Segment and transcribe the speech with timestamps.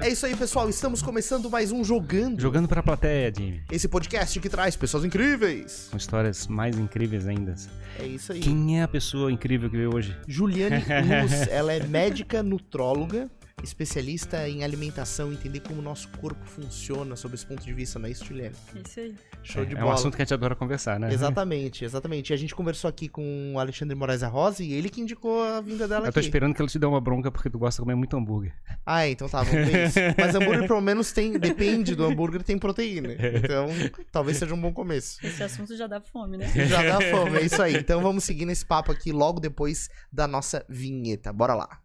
[0.00, 0.68] É isso aí, pessoal.
[0.68, 2.40] Estamos começando mais um Jogando.
[2.40, 3.62] Jogando pra plateia, Jimmy.
[3.70, 5.88] Esse podcast que traz pessoas incríveis.
[5.90, 7.54] Com histórias mais incríveis ainda.
[7.98, 8.40] É isso aí.
[8.40, 10.16] Quem é a pessoa incrível que veio hoje?
[10.26, 10.76] Juliane
[11.22, 13.28] Luz, ela é médica nutróloga,
[13.62, 18.06] especialista em alimentação, entender como o nosso corpo funciona sob esse ponto de vista, não
[18.06, 18.54] é isso, Juliane?
[18.86, 19.14] Isso aí.
[19.42, 19.90] Show de é bola.
[19.90, 21.12] um assunto que a gente adora conversar, né?
[21.12, 22.30] Exatamente, exatamente.
[22.30, 25.42] E a gente conversou aqui com o Alexandre Moraes da Rosa e ele que indicou
[25.42, 26.28] a vinda dela Eu tô aqui.
[26.28, 28.52] esperando que ela te dê uma bronca porque tu gosta de comer muito hambúrguer.
[28.84, 29.98] Ah, então tá, vamos ver isso.
[30.18, 33.08] Mas hambúrguer pelo menos tem, depende do hambúrguer, tem proteína.
[33.48, 33.68] Então,
[34.10, 35.24] talvez seja um bom começo.
[35.24, 36.48] Esse assunto já dá fome, né?
[36.68, 37.76] Já dá fome, é isso aí.
[37.76, 41.32] Então vamos seguir nesse papo aqui logo depois da nossa vinheta.
[41.32, 41.80] Bora lá.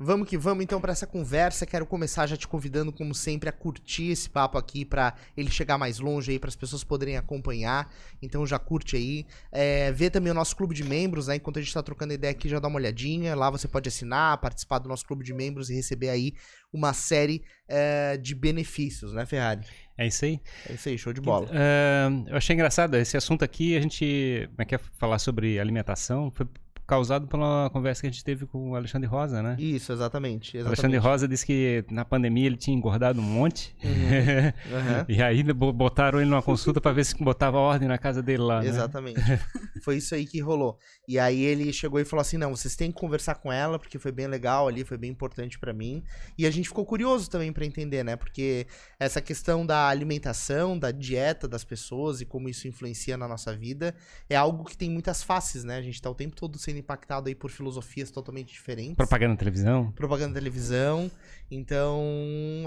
[0.00, 1.66] Vamos que vamos então para essa conversa.
[1.66, 5.76] Quero começar já te convidando, como sempre, a curtir esse papo aqui para ele chegar
[5.76, 7.92] mais longe aí, para as pessoas poderem acompanhar.
[8.22, 9.26] Então já curte aí.
[9.50, 11.34] É, vê também o nosso clube de membros, né?
[11.36, 13.34] Enquanto a gente está trocando ideia aqui, já dá uma olhadinha.
[13.34, 16.32] Lá você pode assinar, participar do nosso clube de membros e receber aí
[16.72, 19.66] uma série é, de benefícios, né, Ferrari?
[19.96, 20.40] É isso aí.
[20.70, 21.48] É isso aí, show de bola.
[21.48, 23.76] Uh, eu achei engraçado esse assunto aqui.
[23.76, 26.30] A gente é quer falar sobre alimentação.
[26.30, 26.46] Foi
[26.88, 29.56] causado pela conversa que a gente teve com o Alexandre Rosa, né?
[29.58, 30.56] Isso, exatamente.
[30.56, 30.66] Exatamente.
[30.80, 33.76] Alexandre Rosa disse que na pandemia ele tinha engordado um monte.
[33.84, 35.04] Uhum.
[35.06, 38.42] e aí bo- botaram ele numa consulta pra ver se botava ordem na casa dele
[38.42, 38.62] lá.
[38.62, 38.68] né?
[38.68, 39.20] Exatamente.
[39.84, 40.78] foi isso aí que rolou.
[41.06, 43.98] E aí ele chegou e falou assim: não, vocês têm que conversar com ela, porque
[43.98, 46.02] foi bem legal ali, foi bem importante pra mim.
[46.38, 48.16] E a gente ficou curioso também pra entender, né?
[48.16, 48.66] Porque
[48.98, 53.94] essa questão da alimentação, da dieta das pessoas e como isso influencia na nossa vida
[54.30, 55.76] é algo que tem muitas faces, né?
[55.76, 58.96] A gente tá o tempo todo sendo impactado aí por filosofias totalmente diferentes.
[58.96, 59.92] Propaganda na televisão.
[59.92, 61.10] Propaganda na televisão.
[61.50, 62.02] Então,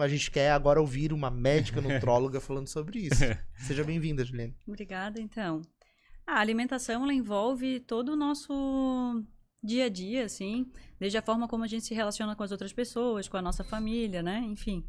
[0.01, 3.23] a gente quer agora ouvir uma médica nutróloga falando sobre isso.
[3.57, 4.55] Seja bem-vinda, Juliane.
[4.67, 5.61] Obrigada, então.
[6.25, 9.23] A alimentação, ela envolve todo o nosso
[9.63, 12.73] dia a dia, assim, desde a forma como a gente se relaciona com as outras
[12.73, 14.39] pessoas, com a nossa família, né?
[14.39, 14.83] Enfim.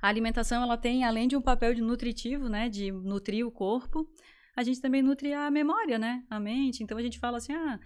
[0.00, 4.08] A alimentação, ela tem, além de um papel de nutritivo, né, de nutrir o corpo,
[4.60, 6.82] a gente também nutre a memória, né, a mente.
[6.82, 7.80] Então a gente fala assim, ah,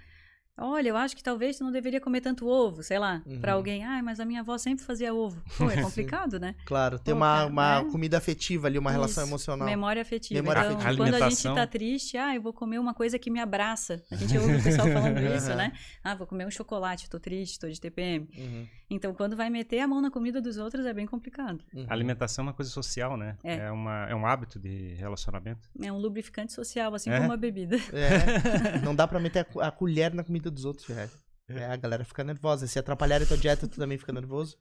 [0.56, 3.40] olha, eu acho que talvez tu não deveria comer tanto ovo, sei lá, Uhum.
[3.40, 5.42] pra alguém, ah, mas a minha avó sempre fazia ovo.
[5.58, 6.54] Pô, é complicado, né?
[6.64, 7.90] Claro, tem Pô, uma, cara, uma né?
[7.90, 9.66] comida afetiva ali, uma relação Isso, emocional.
[9.66, 10.40] Memória afetiva.
[10.40, 10.96] Memória então, afetiva.
[10.96, 14.02] quando a gente tá triste, ah, eu vou comer uma coisa que me abraça.
[14.10, 15.72] A gente ouve o pessoal falando isso, né?
[16.02, 18.28] Ah, vou comer um chocolate, tô triste, tô de TPM.
[18.36, 21.60] Uhum, Então, quando vai meter a mão na comida dos outros, é bem complicado.
[21.74, 21.86] uhum.
[21.88, 23.36] A alimentação é uma coisa social, né?
[23.42, 23.70] É.
[23.70, 25.68] uma, é um hábito de relacionamento.
[25.82, 27.18] É um lubrificante social, assim É?
[27.20, 27.76] como a bebida.
[27.92, 31.10] É, não dá pra meter a, a colher na comida dos outros, Ferrari.
[31.48, 32.66] É, a galera fica nervosa.
[32.66, 34.56] Se atrapalharem a tua dieta, tu também fica nervoso.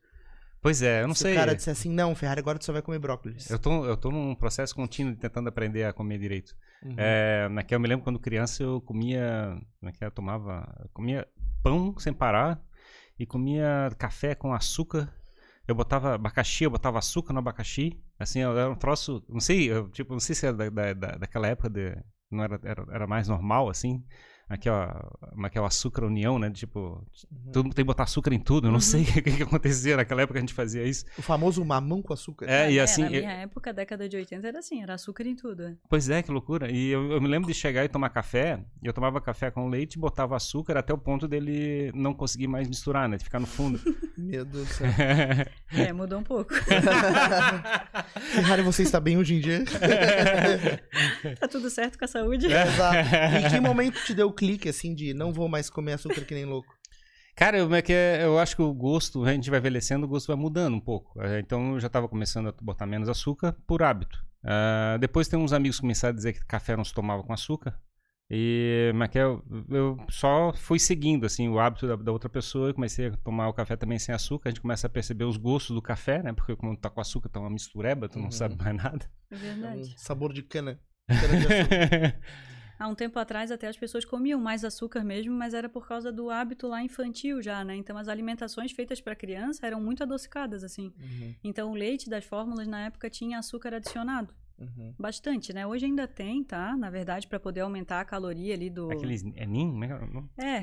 [0.62, 1.34] Pois é, eu não Se sei.
[1.34, 3.50] o cara disser assim, não, Ferrari, agora tu só vai comer brócolis.
[3.50, 6.56] Eu tô, eu tô num processo contínuo de tentando aprender a comer direito.
[6.84, 6.96] Uhum.
[6.98, 10.06] É, naquela, eu me lembro quando criança eu comia, é é?
[10.06, 11.28] eu tomava, eu comia
[11.62, 12.62] pão sem parar
[13.20, 15.14] e comia café com açúcar.
[15.68, 18.02] Eu botava abacaxi, eu botava açúcar no abacaxi.
[18.18, 21.48] Assim, era um troço, não sei, eu, tipo, não sei se era da, da- daquela
[21.48, 21.94] época de,
[22.32, 24.02] não era, era, era mais normal assim.
[24.54, 24.88] Aqui, ó,
[25.32, 26.50] como é que é o açúcar união, né?
[26.52, 27.52] Tipo, Uhum.
[27.52, 28.68] todo mundo tem que botar açúcar em tudo.
[28.68, 28.82] Eu não Uhum.
[28.82, 31.06] sei o que, que acontecia naquela época que a gente fazia isso.
[31.18, 32.46] O famoso mamão com açúcar.
[32.50, 35.36] É, e assim, na eu- minha época, década de 80, era assim, era açúcar em
[35.36, 35.64] tudo.
[35.64, 35.74] é.
[35.90, 36.72] Pois é, que loucura.
[36.72, 38.60] E eu, eu me lembro de chegar e tomar café.
[38.82, 42.68] e Eu tomava café com leite, botava açúcar até o ponto dele não conseguir mais
[42.68, 43.18] misturar, né?
[43.18, 43.80] De ficar no fundo.
[44.18, 44.88] Meu Deus do céu.
[45.76, 46.54] É, mudou um pouco.
[48.36, 49.64] Ferrari, você está bem hoje em dia?
[51.40, 52.46] tá tudo certo com a saúde?
[52.46, 52.98] Exato.
[53.46, 56.34] E que momento te deu o clique, assim, de não vou mais comer açúcar que
[56.34, 56.74] nem louco?
[57.36, 60.10] Cara, eu, é que é- eu acho que o gosto, a gente vai envelhecendo, o
[60.10, 61.20] gosto vai mudando um pouco.
[61.22, 64.24] É, Então eu já estava começando a botar menos açúcar por hábito.
[64.46, 67.34] Ah, depois tem uns amigos que começaram a dizer que café não se tomava com
[67.34, 67.80] açúcar.
[68.30, 72.70] E mas que eu, eu só fui seguindo assim o hábito da, da outra pessoa
[72.70, 74.50] e comecei a tomar o café também sem açúcar.
[74.50, 76.34] A gente começa a perceber os gostos do café, né?
[76.34, 78.32] Porque quando tá com açúcar tá uma mistureba, tu não Uhum.
[78.32, 79.06] sabe mais nada.
[79.32, 79.94] É É um verdade.
[79.98, 80.80] sabor de cana.
[81.08, 82.20] cana de açúcar.
[82.84, 86.12] Há um tempo atrás até as pessoas comiam mais açúcar mesmo, mas era por causa
[86.12, 87.78] do hábito lá infantil já, né?
[87.78, 90.92] Então as alimentações feitas para criança eram muito adocicadas assim.
[91.00, 94.94] Uhum, Então o leite das fórmulas na época tinha açúcar adicionado, uhum.
[95.00, 95.66] bastante, né?
[95.66, 96.76] Hoje ainda tem, tá?
[96.76, 99.88] Na verdade, para poder aumentar a caloria ali do Aqueles é ninho, é
[100.38, 100.60] é?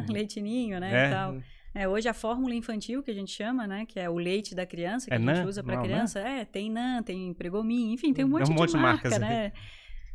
[0.00, 0.12] Ninho.
[0.12, 1.06] leite ninho, né, É.
[1.06, 1.36] e tal.
[1.74, 4.66] É, hoje a fórmula infantil que a gente chama, né, que é o leite da
[4.66, 5.46] criança que É a gente NAN?
[5.46, 8.54] usa para criança, é, tem NAN, tem Pregomin, enfim, tem um Hum, monte, é um
[8.56, 9.52] monte de de marca, marcas, né?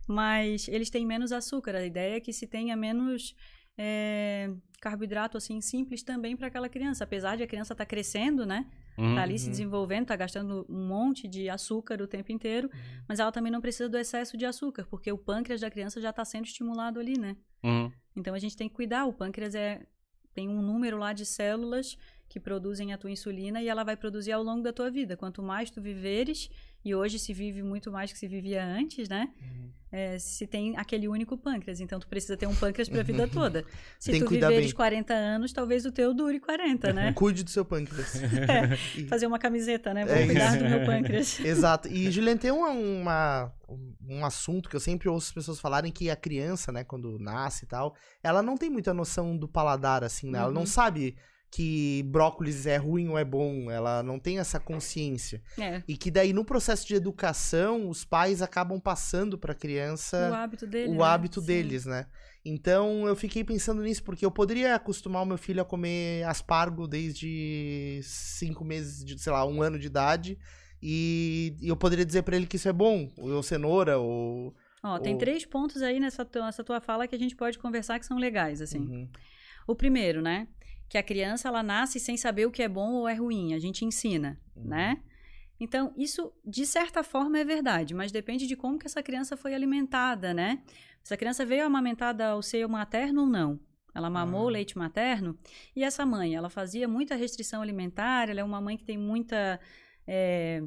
[0.08, 1.76] Mas eles têm menos açúcar.
[1.76, 3.36] A ideia é que se tenha menos
[3.78, 4.50] é,
[4.82, 8.66] carboidrato assim simples também para aquela criança, apesar de a criança estar tá crescendo, né?
[8.98, 9.14] Uhum.
[9.14, 12.70] Tá ali se desenvolvendo, tá gastando um monte de açúcar o tempo inteiro,
[13.08, 16.10] mas ela também não precisa do excesso de açúcar, porque o pâncreas da criança já
[16.10, 17.38] está sendo estimulado ali, né?
[17.64, 17.92] Uhum.
[18.16, 19.06] Então a gente tem que cuidar.
[19.06, 19.86] O pâncreas é
[20.34, 21.98] tem um número lá de células
[22.30, 25.18] que produzem a tua insulina e ela vai produzir ao longo da tua vida.
[25.18, 26.50] Quanto mais tu viveres,
[26.88, 29.30] e hoje se vive muito mais que se vivia antes, né?
[29.42, 29.68] Uhum.
[29.90, 33.26] É, se tem aquele único pâncreas, então tu precisa ter um pâncreas para a vida
[33.32, 33.64] toda.
[33.98, 34.74] Se Tem tu viveres bem.
[34.76, 37.14] 40 anos, talvez o teu dure 40, né?
[37.16, 38.14] Cuide do seu pâncreas.
[38.50, 40.06] É, fazer uma camiseta, né?
[40.06, 40.64] Vou É cuidar isso.
[40.64, 41.40] do meu pâncreas.
[41.40, 41.88] Exato.
[41.88, 43.54] E, Juliana, tem uma, uma-
[44.10, 47.64] um assunto que eu sempre ouço as pessoas falarem que a criança, né, quando nasce
[47.64, 50.40] e tal, ela não tem muita noção do paladar, assim, né?
[50.40, 50.68] Ela não Uhum.
[50.68, 51.16] sabe
[51.50, 53.72] que brócolis é ruim ou é bom.
[53.72, 55.42] Ela não tem essa consciência.
[55.58, 60.34] É, E que daí, no processo de educação, os pais acabam passando pra criança o
[60.34, 60.92] hábito dele.
[60.92, 61.04] o né?
[61.04, 62.06] hábito deles, né?
[62.46, 66.88] Então eu fiquei pensando nisso, porque eu poderia acostumar o meu filho a comer aspargo
[66.88, 70.38] desde cinco meses, de, sei lá, um ano de idade,
[70.82, 74.56] e, eu poderia dizer pra ele que isso é bom, ou cenoura, ou.
[74.84, 77.58] Ó, tem Ou- três pontos aí nessa tua, nessa tua fala que a gente pode
[77.58, 78.80] conversar que são legais, assim.
[78.80, 79.08] Uhum.
[79.68, 80.48] O primeiro, né?
[80.90, 83.54] Que a criança ela nasce sem saber o que é bom ou é ruim.
[83.54, 84.64] A gente ensina, Uhum.
[84.68, 85.02] né?
[85.60, 89.54] Então, isso de certa forma é verdade, mas depende de como que essa criança foi
[89.56, 90.62] alimentada, né?
[91.04, 93.60] Se a criança veio amamentada ao seio materno ou não.
[93.96, 94.52] Ela mamou Ah.
[94.52, 95.36] leite materno
[95.76, 99.60] e essa mãe, ela fazia muita restrição alimentar, ela é uma mãe que tem muita.
[100.10, 100.62] é,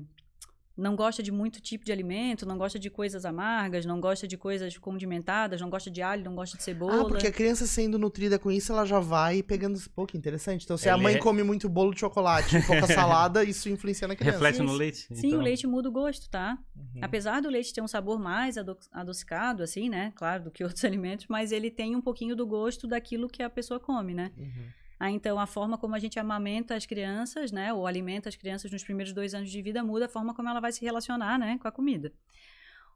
[0.80, 4.36] não gosta de muito tipo de alimento, não gosta de coisas amargas, não gosta de
[4.36, 7.02] coisas condimentadas, não gosta de alho, não gosta de cebola.
[7.02, 9.78] Ah, porque a criança sendo nutrida com isso, ela já vai pegando.
[9.94, 10.64] Pô, que interessante.
[10.64, 13.68] Então, se a Ele mãe é- come muito bolo de chocolate e pouca salada, isso
[13.68, 14.38] influencia na criança.
[14.38, 15.06] Reflete no leite?
[15.14, 15.38] Sim, então.
[15.38, 16.58] o leite muda o gosto, tá?
[16.76, 17.00] Uhum.
[17.02, 20.12] Apesar do leite ter um sabor mais ado- adocicado, assim, né?
[20.16, 23.50] Claro, do que outros alimentos, mas ele tem um pouquinho do gosto daquilo que a
[23.50, 24.32] pessoa come, né?
[24.36, 24.79] Uhum.
[25.00, 27.72] Ah, então a forma como a gente amamenta as crianças, né?
[27.72, 30.60] Ou alimenta as crianças nos primeiros dois anos de vida muda a forma como ela
[30.60, 31.56] vai se relacionar, né?
[31.58, 32.12] Com a comida.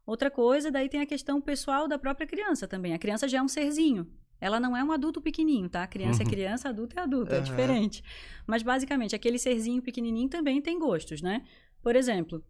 [0.05, 2.93] Outra coisa, daí tem a questão pessoal da própria criança também.
[2.93, 4.07] A criança já é um serzinho.
[4.39, 5.87] Ela não é um adulto pequenininho, tá?
[5.87, 6.29] Criança é Uhum.
[6.29, 7.43] criança, adulto é adulto, é Aham.
[7.43, 8.03] diferente.
[8.45, 11.43] Mas basicamente, aquele serzinho pequenininho também tem gostos, né?
[11.81, 12.45] Por exemplo,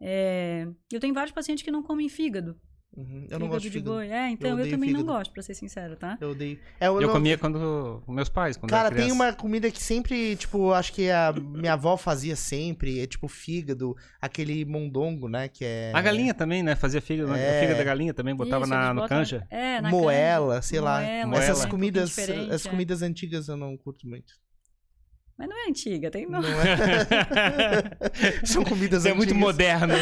[0.00, 2.58] é, eu tenho vários pacientes que não comem fígado.
[2.96, 3.26] Uhum.
[3.28, 3.96] Eu não gosto de de fígado.
[3.96, 4.08] boi.
[4.08, 5.18] É, então eu, odeio também não fígado.
[5.18, 6.16] gosto, pra ser sincera, tá?
[6.20, 6.58] Eu odeio.
[6.78, 8.02] É, eu Eu não- comia quando.
[8.06, 11.32] com meus pais, quando Cara, era tem uma comida que sempre, tipo, acho que a
[11.32, 15.90] minha avó fazia sempre, é tipo fígado, aquele mondongo, né, que é...
[15.92, 16.76] A galinha também, né?
[16.76, 17.56] Fazia fígado, É.
[17.56, 19.46] a fígado da galinha também, botava Isso, na, no botam- canja.
[19.50, 20.62] É, na Moela, canja.
[20.62, 21.00] sei lá.
[21.00, 22.16] Moela, Essas um comidas,
[22.50, 22.70] as é.
[22.70, 24.34] comidas antigas eu não curto muito.
[25.36, 26.48] Mas não é antiga, tem Não não.
[26.48, 26.76] é?
[28.46, 29.40] São comidas Isso é muito antigas.
[29.46, 29.94] moderno.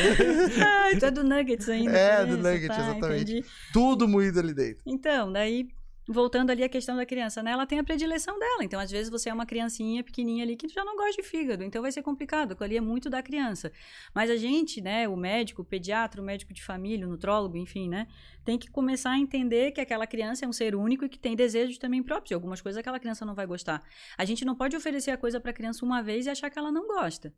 [0.61, 1.96] Ai, tu é do Nuggets ainda.
[1.96, 3.32] É, por do isso, Nuggets, tá, exatamente.
[3.32, 3.46] entendi.
[3.73, 4.82] Tudo moído ali dentro.
[4.87, 5.69] Então, daí,
[6.12, 7.50] voltando ali à questão da criança, né?
[7.53, 8.62] Ela tem a predileção dela.
[8.62, 11.64] Então, às vezes, você é uma criancinha pequenininha ali que já não gosta de fígado.
[11.64, 12.56] Então, vai ser complicado.
[12.61, 13.73] Ali é muito da criança.
[14.14, 15.09] Mas a gente, né?
[15.09, 18.06] O médico, o pediatra, o médico de família, o nutrólogo, enfim, né?
[18.44, 21.35] Tem que começar a entender que aquela criança é um ser único e que tem
[21.35, 22.31] desejos também próprios.
[22.31, 23.82] E algumas coisas aquela criança não vai gostar.
[24.17, 26.70] A gente não pode oferecer a coisa pra criança uma vez e achar que ela
[26.70, 27.32] não gosta.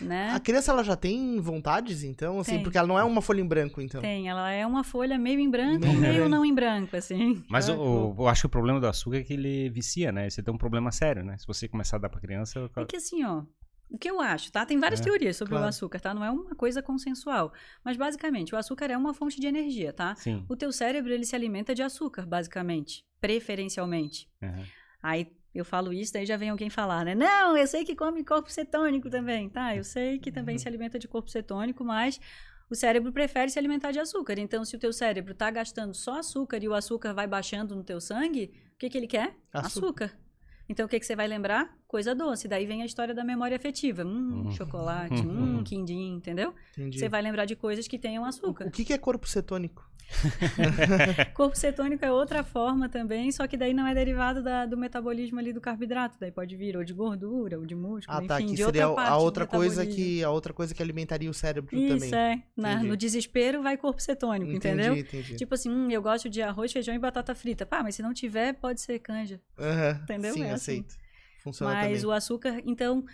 [0.00, 0.30] Né?
[0.32, 2.62] A criança, ela já tem vontades, então, assim, Tem.
[2.62, 4.00] porque ela não é uma folha em branco, então.
[4.00, 7.42] Tem, ela é uma folha meio em branco Meio e meio não em branco, assim.
[7.48, 10.12] Mas É, o- o- eu acho que o problema do açúcar é que ele vicia,
[10.12, 10.28] né?
[10.30, 11.36] Você tem um problema sério, né?
[11.38, 12.70] Se você começar a dar pra criança.
[12.76, 13.42] É que assim, ó,
[13.90, 14.64] o que eu acho, tá?
[14.66, 15.64] Tem várias É, teorias sobre claro.
[15.66, 16.14] o açúcar, tá?
[16.14, 17.52] Não é uma coisa consensual.
[17.84, 20.14] Mas basicamente, o açúcar é uma fonte de energia, tá?
[20.14, 20.44] Sim.
[20.48, 23.02] O teu cérebro, ele se alimenta de açúcar, basicamente.
[23.20, 24.28] Preferencialmente.
[24.42, 24.64] Uhum.
[25.02, 27.14] Aí eu falo isso, daí já vem alguém falar, né?
[27.14, 29.74] Não, eu sei que come corpo cetônico também, tá?
[29.74, 32.20] Eu sei que também se alimenta de corpo cetônico, mas
[32.70, 34.38] o cérebro prefere se alimentar de açúcar.
[34.38, 37.82] Então, se o teu cérebro tá gastando só açúcar e o açúcar vai baixando no
[37.82, 39.34] teu sangue, o que, que ele quer?
[39.52, 40.06] Açúcar.
[40.06, 40.18] Açúcar.
[40.68, 41.74] Então, o que, que você vai lembrar?
[41.88, 42.46] Coisa doce.
[42.46, 44.04] Daí vem a história da memória afetiva.
[44.04, 44.50] Hum, Hum.
[44.52, 46.54] chocolate, hum, quindim, entendeu?
[46.72, 46.98] Entendi.
[46.98, 48.66] Você vai lembrar de coisas que tenham O, açúcar.
[48.66, 49.88] o que, que é corpo cetônico?
[51.34, 55.38] Corpo cetônico é outra forma também, só que daí não é derivado da- do metabolismo
[55.38, 56.16] ali do carboidrato.
[56.18, 58.88] Daí pode vir ou de gordura, ou de músculo, Ah, enfim, tá, que de seria
[58.88, 62.10] outra parte a do outra coisa que a outra coisa que alimentaria o cérebro Isso,
[62.10, 62.14] também.
[62.14, 62.42] é.
[62.56, 64.96] Na- no desespero vai corpo cetônico, Entendi, entendeu?
[64.96, 65.36] entendi.
[65.36, 67.66] Tipo assim, hum, eu gosto de arroz, feijão e batata frita.
[67.66, 69.38] Pá, mas se não tiver, pode ser canja.
[69.58, 70.32] Aham, entendeu?
[70.34, 70.54] Sim, É assim.
[70.80, 70.94] aceito.
[71.48, 72.04] Funciona Mas também.
[72.06, 73.04] o açúcar, então,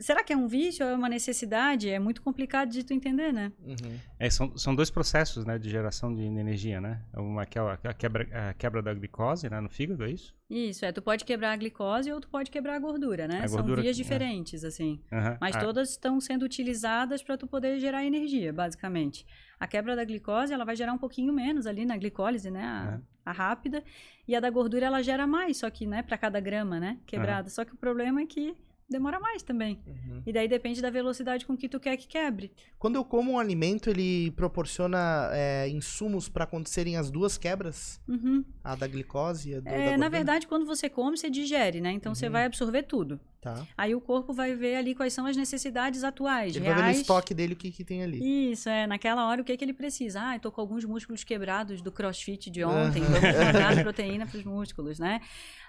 [0.00, 1.88] será que é um vício ou é uma necessidade?
[1.88, 3.52] É muito complicado de tu entender, né?
[3.62, 3.98] Uhum.
[4.18, 7.02] É, são, são dois processos né, de geração de energia, né?
[7.14, 10.34] Uma que é a, quebra, a quebra da glicose né, no fígado, é isso?
[10.50, 13.40] Isso, é, tu pode quebrar a glicose ou tu pode quebrar a gordura, né?
[13.42, 14.02] A São gordura- vias é.
[14.02, 15.00] diferentes, assim.
[15.12, 15.38] Aham.
[15.40, 19.24] Mas Ah, todas estão sendo utilizadas para tu poder gerar energia, basicamente.
[19.60, 22.64] A quebra da glicose, ela vai gerar um pouquinho menos ali na glicólise, né?
[22.64, 23.11] A, É.
[23.24, 23.82] a rápida.
[24.26, 26.02] E a da gordura, ela gera mais, só que, né?
[26.02, 26.98] Para cada grama, né?
[27.06, 27.48] Quebrada.
[27.50, 28.54] Só que o problema é que
[28.88, 29.80] demora mais também.
[29.86, 30.22] Uhum.
[30.26, 32.52] E daí depende da velocidade com que tu quer que quebre.
[32.78, 38.00] Quando eu como um alimento, ele proporciona é, insumos para acontecerem as duas quebras?
[38.06, 38.44] Uhum.
[38.62, 39.96] A da glicose e a do, da É, gordura?
[39.96, 41.90] na verdade, quando você come, você digere, né?
[41.92, 42.32] Então você Uhum.
[42.32, 43.18] vai absorver tudo.
[43.42, 43.66] Tá.
[43.76, 46.82] Aí o corpo vai ver ali quais são as necessidades atuais, Ele vai ver no
[46.84, 47.00] reais.
[47.00, 48.52] estoque dele o que, que tem ali.
[48.52, 48.86] Isso, é.
[48.86, 50.20] Naquela hora, o que, que ele precisa?
[50.22, 53.20] Ah, eu tô com alguns músculos quebrados do crossfit de ontem, vamos
[53.52, 55.20] mandar proteína para os músculos, né?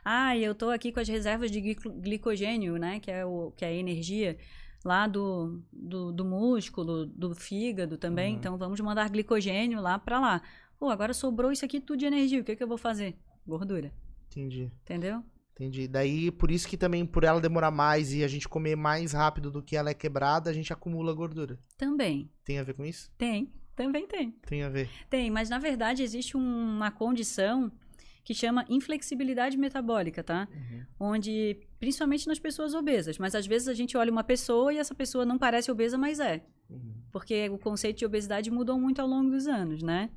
[0.05, 1.61] Ah, e eu tô aqui com as reservas de
[1.99, 2.99] glicogênio, né?
[2.99, 4.37] Que é, o, que é a energia
[4.85, 8.33] lá do, do, do músculo, do fígado também.
[8.33, 8.39] Uhum.
[8.39, 10.43] Então, vamos mandar glicogênio lá para lá.
[10.77, 12.39] Pô, agora sobrou isso aqui tudo de energia.
[12.39, 13.15] O que, que eu vou fazer?
[13.47, 13.91] Gordura.
[14.29, 14.71] Entendi.
[14.83, 15.23] Entendeu?
[15.53, 15.87] Entendi.
[15.87, 19.51] Daí, por isso que também, por ela demorar mais e a gente comer mais rápido
[19.51, 21.59] do que ela é quebrada, a gente acumula gordura.
[21.77, 22.29] Também.
[22.43, 23.11] Tem a ver com isso?
[23.17, 23.51] Tem.
[23.75, 24.31] Também tem.
[24.47, 24.89] Tem a ver.
[25.09, 27.71] Tem, mas na verdade existe um- uma condição
[28.23, 30.47] que chama inflexibilidade metabólica, tá?
[30.99, 34.95] Onde, principalmente nas pessoas obesas, mas às vezes a gente olha uma pessoa e essa
[34.95, 36.41] pessoa não parece obesa, mas é.
[36.69, 36.93] Uhum.
[37.11, 40.09] Porque o conceito de obesidade mudou muito ao longo dos anos, né?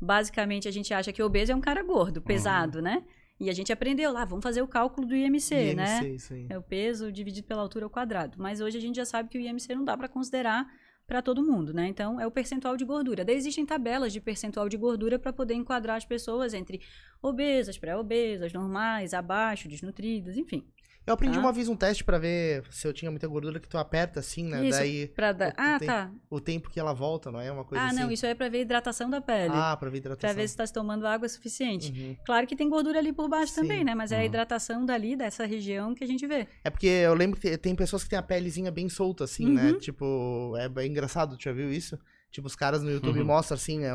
[0.00, 3.04] Basicamente, a gente acha que obeso é um cara gordo, pesado, né?
[3.42, 6.08] E a gente aprendeu lá, vamos fazer o cálculo do IMC, IMC, né?
[6.10, 6.46] isso aí.
[6.48, 8.36] É o peso dividido pela altura ao quadrado.
[8.38, 10.64] Mas hoje a gente já sabe que o IMC não dá para considerar
[11.08, 11.88] para todo mundo, né?
[11.88, 13.24] Então é o percentual de gordura.
[13.24, 16.80] Daí existem tabelas de percentual de gordura para poder enquadrar as pessoas entre
[17.20, 20.64] obesas, pré-obesas, normais, abaixo, desnutridas, enfim.
[21.04, 21.40] Eu aprendi Tá.
[21.40, 24.44] uma vez um teste pra ver se eu tinha muita gordura que tu aperta assim,
[24.44, 24.64] né?
[24.64, 25.50] Isso, Daí Pra dar...
[25.50, 26.10] tu Ah, tem- tá.
[26.30, 27.96] o tempo que ela volta, não é uma coisa Ah, assim?
[27.96, 29.52] não, isso é para ver a hidratação da pele.
[29.52, 30.32] Ah, pra ver hidratação.
[30.34, 31.90] Pra ver se tá se tomando água suficiente.
[31.92, 32.16] Uhum.
[32.24, 33.62] Claro que tem gordura ali por baixo Sim.
[33.62, 33.94] também, né?
[33.96, 34.26] Mas é a Uhum.
[34.26, 36.46] hidratação dali, dessa região, que a gente vê.
[36.62, 39.72] É porque eu lembro que tem pessoas que têm a pelezinha bem solta, assim, né?
[39.72, 39.78] Uhum.
[39.78, 41.98] Tipo, é bem engraçado, tu já viu isso?
[42.32, 43.26] Tipo, os caras no YouTube Uhum.
[43.26, 43.90] mostram assim, né?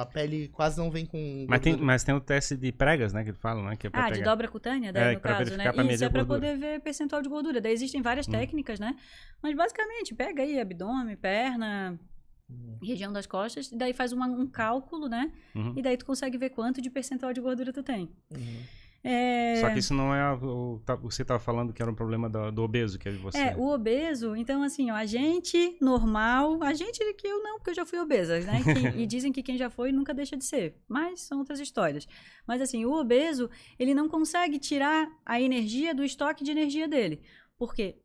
[0.00, 1.44] A pele quase não vem com.
[1.46, 3.22] Mas tem, mas tem o teste de pregas, né?
[3.22, 3.76] Que falam, né?
[3.76, 4.24] Que é Ah, de pegar.
[4.30, 5.72] dobra cutânea, daí, É, no pra caso, verificar, né?
[5.74, 7.60] pra medir Isso é a pra poder ver percentual de gordura.
[7.60, 8.30] Daí existem várias Hum.
[8.30, 8.96] técnicas, né?
[9.42, 12.00] Mas basicamente, pega aí abdômen, perna,
[12.48, 12.78] Uhum.
[12.82, 15.30] região das costas, e daí faz uma- um cálculo, né?
[15.54, 15.74] Uhum.
[15.76, 18.10] E daí tu consegue ver quanto de percentual de gordura tu tem.
[18.34, 18.62] Uhum.
[19.06, 19.56] É...
[19.60, 22.50] Só que isso não é o, tá- você estava falando que era um problema do,
[22.50, 23.36] do obeso, que é você.
[23.38, 27.68] É, o obeso, então assim, ó, a gente normal, a gente que eu não, porque
[27.70, 28.62] eu já fui obesa, né?
[28.64, 32.08] Quem- e dizem que quem já foi nunca deixa de ser, mas são outras histórias.
[32.46, 37.20] Mas assim, o obeso, ele não consegue tirar a energia do estoque de energia dele.
[37.58, 37.96] Porque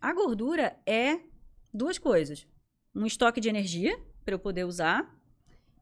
[0.00, 1.20] a gordura é
[1.72, 2.48] duas coisas:
[2.92, 5.08] um estoque de energia para eu poder usar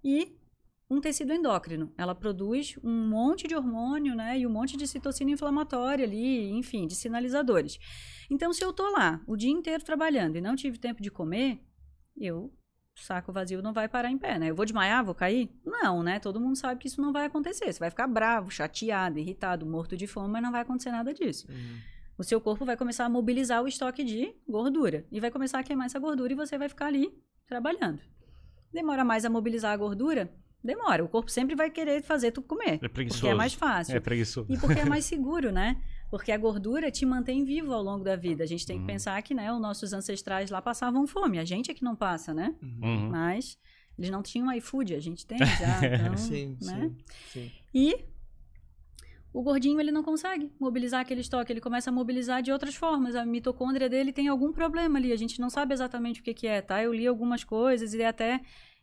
[0.05, 0.39] e
[0.91, 1.93] um tecido endócrino.
[1.97, 4.39] Ela produz um monte de hormônio, né?
[4.39, 7.79] E um monte de citocina inflamatória ali, enfim, de sinalizadores.
[8.29, 11.65] Então, se eu tô lá o dia inteiro trabalhando e não tive tempo de comer,
[12.17, 12.53] eu
[12.97, 14.51] saco vazio não vai parar em pé, né?
[14.51, 15.51] Eu vou desmaiar, vou cair?
[15.65, 16.19] Não, né?
[16.19, 17.73] Todo mundo sabe que isso não vai acontecer.
[17.73, 21.47] Você vai ficar bravo, chateado, irritado, morto de fome, mas não vai acontecer nada disso.
[21.49, 21.79] Uhum.
[22.19, 25.63] O seu corpo vai começar a mobilizar o estoque de gordura e vai começar a
[25.63, 27.11] queimar essa gordura e você vai ficar ali
[27.47, 28.03] trabalhando.
[28.73, 30.31] Demora mais a mobilizar a gordura?
[30.63, 31.03] Demora.
[31.05, 32.79] O corpo sempre vai querer fazer tu comer.
[32.83, 33.23] É preguiçoso.
[33.23, 33.97] Porque é mais fácil.
[33.97, 34.47] É preguiçoso.
[34.53, 35.77] E porque é mais seguro, né?
[36.11, 38.45] Porque a gordura te mantém vivo ao longo da vida.
[38.45, 38.87] A gente tem que Uhum.
[38.87, 41.39] pensar que, né, os nossos ancestrais lá passavam fome.
[41.39, 42.55] A gente é que não passa, né?
[42.63, 43.09] Uhum.
[43.11, 43.57] Mas
[43.99, 45.81] eles não tinham iFood, a gente tem já.
[45.87, 46.91] Então, Sim, né?
[46.91, 46.97] sim,
[47.33, 47.53] sim.
[47.73, 48.05] E
[49.33, 53.15] o gordinho ele não consegue mobilizar aquele estoque, ele começa a mobilizar de outras formas.
[53.15, 56.47] A mitocôndria dele tem algum problema ali, a gente não sabe exatamente o que, que
[56.49, 56.83] é, tá?
[56.83, 58.41] Eu li algumas coisas e até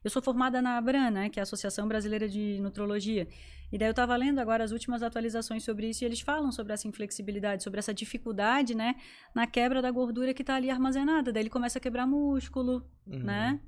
[0.08, 3.28] eu sou formada na ABRAN, né, que é a Associação Brasileira de Nutrologia.
[3.72, 6.72] E daí eu estava lendo agora as últimas atualizações sobre isso e eles falam sobre
[6.74, 8.96] essa inflexibilidade, sobre essa dificuldade, né,
[9.36, 11.32] na quebra da gordura que está ali armazenada.
[11.34, 13.20] Daí ele começa a quebrar músculo, Uhum.
[13.24, 13.60] né?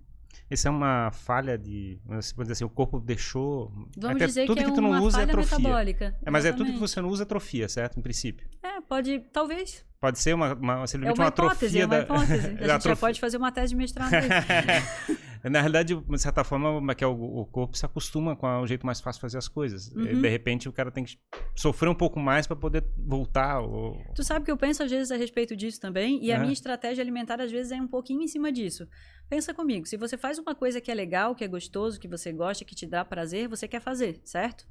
[0.50, 2.00] Isso é uma falha de.
[2.06, 3.72] Você pode dizer assim, o corpo deixou.
[3.98, 5.58] Vamos até dizer tudo que é que tu não uma usa é falha atrofia.
[5.58, 6.16] metabólica.
[6.24, 7.98] É, mas é tudo que você não usa atrofia, certo?
[7.98, 8.48] Em princípio.
[8.62, 9.84] É, pode, talvez.
[10.00, 12.02] Pode ser uma, uma, É simplesmente uma uma hipótese, atrofia é uma da.
[12.04, 12.48] hipótese.
[12.64, 14.12] A gente já pode fazer uma tese de mestrado.
[15.50, 18.86] Na realidade, de certa forma, que é o, o corpo se acostuma com o jeito
[18.86, 19.92] mais fácil de fazer as coisas.
[19.92, 20.22] Uhum.
[20.22, 21.18] De repente, o cara tem que
[21.56, 23.60] sofrer um pouco mais para poder voltar.
[23.62, 23.98] Ou...
[24.16, 26.40] Tu sabe que eu penso às vezes a respeito disso também, e a É.
[26.40, 28.88] minha estratégia alimentar às vezes é um pouquinho em cima disso.
[29.30, 32.32] Pensa comigo, se você faz uma coisa que é legal, que é gostoso, que você
[32.32, 34.66] gosta, que te dá prazer, você quer fazer, certo?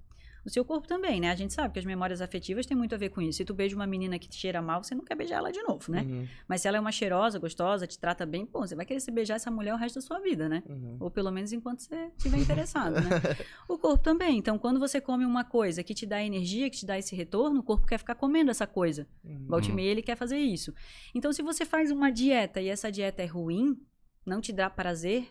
[0.49, 1.31] O seu corpo também, né?
[1.31, 3.37] A gente sabe que as memórias afetivas têm muito a ver com isso.
[3.37, 5.63] Se tu beija uma menina que te cheira mal, você não quer beijar ela de
[5.63, 6.01] novo, né?
[6.01, 9.01] Uhum, Mas se ela é uma cheirosa, gostosa, te trata bem, pô, você vai querer
[9.01, 10.63] se beijar essa mulher o resto da sua vida, né?
[10.67, 10.97] uhum.
[11.01, 13.01] Ou pelo menos enquanto você estiver interessado, né?
[13.69, 14.39] O corpo também.
[14.39, 17.61] Então, quando você come uma coisa que te dá energia, que te dá esse retorno,
[17.61, 19.07] o corpo quer ficar comendo essa coisa.
[19.23, 19.49] Uhum.
[19.49, 20.73] Volte e meia, ele quer fazer isso.
[21.15, 23.79] Então, se você faz uma dieta e essa dieta é ruim,
[24.25, 25.29] não te dá prazer,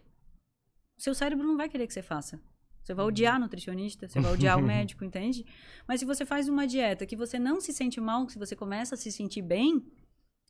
[0.95, 2.39] o seu cérebro não vai querer que você faça.
[2.87, 5.45] Você vai odiar o nutricionista, você vai odiar o médico, entende?
[5.85, 8.95] Mas se você faz uma dieta que você não se sente mal, se você começa
[8.95, 9.85] a se sentir bem,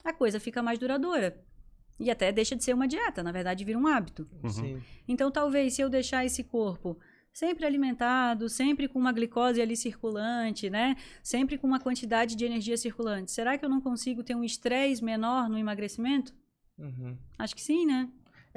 [0.04, 1.44] a coisa fica mais duradoura.
[2.00, 4.30] E até deixa de ser uma dieta, na verdade vira um hábito.
[4.44, 4.80] Uhum.
[5.08, 7.00] Então, talvez, se eu deixar esse corpo
[7.34, 10.96] sempre alimentado, sempre com uma glicose ali circulante, né?
[11.24, 15.04] Sempre com uma quantidade de energia circulante, será que eu não consigo ter um estresse
[15.04, 16.36] menor no emagrecimento?
[16.78, 17.18] Uhum.
[17.40, 18.08] Acho que sim, né?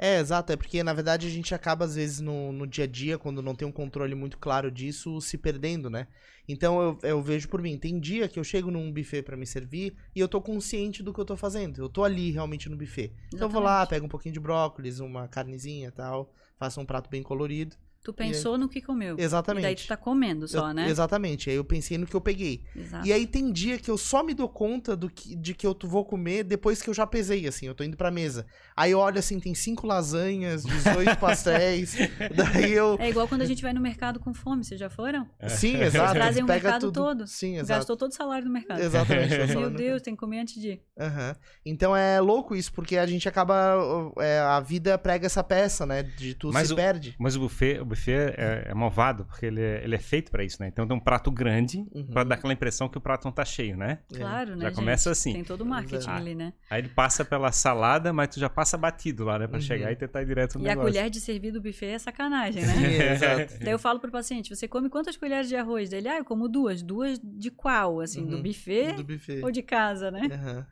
[0.03, 0.51] É, exato.
[0.51, 3.39] É porque, na verdade, a gente acaba, às vezes, no, no dia a dia, quando
[3.41, 6.07] não tem um controle muito claro disso, se perdendo, né?
[6.47, 7.77] Então, eu, eu vejo por mim.
[7.77, 11.13] Tem dia que eu chego num buffet pra me servir e eu tô consciente do
[11.13, 11.77] que eu tô fazendo.
[11.79, 13.13] Eu tô ali, realmente, no buffet.
[13.31, 13.87] Então, eu vou lá, Exatamente.
[13.87, 17.75] pego um pouquinho de brócolis, uma carnezinha e tal, faço um prato bem colorido.
[18.03, 19.15] Tu pensou no que comeu.
[19.19, 19.61] Exatamente.
[19.63, 20.89] E daí tu tá comendo só, Eu- né?
[20.89, 21.49] Exatamente.
[21.51, 22.63] Aí eu pensei no que eu peguei.
[22.75, 23.05] Exato.
[23.07, 25.77] E aí tem dia que eu só me dou conta do que, de que eu
[25.83, 28.45] vou comer depois que eu já pesei, assim, eu tô indo pra mesa.
[28.75, 31.95] Aí eu olho assim, tem cinco lasanhas, 18 pastéis.
[32.35, 32.97] daí eu.
[32.99, 35.27] É igual quando a gente vai no mercado com fome, vocês já foram?
[35.47, 36.13] Sim, exato.
[36.13, 36.93] Trazem o pega mercado tudo.
[36.93, 37.27] todo.
[37.27, 37.67] Sim, exato.
[37.79, 38.79] Gastou todo o salário do mercado.
[38.81, 39.35] Exatamente.
[39.55, 39.69] Meu.
[39.69, 40.81] Deus, tem que comer antes de ir.
[40.99, 41.35] Aham.
[41.65, 43.75] Então é louco isso, porque a gente acaba.
[44.19, 46.03] é, a vida prega essa peça, né?
[46.03, 47.15] De tu Mas se o- perde.
[47.19, 50.43] Mas o buffet, o buffet é, é malvado, porque ele é, ele é feito pra
[50.43, 50.67] isso, né?
[50.67, 52.07] Então tem um prato grande Uhum.
[52.07, 53.99] pra dar aquela impressão que o prato não tá cheio, né?
[54.13, 54.75] Claro, né, Já gente?
[54.75, 55.33] começa assim.
[55.33, 56.17] Tem todo o marketing Exato.
[56.17, 56.53] ali, né?
[56.69, 59.47] Aí ele passa pela salada, mas tu já passa batido lá, né?
[59.47, 59.61] Pra Uhum.
[59.61, 60.91] chegar e tentar ir direto no E a negócio.
[60.91, 62.73] colher de servir do buffet é sacanagem, né?
[63.13, 63.59] Exato.
[63.59, 65.89] Daí eu falo pro paciente, você come quantas colheres de arroz?
[65.89, 66.81] Dele, ah, eu como duas.
[66.81, 67.99] Duas de qual?
[68.01, 68.43] Assim, do Uhum.
[68.43, 69.41] buffet Do buffet.
[69.43, 70.21] ou de casa, né?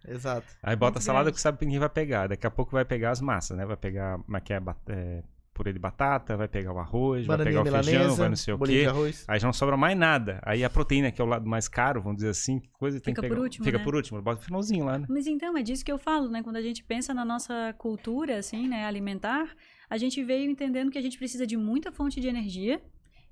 [0.07, 0.47] Exato.
[0.63, 1.35] Aí bota Muito a salada grande.
[1.35, 2.27] que sabe que ninguém vai pegar.
[2.27, 3.65] Daqui a pouco vai pegar as massas, né?
[3.65, 5.23] Vai pegar, como é que é, é,
[5.59, 8.53] purê de batata, vai pegar o arroz, vai Bananinha pegar o feijão, vai não sei
[8.53, 8.85] o quê.
[9.27, 10.39] Aí já não sobra mais nada.
[10.43, 13.21] Aí a proteína, que é o lado mais caro, vamos dizer assim, coisa tem Fica
[13.21, 13.43] que por pegar.
[13.43, 13.83] último, Fica né?
[13.83, 15.05] por último, bota no finalzinho lá, né?
[15.09, 16.41] Mas então, é disso que eu falo, né?
[16.41, 19.53] Quando a gente pensa na nossa cultura, assim, né, alimentar,
[19.89, 22.81] a gente veio entendendo que a gente precisa de muita fonte de energia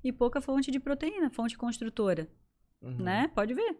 [0.04, 2.28] e pouca fonte de proteína, fonte construtora,
[2.82, 2.96] Uhum.
[2.98, 3.28] né?
[3.34, 3.76] Pode ver.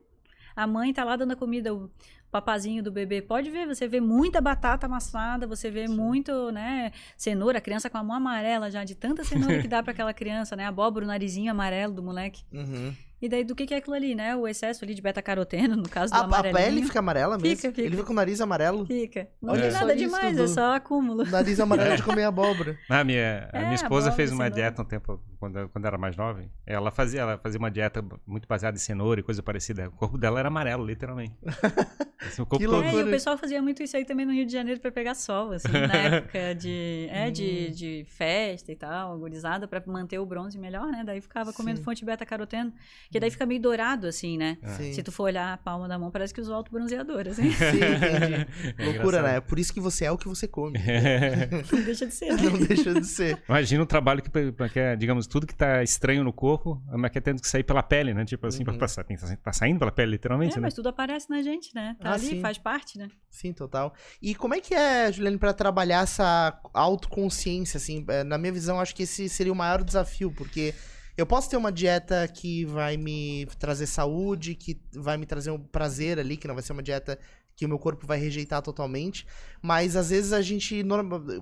[0.58, 1.88] A mãe tá lá dando a comida, o
[2.32, 7.58] papazinho do bebê, pode ver, você vê muita batata amassada, você vê muito, né, cenoura,
[7.58, 10.56] a criança com a mão amarela já, de tanta cenoura que dá para aquela criança,
[10.56, 12.42] né, abóbora, o narizinho amarelo do moleque.
[12.52, 12.92] Uhum.
[13.20, 15.88] E daí, do que que é aquilo ali, né, o excesso ali de beta-caroteno, no
[15.88, 16.54] caso do A, a amarelinho.
[16.54, 17.56] pele fica amarela mesmo?
[17.56, 17.80] Fica, fica.
[17.82, 18.86] Ele fica com o nariz amarelo?
[18.86, 19.28] Fica.
[19.42, 20.44] Não Olha tem só nada demais, Dudu.
[20.44, 21.24] é só acúmulo.
[21.24, 22.78] Nariz amarelo de comer abóbora.
[22.88, 24.54] A minha, a É, minha esposa abóbora, fez uma cenoura.
[24.54, 26.50] dieta um tempo, quando, quando era mais jovem.
[26.64, 29.88] Ela fazia, ela fazia uma dieta muito baseada em cenoura e coisa parecida.
[29.88, 31.34] O corpo dela era amarelo, literalmente.
[32.20, 32.82] Assim, o corpo Que todo.
[32.84, 35.14] É, e o pessoal fazia muito isso aí também no Rio de Janeiro pra pegar
[35.14, 37.32] sol, assim, na época de, é, Hum.
[37.32, 41.04] de, de festa e tal, gurizada, pra manter o bronze melhor, né?
[41.06, 41.84] Daí ficava comendo Sim.
[41.84, 42.72] fonte beta-caroteno,
[43.10, 44.58] que daí fica meio dourado, assim, né?
[44.76, 44.92] Sim.
[44.92, 47.50] Se tu for olhar a palma da mão, parece que usou autobronzeador, assim.
[47.52, 48.46] Sim, entendi.
[48.78, 49.28] É Loucura, né?
[49.28, 49.36] engraçado.
[49.36, 50.78] É por isso que você é o que você come.
[51.72, 52.42] Não deixa de ser, né?
[52.42, 53.42] Não deixa de ser.
[53.48, 54.30] Imagina o trabalho que,
[54.70, 57.62] que é, digamos, tudo que tá estranho no corpo, mas que é tendo que sair
[57.64, 58.24] pela pele, né?
[58.24, 58.64] Tipo assim, Uhum.
[58.64, 60.62] pra passar, tem tá, tá saindo pela pele, literalmente, É, né?
[60.62, 61.96] mas tudo aparece na gente, né?
[62.00, 62.40] Tá Ah, ali, sim.
[62.40, 63.08] faz parte, né?
[63.30, 63.94] Sim, total.
[64.20, 68.04] E como é que é, Juliane, pra trabalhar essa autoconsciência, assim?
[68.08, 70.74] É, Na minha visão, acho que esse seria o maior desafio, porque
[71.18, 75.58] eu posso ter uma dieta que vai me trazer saúde, que vai me trazer um
[75.58, 77.18] prazer ali, que não vai ser uma dieta
[77.56, 79.26] que o meu corpo vai rejeitar totalmente,
[79.60, 80.80] mas às vezes a gente,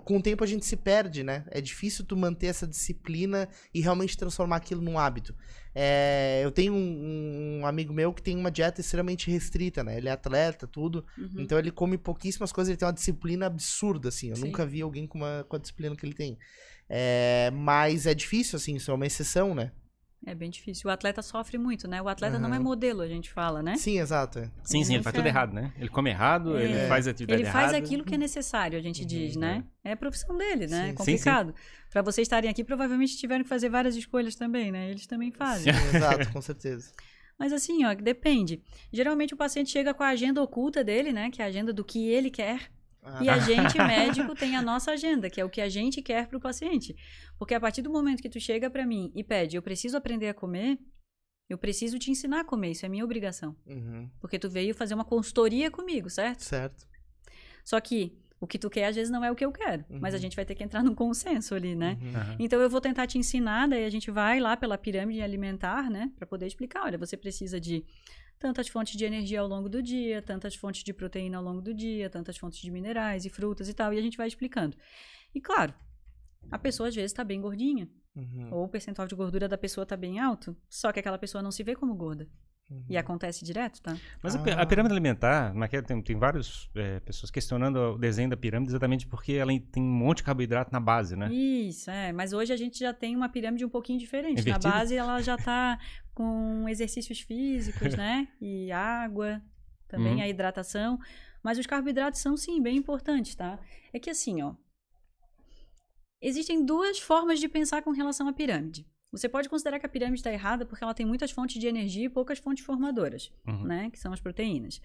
[0.03, 1.45] com o tempo a gente se perde, né?
[1.51, 5.35] É difícil tu manter essa disciplina e realmente transformar aquilo num hábito.
[5.75, 9.99] É, eu tenho um, um amigo meu que tem uma dieta extremamente restrita, né?
[9.99, 11.33] Ele é atleta, tudo, Uhum.
[11.37, 14.31] então ele come pouquíssimas coisas, ele tem uma disciplina absurda, assim.
[14.31, 14.47] Eu Sim.
[14.47, 16.39] nunca vi alguém com, uma, com a disciplina que ele tem.
[16.89, 19.73] É, mas é difícil, assim, isso é uma exceção, né?
[20.25, 20.89] É bem difícil.
[20.89, 22.03] O atleta sofre muito, né?
[22.03, 23.77] O atleta não é modelo, a gente fala, né?
[23.77, 24.41] Sim, exato.
[24.41, 24.51] é.
[24.65, 25.39] Sim, sim, ele faz tudo ferra.
[25.39, 25.73] errado, né?
[25.79, 26.89] Ele come errado, ele É.
[26.89, 27.79] faz a atividade Ele faz errada.
[27.85, 29.63] aquilo que é necessário, a gente Uhum, diz, né?
[29.85, 30.85] É a profissão dele, né?
[30.87, 30.91] Sim.
[30.91, 31.55] É complicado.
[31.91, 34.91] Pra vocês estarem aqui, provavelmente tiveram que fazer várias escolhas também, né?
[34.91, 35.73] Eles também fazem.
[35.73, 36.91] Sim, exato, com certeza.
[37.39, 38.63] Mas assim, ó, depende.
[38.93, 41.31] Geralmente o paciente chega com a agenda oculta dele, né?
[41.31, 42.69] Que é a agenda do que ele quer.
[43.09, 46.03] Ah, E a gente, médico, tem a nossa agenda, que é o que a gente
[46.03, 46.95] quer pro paciente.
[47.39, 50.29] Porque a partir do momento que tu chega pra mim e pede, eu preciso aprender
[50.29, 50.79] a comer,
[51.49, 53.55] eu preciso te ensinar a comer, isso é minha obrigação.
[53.67, 56.43] uhum, Porque tu veio fazer uma consultoria comigo, certo?
[56.43, 56.87] certo.
[57.65, 59.83] Só que O que tu quer, às vezes, não é o que eu quero.
[59.89, 60.23] Mas a Uhum.
[60.23, 61.97] gente vai ter que entrar num consenso ali, né?
[62.03, 62.37] Uhum.
[62.39, 66.13] Então eu vou tentar te ensinar, daí a gente vai lá pela pirâmide alimentar, né,
[66.19, 67.83] Pra poder explicar, olha, você precisa de
[68.39, 71.73] tantas fontes de energia ao longo do dia, tantas fontes de proteína ao longo do
[71.75, 74.77] dia, tantas fontes de minerais e frutas e tal, e a gente vai explicando.
[75.35, 75.75] E claro,
[76.51, 78.49] a pessoa às vezes tá bem gordinha, Uhum.
[78.51, 81.51] ou o percentual de gordura da pessoa tá bem alto, só que aquela pessoa não
[81.51, 82.27] se vê como gorda.
[82.69, 82.85] Uhum.
[82.89, 83.97] E acontece direto, tá?
[84.21, 84.41] Mas Ah.
[84.61, 85.83] a pirâmide alimentar, é?
[85.83, 89.87] tem, tem várias é, pessoas questionando o desenho da pirâmide exatamente porque ela tem um
[89.87, 91.33] monte de carboidrato na base, né?
[91.33, 92.13] Isso, é.
[92.13, 94.41] Mas hoje a gente já tem uma pirâmide um pouquinho diferente.
[94.41, 94.69] Invertida?
[94.69, 95.79] Na base, ela já tá
[96.13, 98.27] com exercícios físicos, né?
[98.41, 99.41] E água,
[99.87, 100.23] também Uhum.
[100.23, 100.99] a hidratação.
[101.45, 103.61] Mas os carboidratos são, sim, bem importantes, tá?
[103.93, 104.55] É que assim, ó.
[106.21, 108.85] Existem duas formas de pensar com relação à pirâmide.
[109.17, 112.07] Você pode considerar que a pirâmide está errada porque ela tem muitas fontes de energia
[112.07, 113.65] e poucas fontes formadoras, Uhum.
[113.65, 113.91] né?
[113.91, 114.81] Que são as proteínas.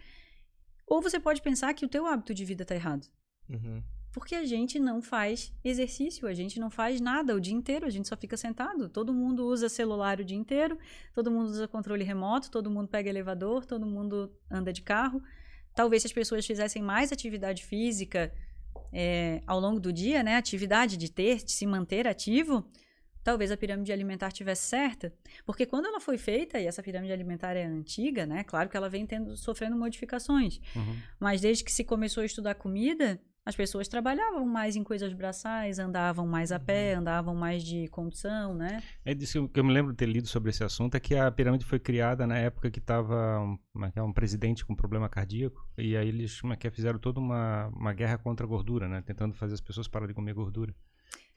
[0.87, 3.07] Ou você pode pensar que o teu hábito de vida está errado.
[3.49, 3.81] Uhum.
[4.13, 7.89] Porque a gente não faz exercício, a gente não faz nada o dia inteiro, a
[7.89, 8.89] gente só fica sentado.
[8.89, 10.77] Todo mundo usa celular o dia inteiro,
[11.13, 15.23] todo mundo usa controle remoto, todo mundo pega elevador, todo mundo anda de carro.
[15.73, 18.33] Talvez se as pessoas fizessem mais atividade física
[18.91, 20.35] é, ao longo do dia, né?
[20.35, 22.65] Atividade de ter, de se manter ativo,
[23.23, 25.13] talvez a pirâmide alimentar tivesse certa.
[25.45, 28.43] Porque quando ela foi feita, e essa pirâmide alimentar é antiga, né?
[28.43, 30.59] Claro que ela vem tendo, sofrendo modificações.
[30.75, 30.97] Uhum.
[31.19, 35.79] Mas desde que se começou a estudar comida, as pessoas trabalhavam mais em coisas braçais,
[35.79, 38.83] andavam mais a pé, andavam mais de condução, né?
[39.03, 41.31] É disso que eu me lembro de ter lido sobre esse assunto é que a
[41.31, 45.67] pirâmide foi criada na época que estava um, é é, um presidente com problema cardíaco
[45.75, 49.01] e aí eles como é que fizeram toda uma, uma guerra contra a gordura, né?
[49.01, 50.73] Tentando fazer as pessoas pararem de comer gordura.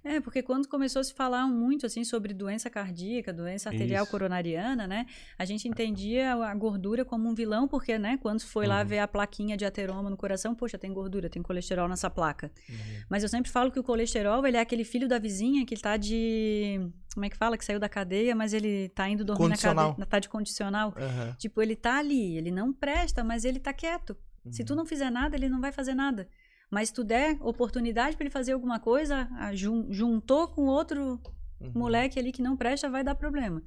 [0.04, 4.10] É, porque quando começou a se falar muito assim sobre doença cardíaca, doença arterial Isso.
[4.10, 5.06] coronariana, né?
[5.38, 8.86] A gente entendia a gordura como um vilão, porque, né, quando foi lá Uhum.
[8.86, 12.52] ver a plaquinha de ateroma no coração, poxa, tem gordura, tem colesterol nessa placa.
[12.68, 12.76] Uhum.
[13.08, 15.96] Mas eu sempre falo que o colesterol, ele é aquele filho da vizinha que tá
[15.96, 16.90] de.
[17.14, 17.56] Como é que fala?
[17.56, 20.06] Que saiu da cadeia, mas ele tá indo dormir na cadeia.
[20.06, 20.92] Tá de condicional.
[20.96, 21.34] Aham.
[21.38, 24.14] Tipo, ele tá ali, ele não presta, mas ele tá quieto.
[24.50, 24.66] Se Uhum.
[24.66, 26.28] tu não fizer nada, ele não vai fazer nada.
[26.74, 31.20] Mas se tu der oportunidade para ele fazer alguma coisa, jun- juntou com outro
[31.60, 31.70] Uhum.
[31.74, 33.62] moleque ali que não presta, vai dar problema.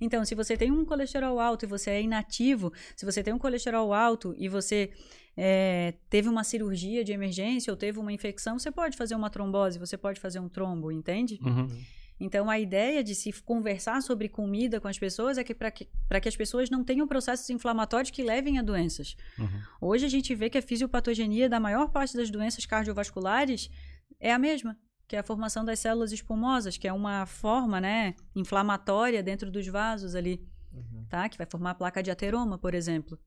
[0.00, 3.38] Então, se você tem um colesterol alto e você é inativo, se você tem um
[3.38, 4.90] colesterol alto e você
[5.36, 9.78] é, teve uma cirurgia de emergência ou teve uma infecção, você pode fazer uma trombose,
[9.78, 11.38] você pode fazer um trombo, entende?
[11.42, 11.68] Uhum.
[12.24, 15.88] Então, a ideia de se conversar sobre comida com as pessoas é que para que,
[16.08, 19.16] pra que as pessoas não tenham processos inflamatórios que levem a doenças.
[19.38, 19.48] Uhum.
[19.80, 23.68] Hoje a gente vê que a fisiopatogenia da maior parte das doenças cardiovasculares
[24.20, 28.14] é a mesma, que é a formação das células espumosas, que é uma forma, né,
[28.36, 31.04] inflamatória dentro dos vasos ali, Uhum.
[31.10, 31.28] tá?
[31.28, 33.18] Que vai formar a placa de ateroma, por exemplo.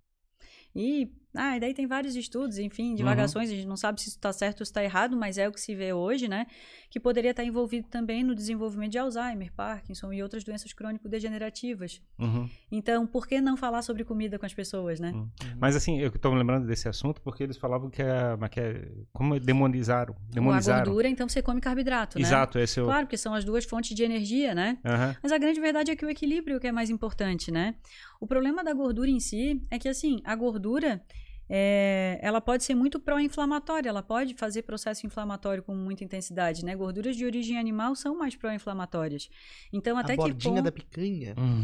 [0.74, 4.18] E, ah, e daí tem vários estudos, enfim, divagações, a gente não sabe se isso
[4.18, 6.48] está certo ou se está errado, mas é o que se vê hoje, né?
[6.90, 12.02] Que poderia estar envolvido também no desenvolvimento de Alzheimer, Parkinson e outras doenças crônico-degenerativas.
[12.20, 12.50] Uhum.
[12.72, 15.12] Então, por que não falar sobre comida com as pessoas, né?
[15.12, 15.30] Uhum.
[15.60, 18.88] Mas assim, eu estou me lembrando desse assunto porque eles falavam que é, que é
[19.14, 20.86] como demonizaram, A demonizaram.
[20.86, 22.26] gordura, então você come carboidrato, né?
[22.26, 24.78] Exato, esse é o Claro, porque são as duas fontes de energia, né?
[25.22, 27.76] Mas a grande verdade é que o equilíbrio é que é mais importante, né?
[28.20, 31.02] O problema da gordura em si é que, assim, a gordura,
[31.50, 36.76] é, ela pode ser muito pró-inflamatória, ela pode fazer processo inflamatório com muita intensidade, né?
[36.76, 39.30] Gorduras de origem animal são mais pró-inflamatórias.
[39.72, 40.64] Então, até a que bordinha ponto...
[40.64, 41.36] da picanha.
[41.38, 41.64] Hum.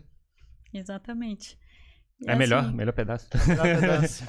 [0.72, 1.58] Exatamente.
[2.20, 3.28] E É melhor, assim, melhor pedaço.
[3.48, 4.24] Melhor pedaço.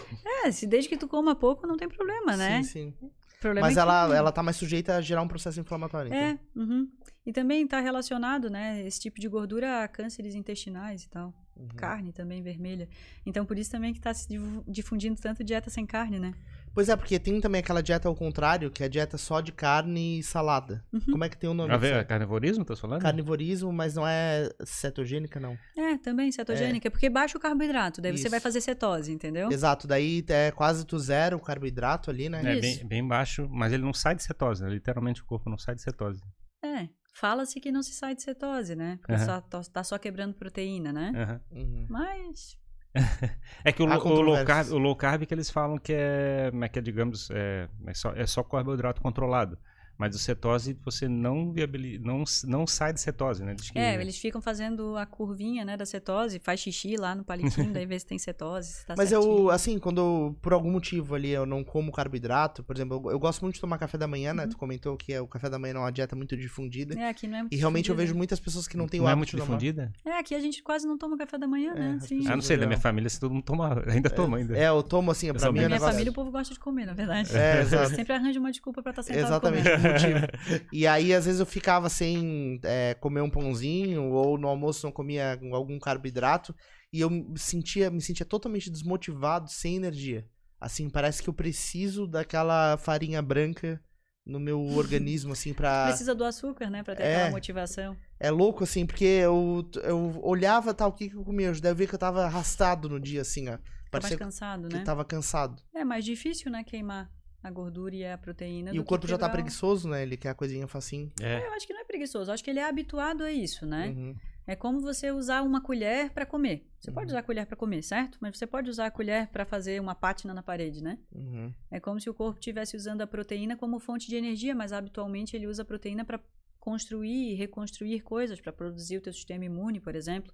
[0.45, 2.63] É, se desde que tu coma pouco, não tem problema, né?
[2.63, 3.09] Sim, sim.
[3.41, 6.07] Problema Mas é que- ela, ela tá mais sujeita a gerar um processo inflamatório.
[6.07, 6.19] Então.
[6.19, 6.87] É, uhum.
[7.25, 11.33] E também está relacionado, né, esse tipo de gordura a cânceres intestinais e tal.
[11.55, 11.67] Uhum.
[11.75, 12.87] Carne também vermelha.
[13.25, 16.33] Então, por isso também que está se difu- difundindo tanto dieta sem carne, né?
[16.73, 19.51] Pois é, porque tem também aquela dieta ao contrário, que é a dieta só de
[19.51, 20.83] carne e salada.
[20.93, 21.01] Uhum.
[21.01, 21.73] Como é que tem o nome?
[21.73, 22.07] A ver, disso?
[22.07, 23.01] carnivorismo, tá falando?
[23.01, 25.57] Carnivorismo, mas não é cetogênica, não.
[25.77, 28.29] É, também cetogênica, porque baixa o carboidrato, daí você Isso.
[28.29, 29.51] vai fazer cetose, entendeu?
[29.51, 32.39] Exato, daí é quase tu zero o carboidrato ali, né?
[32.57, 34.69] É, bem, bem baixo, mas ele não sai de cetose, né?
[34.69, 36.21] Literalmente o corpo não sai de cetose.
[36.63, 36.87] É.
[37.13, 38.97] Fala-se que não se sai de cetose, né?
[39.01, 39.25] Porque Aham.
[39.25, 41.39] só, tó- tá só quebrando proteína, né?
[41.51, 41.85] Uhum.
[41.89, 42.57] Mas.
[43.63, 46.67] É que o, o low carb, o low carb que eles falam que é, é
[46.67, 49.57] que é, digamos, é, é só, é só carboidrato controlado.
[50.01, 51.99] Mas o cetose, você não viabili...
[51.99, 53.55] não, não sai de cetose, né?
[53.55, 57.71] Que- É, eles ficam fazendo a curvinha, né, da cetose, faz xixi lá no palitinho,
[57.71, 59.37] daí vê se tem cetose, se tá Mas certinho.
[59.43, 63.11] eu, assim, quando eu, por algum motivo ali eu não como carboidrato, por exemplo, eu,
[63.11, 64.37] eu gosto muito de tomar café da manhã, Uhum.
[64.37, 64.47] né?
[64.47, 66.97] Tu comentou que é, o café da manhã não é uma dieta muito difundida.
[66.99, 68.07] É, aqui não é muito E realmente eu difundida.
[68.07, 69.57] vejo muitas pessoas que não têm o não é hábito muito de tomar.
[69.59, 69.91] difundida?
[70.03, 71.99] É, aqui a gente quase não toma café da manhã, É, né?
[72.01, 72.23] Sim.
[72.27, 74.57] Ah, não sei, da minha família se todo mundo toma, ainda toma ainda.
[74.57, 75.93] É, eu tomo assim, Eu pra mim é Na minha negócio...
[75.93, 77.29] família o povo gosta de comer, na verdade.
[77.35, 77.95] É, exato.
[77.95, 79.87] Sempre arranja uma desculpa pra estar sentado Exatamente comendo.
[79.89, 80.19] o motivo.
[80.71, 84.91] E aí, às vezes, eu ficava sem é, comer um pãozinho, ou no almoço não
[84.91, 86.55] comia algum carboidrato,
[86.91, 90.25] e eu me sentia, me sentia totalmente desmotivado, sem energia.
[90.59, 93.81] Assim, parece que eu preciso daquela farinha branca
[94.25, 95.87] no meu organismo, assim, pra.
[95.87, 97.15] Precisa do açúcar, né, pra ter É.
[97.15, 97.97] aquela motivação.
[98.19, 101.47] É louco, assim, porque eu, eu olhava tal, o que, que eu comia?
[101.47, 103.57] Eu ver que eu tava arrastado no dia, assim, ó.
[103.89, 104.83] Tá mais cansado, que né?
[104.83, 105.61] tava cansado.
[105.75, 107.11] É mais difícil, né, queimar
[107.43, 108.71] a gordura e a proteína.
[108.73, 110.03] E o corpo já tá preguiçoso, né?
[110.03, 111.11] Ele quer a coisinha facinho.
[111.19, 111.47] É.
[111.47, 113.87] Eu acho que não é preguiçoso, eu acho que ele é habituado a isso, né?
[113.89, 114.15] Uhum.
[114.47, 116.67] É como você usar uma colher pra comer.
[116.79, 116.95] Você Uhum.
[116.95, 118.17] pode usar a colher pra comer, certo?
[118.19, 120.97] Mas você pode usar a colher pra fazer uma pátina na parede, né?
[121.13, 121.53] Uhum.
[121.69, 125.35] É como se o corpo estivesse usando a proteína como fonte de energia, mas habitualmente
[125.35, 126.19] ele usa a proteína para
[126.59, 130.31] construir e reconstruir coisas, para produzir o teu sistema imune, por exemplo.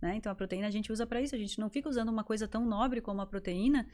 [0.00, 0.14] Né?
[0.14, 1.34] Então a proteína a gente usa para isso.
[1.34, 3.86] A gente não fica usando uma coisa tão nobre como a proteína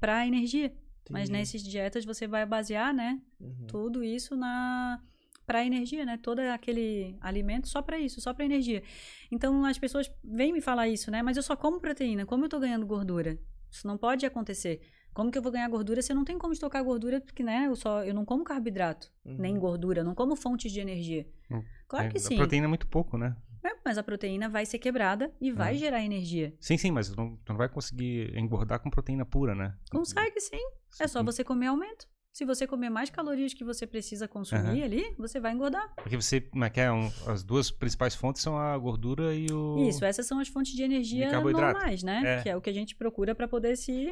[0.00, 0.72] para energia.
[1.08, 1.32] Mas Entendi.
[1.38, 3.66] nessas dietas você vai basear, né, Uhum.
[3.66, 5.00] tudo isso na
[5.46, 6.16] para energia, né?
[6.16, 8.84] Todo aquele alimento só para isso, só para energia.
[9.32, 11.22] Então as pessoas vêm me falar isso, né?
[11.22, 13.36] Mas eu só como proteína, como eu tô ganhando gordura?
[13.68, 14.80] Isso não pode acontecer.
[15.12, 17.64] Como que eu vou ganhar gordura se eu não tenho como estocar gordura, porque né,
[17.66, 19.36] eu só eu não como carboidrato, Uhum.
[19.38, 21.26] nem gordura, não como fontes de energia.
[21.50, 21.64] Hum.
[21.88, 22.36] Claro É, que A sim.
[22.36, 23.34] proteína é muito pouco, né?
[23.64, 25.78] É, mas a proteína vai ser quebrada e vai É.
[25.78, 26.54] gerar energia.
[26.60, 29.74] Sim, sim, mas tu não, tu não vai conseguir engordar com proteína pura, né?
[29.90, 30.60] Consegue sim.
[30.98, 32.08] É só você comer aumento.
[32.32, 35.92] Se você comer mais calorias que você precisa consumir ali, você vai engordar.
[35.96, 36.90] Porque você, como é que é?
[36.90, 39.88] Um- as duas principais fontes são a gordura e o.
[39.88, 42.22] Isso, essas são as fontes de energia normais, né?
[42.38, 42.42] É.
[42.42, 44.08] Que é o que a gente procura para poder se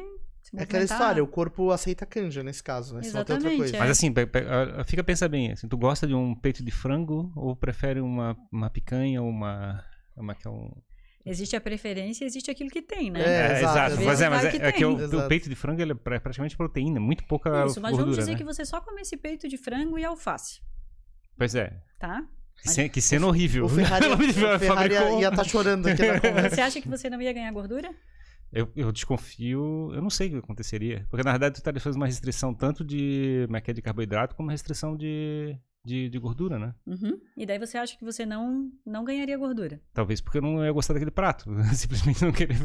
[0.55, 3.03] É aquela história, o corpo aceita canja nesse caso, né?
[3.03, 3.75] Se não tem outra coisa.
[3.75, 3.79] é.
[3.79, 4.11] Mas assim,
[4.77, 8.35] ah, fica pensa bem, assim, tu gosta de um peito de frango ou prefere uma,
[8.51, 9.83] uma picanha ou uma.
[10.17, 10.71] Uma que é um.
[11.25, 13.21] Existe a preferência, existe aquilo que tem, né?
[13.21, 15.91] É, exato, Mas é, mas é, que é que o, o peito de frango ele
[15.91, 18.37] é pra- praticamente proteína, muito pouca Isso, mas gordura, vamos dizer né?
[18.37, 20.59] que você só come esse peito de frango e alface,
[21.37, 21.77] Pois é.
[21.99, 22.23] tá?
[22.63, 23.65] Que, ce- que cena horrível.
[23.67, 26.55] O Ferrari, o Ferrari ia estar chorando aqui na conversa.
[26.55, 27.89] Você acha que você não ia ganhar gordura?
[28.51, 31.05] Eu, eu desconfio, eu não sei o que aconteceria.
[31.09, 34.49] Porque na verdade tu estaria fazendo uma restrição tanto de, é é, de carboidrato como
[34.49, 35.55] restrição de,
[35.89, 36.73] de, de gordura, né?
[36.85, 37.19] Uhum.
[37.35, 39.81] E daí você acha que você não, não ganharia gordura.
[39.93, 41.49] Talvez porque eu não ia gostar daquele prato.
[41.73, 42.55] Simplesmente não querer.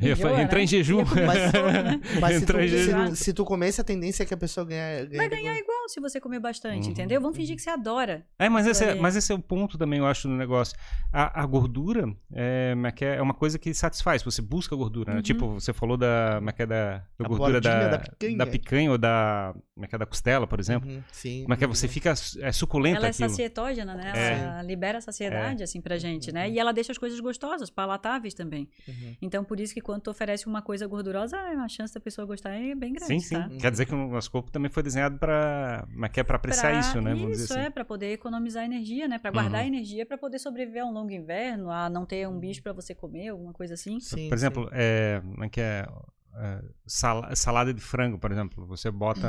[0.00, 0.64] Enjoa, entrar né?
[0.64, 1.04] em jejum.
[1.04, 2.00] Mas- né?
[2.20, 3.14] Mas se tu, em jejum.
[3.14, 5.88] se, se tu comesse, a tendência é que a pessoa ganhe, ganhe Vai ganhar igual
[5.88, 6.92] se você comer bastante, Uhum.
[6.92, 7.20] entendeu?
[7.20, 8.26] Vamos fingir que você adora.
[8.38, 10.76] É, mas esse é, mas esse é o ponto também, eu acho, do negócio.
[11.12, 15.12] A, a gordura é, é é é uma coisa que satisfaz, você busca gordura.
[15.12, 15.16] né?
[15.18, 15.22] Uhum.
[15.22, 18.36] Tipo, você falou da, como é que é, da, da A gordura da, da picanha.
[18.38, 20.90] da picanha ou da, como é que é, da costela, por exemplo.
[20.90, 21.42] Uhum, sim.
[21.42, 21.66] Como é que é?
[21.66, 23.28] Você fica é, suculento Ela é aquilo.
[23.28, 24.12] sacietógena, né?
[24.14, 24.32] É.
[24.44, 26.48] Ela libera a saciedade, assim, pra gente, né?
[26.48, 28.68] E ela deixa as coisas gostosas, palatáveis também.
[28.88, 29.16] Uhum.
[29.22, 32.50] Então, por isso que quando tu oferece uma coisa gordurosa, a chance da pessoa gostar
[32.50, 33.34] é bem grande, Sim, sim.
[33.34, 33.48] tá?
[33.60, 36.36] Quer dizer que o nosso corpo também foi desenhado para, como é que é, para
[36.36, 37.14] apreciar Pra- isso, né?
[37.14, 37.66] Vamos Isso, dizer assim.
[37.66, 39.18] é, pra poder economizar energia, né?
[39.18, 39.68] Pra guardar Uhum.
[39.68, 42.94] energia pra poder sobreviver a um longo inverno, a não ter um bicho pra você
[42.94, 44.00] comer, alguma coisa assim.
[44.00, 44.70] Sim, Por exemplo, sim.
[44.72, 45.86] é, como é que é?
[46.36, 49.28] É, sala- salada de frango, por exemplo, você bota,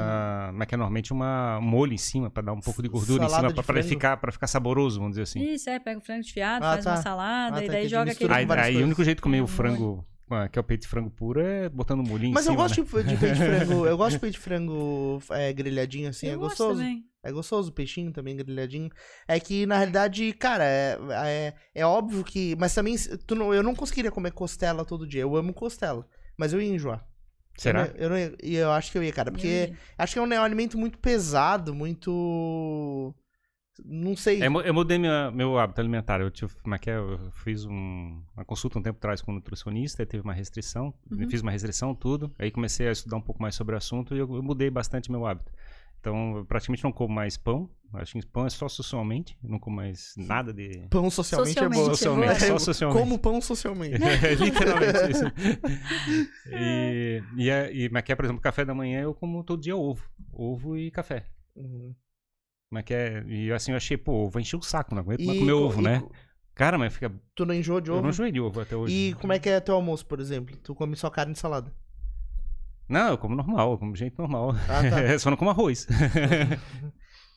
[0.50, 2.90] como é que é normalmente uma um molho em cima para dar um pouco de
[2.90, 5.40] gordura Salada em cima para ficar para ficar saboroso, vamos dizer assim.
[5.54, 6.92] Isso, é, pega o frango desfiado, Ah, faz tá.
[6.92, 8.34] uma salada Ah, e tá, daí joga aquele...
[8.34, 10.82] Aí, aí o único jeito de comer É, o frango, ah, que é o peito
[10.82, 12.64] de frango puro, é botando um molhinho Mas em eu cima.
[12.64, 13.04] gosto né?
[13.04, 13.86] de, de peito de frango.
[13.86, 16.80] Eu gosto de peito de frango é, grelhadinho assim, Eu é gosto gostoso.
[16.80, 17.04] também.
[17.24, 18.90] É gostoso, o peixinho também grelhadinho.
[19.28, 22.56] É que, na realidade, cara, é, é, é óbvio que.
[22.60, 25.22] Mas também, tu não, eu não conseguiria comer costela todo dia.
[25.22, 26.08] Eu amo costela.
[26.38, 27.06] Mas eu ia enjoar.
[27.58, 27.86] Será?
[27.86, 29.32] Eu, não- eu, não ia- e eu acho que eu ia, cara.
[29.32, 29.78] Porque ia.
[29.98, 33.14] acho que é um, né, um alimento muito pesado, muito.
[33.84, 34.42] Não sei.
[34.42, 36.22] É, eu mudei minha- meu hábito alimentar.
[36.22, 36.96] Eu, tive, como é que é?
[36.98, 40.94] eu fiz um- uma consulta um tempo atrás com um nutricionista, aí teve uma restrição,
[41.12, 41.30] Uhum.
[41.30, 42.34] fiz uma restrição, tudo.
[42.40, 45.12] Aí comecei a estudar um pouco mais sobre o assunto e eu, eu mudei bastante
[45.12, 45.52] meu hábito.
[46.00, 47.70] Então, eu praticamente não como mais pão.
[47.94, 49.38] Acho que pão é só socialmente.
[49.44, 50.86] eu Não como mais nada de.
[50.90, 51.90] Pão socialmente, Socialmente, é bom.
[51.92, 52.40] Socialmente, boa.
[52.40, 53.00] só socialmente.
[53.02, 53.96] Como pão socialmente.
[54.04, 56.26] É literalmente isso.
[56.52, 59.62] E, e, é- e, mas que é, por exemplo, café da manhã eu como todo
[59.62, 60.04] dia ovo.
[60.34, 61.26] Ovo e café.
[61.56, 61.96] Uhum.
[62.72, 65.40] Mas que é, e assim eu achei, pô, ovo encher o saco, não aguento mais
[65.40, 66.04] comer co- ovo, e né?
[66.54, 67.12] Cara, mas fica.
[67.36, 68.04] Tu não enjoa de Eu ovo?
[68.04, 68.94] não enjoei de ovo até hoje.
[68.94, 70.56] E como é que é teu almoço, por exemplo?
[70.58, 71.72] Tu come só carne e salada?
[72.88, 74.52] Não, eu como normal, eu como gente normal.
[74.70, 75.18] Ah, tá.
[75.20, 75.88] Só não como arroz.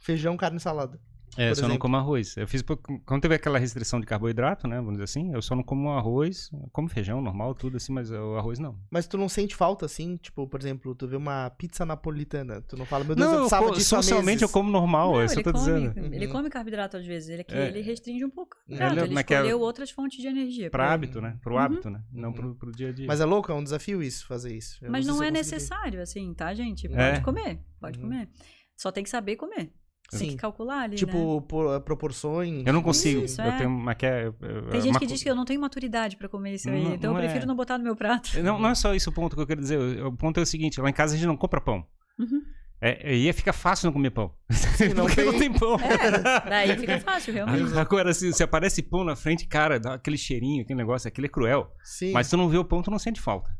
[0.03, 1.01] Feijão, carne e salada.
[1.37, 2.37] É, por só não como arroz.
[2.37, 2.62] Eu fiz
[3.05, 6.51] quando teve aquela restrição de carboidrato, né, vamos dizer assim, eu só não como arroz,
[6.53, 8.79] eu como feijão normal, tudo assim, mas o arroz não.
[8.91, 10.17] Mas tu não sente falta, assim?
[10.17, 12.61] Tipo, por exemplo, tu vê uma pizza napolitana.
[12.62, 15.21] Tu não fala, meu Deus, não, eu eu precisava disso socialmente eu como normal, Não,
[15.21, 16.14] é isso que ele, eu tô come, dizendo.
[16.14, 16.33] ele Uhum.
[16.33, 17.29] come carboidrato às vezes.
[17.29, 17.69] Ele, é que É.
[17.69, 18.57] ele restringe um pouco.
[18.69, 20.71] Ele Ele, é- ele que é- escolheu outras fontes de energia.
[20.71, 21.38] Pra pra- hábito, né?
[21.43, 21.61] Pro Uhum.
[21.61, 22.03] hábito, né?
[22.12, 22.35] Não Uhum.
[22.35, 23.07] pro, pro dia a dia.
[23.07, 24.79] Mas é louco, é um desafio isso, fazer isso.
[24.85, 26.88] Eu Mas não se é eu necessário, assim, tá, gente?
[26.88, 27.21] Pode É.
[27.21, 28.05] comer, pode Uhum.
[28.05, 28.29] comer.
[28.77, 29.73] Só tem que saber comer.
[30.11, 30.29] Tem Sim.
[30.31, 30.97] que calcular ali, né?
[30.97, 32.66] Tipo, por- proporções.
[32.66, 33.25] eu não consigo.
[33.25, 33.57] Isso, eu é.
[33.59, 35.44] tenho uma que é, eu- Tem é gente uma que co- diz que eu não
[35.44, 36.83] tenho maturidade pra comer isso aí.
[36.83, 37.47] Não- então não eu prefiro é.
[37.47, 38.31] não botar no meu prato.
[38.42, 39.79] Não, não é só isso o ponto que eu quero dizer.
[40.05, 41.85] O ponto é o seguinte: lá em casa a gente não compra pão.
[42.18, 42.40] Uhum.
[42.81, 44.33] É, ia ficar fácil não comer pão.
[44.97, 45.75] não Porque não tem- tem pão.
[45.81, 47.73] É, daí fica fácil, realmente.
[47.77, 51.31] Agora, se, se aparece pão na frente, cara, dá aquele cheirinho, aquele negócio, aquele é
[51.31, 51.71] cruel.
[51.83, 52.12] Sim.
[52.12, 53.51] Mas se tu não vê o pão, tu não sente falta.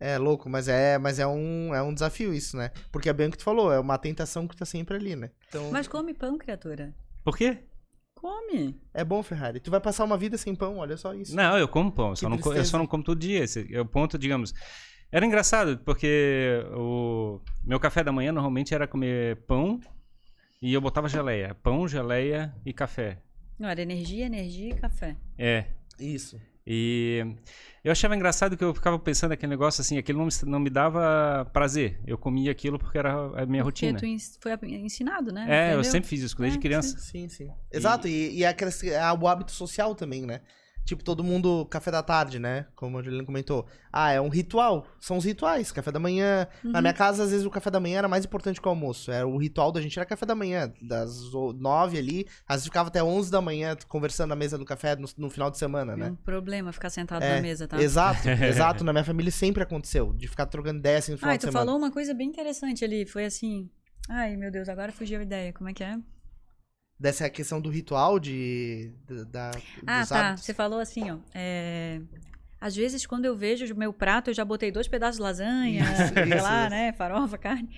[0.00, 2.70] É louco, mas é, mas é um, é um desafio isso, né?
[2.90, 5.30] Porque é bem o que tu falou, é uma tentação que tá sempre ali, né?
[5.48, 6.94] Então, Mas come pão, criatura.
[7.24, 7.58] Por quê?
[8.14, 8.80] Come.
[8.92, 9.60] é bom, Ferrari.
[9.60, 11.36] Tu vai passar uma vida sem pão, olha só isso.
[11.36, 13.44] Não, eu como pão, eu só, não, eu só não como todo dia.
[13.44, 14.54] Esse é o ponto, digamos.
[15.12, 19.78] Era engraçado, porque o meu café da manhã normalmente era comer pão
[20.60, 21.54] e eu botava geleia.
[21.62, 23.18] Pão, geleia e café.
[23.58, 25.16] Não, era energia, energia e café.
[25.38, 25.66] É.
[26.00, 26.40] Isso.
[26.66, 27.24] E
[27.84, 30.70] eu achava engraçado que eu ficava pensando aquele negócio assim, aquilo não me, não me
[30.70, 32.00] dava prazer.
[32.06, 33.98] Eu comia aquilo porque era a minha Porque rotina.
[33.98, 35.42] tu foi ensinado, né?
[35.46, 35.90] É, eu Entendeu?
[35.92, 36.98] sempre fiz isso desde É, criança.
[36.98, 37.50] Sim, sim.
[37.70, 40.40] Exato, e, e é, aquela- é o hábito social também, né?
[40.84, 42.66] Tipo, todo mundo, café da tarde, né?
[42.76, 43.66] Como a Juliana comentou.
[43.90, 44.86] Ah, é um ritual.
[45.00, 45.72] São os rituais.
[45.72, 46.46] Café da manhã.
[46.62, 46.80] Na Uhum.
[46.82, 49.10] minha casa, às vezes, o café da manhã era mais importante que o almoço.
[49.10, 50.70] Era o ritual da gente era café da manhã.
[50.82, 51.18] Das
[51.56, 52.26] nove ali.
[52.46, 55.50] Às vezes ficava até onze da manhã conversando na mesa do café no, no final
[55.50, 56.10] de semana, É né?
[56.10, 57.80] um problema ficar sentado É, na mesa, tá?
[57.80, 58.84] Exato, exato.
[58.84, 60.12] Na minha família sempre aconteceu.
[60.12, 61.64] De ficar trocando ideia assim no final Ah, de tu semana.
[61.64, 63.06] falou uma coisa bem interessante ali.
[63.06, 63.70] Foi assim.
[64.08, 65.50] Ai, meu Deus, agora fugiu a ideia.
[65.52, 65.96] Como é que é?
[67.04, 68.90] Dessa questão do ritual de.
[69.30, 69.50] da,
[69.86, 70.28] Ah, tá.
[70.28, 70.44] hábitos.
[70.44, 71.18] Você falou assim, ó.
[71.34, 72.00] é,
[72.58, 75.82] Às vezes, quando eu vejo o meu prato, eu já botei dois pedaços de lasanha,
[75.82, 76.70] Isso, sei isso, lá, isso.
[76.70, 76.92] né?
[76.94, 77.68] Farofa, carne.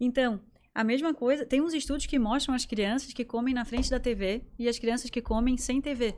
[0.00, 0.40] Então,
[0.74, 1.46] a mesma coisa.
[1.46, 4.76] Tem uns estudos que mostram as crianças que comem na frente da TV e as
[4.78, 6.16] crianças que comem sem TV.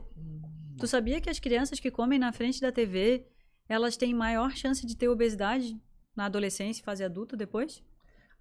[0.79, 3.23] Tu sabia que as crianças que comem na frente da TV,
[3.69, 5.79] elas têm maior chance de ter obesidade
[6.15, 7.83] na adolescência e fase adulta depois?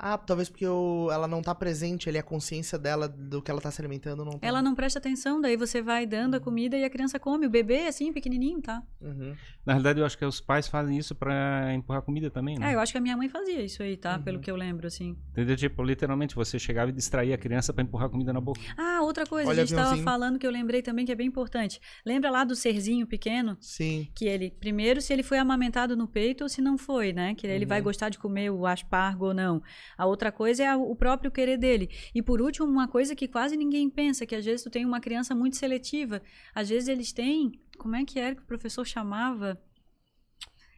[0.03, 3.61] Ah, talvez porque o- ela não tá presente ali, a consciência dela do que ela
[3.61, 4.47] tá se alimentando não tá.
[4.47, 7.47] Ela não presta atenção, daí você vai dando a comida e a criança come.
[7.47, 8.83] O bebê, assim, pequenininho, tá?
[8.99, 9.35] Uhum.
[9.67, 12.71] Na realidade, eu acho que os pais fazem isso pra empurrar comida também, né?
[12.71, 14.17] É, eu acho que a minha mãe fazia isso aí, tá?
[14.17, 14.23] Uhum.
[14.23, 15.19] Pelo que eu lembro, assim.
[15.33, 15.55] Entendeu?
[15.55, 18.61] Tipo, literalmente, você chegava e distraía a criança pra empurrar comida na boca.
[18.79, 20.05] Ah, outra coisa, Olha, a gente tava aviãozinho.
[20.05, 21.79] falando que eu lembrei também que é bem importante.
[22.07, 23.59] Lembra lá do serzinho pequeno?
[23.61, 24.09] Sim.
[24.15, 27.35] Que ele, primeiro, se ele foi amamentado no peito ou se não foi, né?
[27.35, 27.85] Que ele vai Uhum.
[27.85, 29.63] gostar de comer o aspargo ou não.
[29.97, 31.91] A outra coisa é o próprio querer dele.
[32.15, 35.01] E por último, uma coisa que quase ninguém pensa, que às vezes tu tem uma
[35.01, 36.23] criança muito seletiva.
[36.55, 39.61] Às vezes eles têm, como é que era que o professor chamava?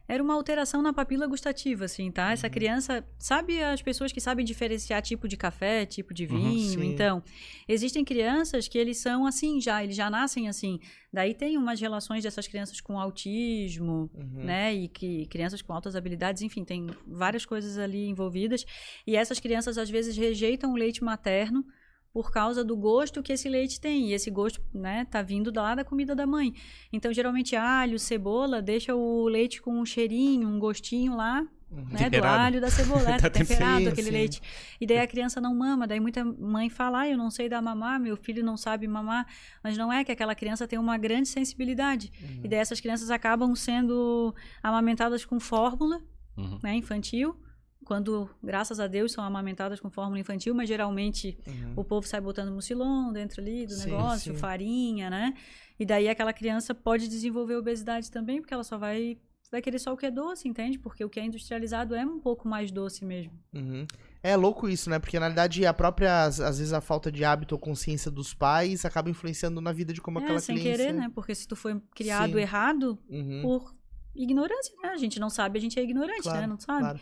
[0.07, 2.25] Era uma alteração na papila gustativa, assim, tá?
[2.27, 2.31] Uhum.
[2.33, 6.81] Essa criança, sabe as pessoas que sabem diferenciar tipo de café, tipo de Uhum, vinho?
[6.81, 6.85] sim.
[6.93, 7.23] então,
[7.67, 10.79] existem crianças que eles são assim já, eles já nascem assim.
[11.11, 14.43] Daí tem umas relações dessas crianças com autismo, Uhum.
[14.43, 14.73] né?
[14.73, 18.65] E que crianças com altas habilidades, enfim, tem várias coisas ali envolvidas.
[19.07, 21.65] E essas crianças às vezes rejeitam o leite materno
[22.13, 24.09] por causa do gosto que esse leite tem.
[24.09, 26.53] E esse gosto, né, tá vindo lá da comida da mãe.
[26.91, 31.85] Então, geralmente, alho, cebola, deixa o leite com um cheirinho, um gostinho lá, Uhum.
[31.89, 34.13] né, do alho, da cebola, é, tá temperado sim, aquele sim.
[34.13, 34.41] leite.
[34.79, 37.63] E daí a criança não mama, daí muita mãe fala, ah, eu não sei dar
[37.63, 39.25] mamar, meu filho não sabe mamar,
[39.63, 42.11] mas não é que aquela criança tem uma grande sensibilidade.
[42.21, 42.41] Uhum.
[42.43, 45.99] E daí essas crianças acabam sendo amamentadas com fórmula,
[46.37, 46.59] Uhum.
[46.63, 47.35] né, infantil,
[47.83, 51.73] quando, graças a Deus, são amamentadas com fórmula infantil, mas geralmente Uhum.
[51.75, 54.39] o povo sai botando mucilon dentro ali do Sim, negócio, sim.
[54.39, 55.33] farinha, né?
[55.79, 59.17] E daí aquela criança pode desenvolver obesidade também, porque ela só vai
[59.51, 60.79] vai querer só o que é doce, entende?
[60.79, 63.31] Porque o que é industrializado é um pouco mais doce mesmo.
[63.53, 63.85] Uhum.
[64.23, 64.97] É louco isso, né?
[64.97, 68.33] Porque na realidade a própria, às às vezes a falta de hábito ou consciência dos
[68.33, 70.77] pais acaba influenciando na vida de como é, aquela sem criança...
[70.77, 71.11] querer, né?
[71.13, 72.39] Porque se tu foi criado Sim.
[72.39, 73.41] errado Uhum.
[73.43, 73.75] por
[74.15, 74.89] ignorância, né?
[74.89, 76.47] A gente não sabe, a gente é ignorante, Claro, né?
[76.47, 76.79] Não sabe.
[76.79, 76.99] claro.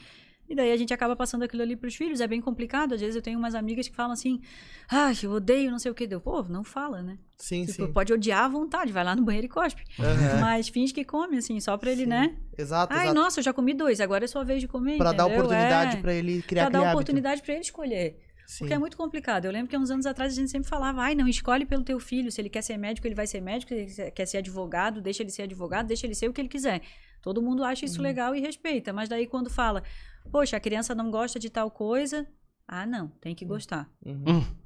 [0.51, 2.93] E daí a gente acaba passando aquilo ali pros filhos, é bem complicado.
[2.93, 4.41] Às vezes eu tenho umas amigas que falam assim,
[4.89, 6.05] ah, eu odeio não sei o que.
[6.05, 7.17] Deu, pô, não fala, né?
[7.37, 7.93] Sim, Tipo, sim.
[7.93, 9.81] pode odiar à vontade, vai lá no banheiro e cospe.
[9.97, 10.41] Aham.
[10.41, 12.07] Mas finge que come, assim, só pra ele, Sim.
[12.09, 12.35] né?
[12.57, 13.15] Exato, Ai, exato.
[13.19, 15.39] nossa, eu já comi dois, agora é sua vez de comer, Pra dar entendeu?
[15.45, 16.93] oportunidade é, pra ele criar Pra dar hábito.
[16.95, 18.19] oportunidade pra ele escolher.
[18.45, 18.57] Sim.
[18.59, 19.45] Porque é muito complicado.
[19.45, 21.97] Eu lembro que uns anos atrás a gente sempre falava, ai, não, escolhe pelo teu
[22.01, 22.29] filho.
[22.29, 23.69] Se ele quer ser médico, ele vai ser médico.
[23.73, 26.49] Se ele quer ser advogado, deixa ele ser advogado, deixa ele ser o que ele
[26.49, 26.81] quiser.
[27.21, 28.91] Todo mundo acha isso legal e respeita.
[28.91, 29.83] Mas daí quando fala,
[30.29, 32.27] poxa, a criança não gosta de tal coisa,
[32.67, 33.89] ah, não, tem que gostar.
[34.05, 34.23] Uhum.
[34.27, 34.61] Hum.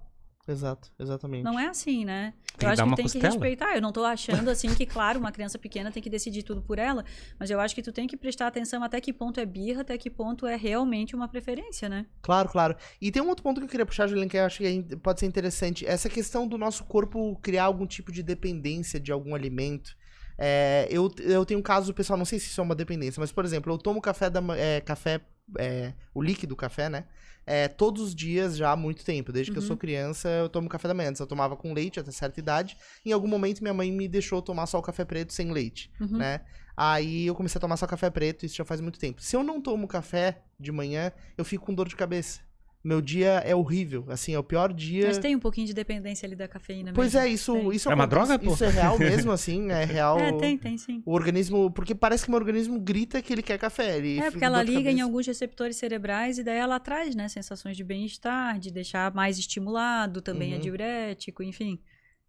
[0.47, 1.43] Exato, exatamente.
[1.43, 2.33] Não é assim, né?
[2.55, 3.21] Tem eu acho que tem costela.
[3.23, 3.75] que respeitar.
[3.75, 6.77] Eu não tô achando assim que, claro, uma criança pequena tem que decidir tudo por
[6.77, 7.03] ela,
[7.39, 9.97] mas eu acho que tu tem que prestar atenção até que ponto é birra, até
[9.97, 12.05] que ponto é realmente uma preferência, né?
[12.21, 12.75] Claro, claro.
[13.01, 14.95] E tem um outro ponto que eu queria puxar, Juliana, que eu acho que é
[14.97, 15.85] pode ser interessante.
[15.85, 19.95] Essa questão do nosso corpo criar algum tipo de dependência de algum alimento.
[20.37, 23.31] É, eu, eu tenho um caso, pessoal, não sei se isso é uma dependência, mas,
[23.31, 25.21] por exemplo, eu tomo café da é, café,
[25.57, 27.05] é, o líquido café, né?
[27.47, 29.31] É, todos os dias já há muito tempo.
[29.31, 29.67] Desde que eu Uhum.
[29.67, 31.09] sou criança, eu tomo café da manhã.
[31.09, 32.75] Antes eu tomava com leite até certa idade.
[33.05, 36.17] Em algum momento, minha mãe me deixou tomar só o café preto sem leite Uhum.
[36.17, 36.41] né?
[36.77, 39.21] Aí eu comecei a tomar só café preto, isso já faz muito tempo.
[39.21, 42.41] Se eu não tomo café de manhã, eu fico com dor de cabeça.
[42.85, 45.07] Meu dia é horrível, assim, é o pior dia.
[45.07, 47.27] Mas tem um pouquinho de dependência ali da cafeína Pois mesmo.
[47.27, 47.71] é, isso, Tem.
[47.75, 48.53] isso É uma droga, pô?
[48.53, 50.19] Isso é real mesmo, assim, é real.
[50.19, 51.01] É, tem, tem sim.
[51.03, 53.97] O organismo, porque parece que meu organismo grita que ele quer café.
[53.97, 55.03] Ele É, porque ela liga em cabeça.
[55.03, 60.21] alguns receptores cerebrais e daí ela traz, né, sensações de bem-estar, de deixar mais estimulado,
[60.21, 60.61] também é Uhum.
[60.61, 61.79] diurético, enfim.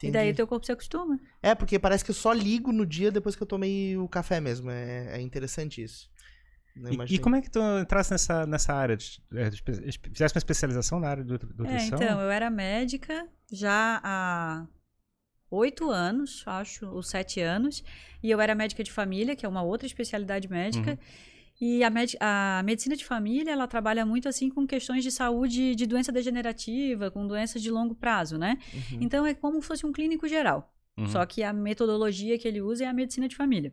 [0.03, 0.13] E Entendi.
[0.13, 1.19] daí o teu corpo se acostuma.
[1.43, 4.41] É, porque parece que eu só ligo no dia depois que eu tomei o café
[4.41, 4.71] mesmo.
[4.71, 6.09] É, é interessante isso.
[7.09, 8.97] E, e como é que tu entraste nessa, nessa área?
[8.97, 11.99] De, é, de fizeste uma especialização na área de nutri- É, nutrição?
[12.03, 14.67] então, eu era médica já há
[15.51, 17.83] oito anos, acho, ou sete anos,
[18.23, 20.91] e eu era médica de família, que é uma outra especialidade médica.
[20.93, 20.99] Uhum.
[21.59, 25.75] E a, med- a medicina de família, ela trabalha muito assim com questões de saúde
[25.75, 28.59] de doença degenerativa, com doenças de longo prazo, né?
[28.75, 28.99] Uhum.
[29.01, 30.71] Então é como se fosse um clínico geral.
[30.99, 31.07] Uhum.
[31.07, 33.73] Só que a metodologia que ele usa é a medicina de família.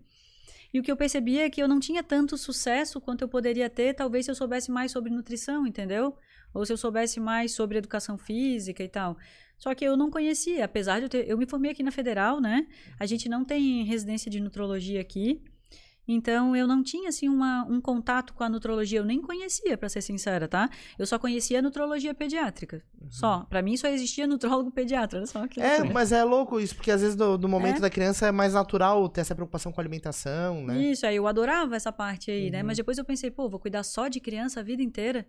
[0.73, 3.69] E o que eu percebi é que eu não tinha tanto sucesso quanto eu poderia
[3.69, 6.17] ter, talvez se eu soubesse mais sobre nutrição, entendeu?
[6.53, 9.15] Ou se eu soubesse mais sobre educação física e tal.
[9.57, 11.29] Só que eu não conhecia, apesar de eu ter.
[11.29, 12.67] Eu me formei aqui na Federal, né?
[12.99, 15.41] A gente não tem residência de nutrologia aqui.
[16.07, 19.87] Então eu não tinha assim uma, um contato com a nutrologia, eu nem conhecia, pra
[19.87, 20.69] ser sincera, tá?
[20.99, 22.83] Eu só conhecia a nutrologia pediátrica.
[23.09, 23.45] Só.
[23.49, 25.93] Pra mim só existia nutrólogo pediatra, olha só que É, loucura.
[25.93, 27.81] mas é louco isso, porque às vezes no, no momento É.
[27.81, 30.77] da criança é mais natural ter essa preocupação com a alimentação, né?
[30.77, 32.61] Isso, aí eu adorava essa parte aí, né?
[32.61, 32.67] Uhum.
[32.67, 35.25] Mas depois eu pensei, pô, vou cuidar só de criança a vida inteira.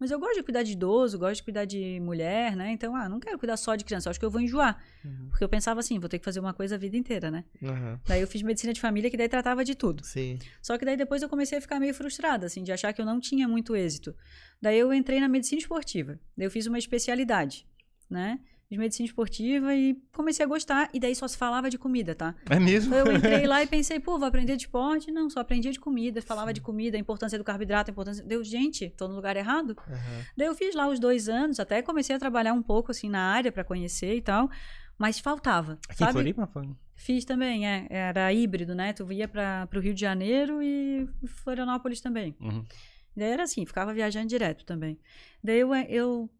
[0.00, 2.72] Mas eu gosto de cuidar de idoso, gosto de cuidar de mulher, né?
[2.72, 4.82] Então, ah, não quero cuidar só de criança, eu acho que eu vou enjoar.
[5.04, 5.28] Uhum.
[5.28, 7.44] Porque eu pensava assim, vou ter que fazer uma coisa a vida inteira, né?
[7.62, 8.00] Aham.
[8.06, 10.02] Daí eu fiz medicina de família, que daí tratava de tudo.
[10.02, 10.38] Sim.
[10.62, 13.04] Só que daí depois eu comecei a ficar meio frustrada, assim, de achar que eu
[13.04, 14.16] não tinha muito êxito.
[14.60, 16.18] Daí eu entrei na medicina esportiva.
[16.34, 17.66] Daí eu fiz uma especialidade,
[18.08, 18.40] né?
[18.70, 20.88] De medicina esportiva e comecei a gostar.
[20.94, 22.36] E daí só se falava de comida, tá?
[22.48, 22.94] É mesmo?
[22.94, 25.10] Então eu entrei lá e pensei, pô, vou aprender de esporte?
[25.10, 28.24] Não, só aprendia de comida, falava de comida, a importância do carboidrato, a importância.
[28.24, 29.76] Deu, gente, tô no lugar errado.
[29.88, 30.24] Aham.
[30.36, 33.20] Daí eu fiz lá os dois anos, até comecei a trabalhar um pouco assim na
[33.20, 34.48] área para conhecer e tal,
[34.96, 35.72] mas faltava.
[35.88, 36.12] Aqui em sabe?
[36.12, 36.46] Floripa?
[36.46, 36.70] Foi?
[36.94, 37.86] Fiz também, é.
[37.88, 38.92] Era híbrido, né?
[38.92, 42.36] Tu ia para o Rio de Janeiro e Florianópolis também.
[42.38, 42.64] Uhum.
[43.16, 44.98] Daí era assim, ficava viajando direto também.
[45.42, 46.30] Daí eu, eu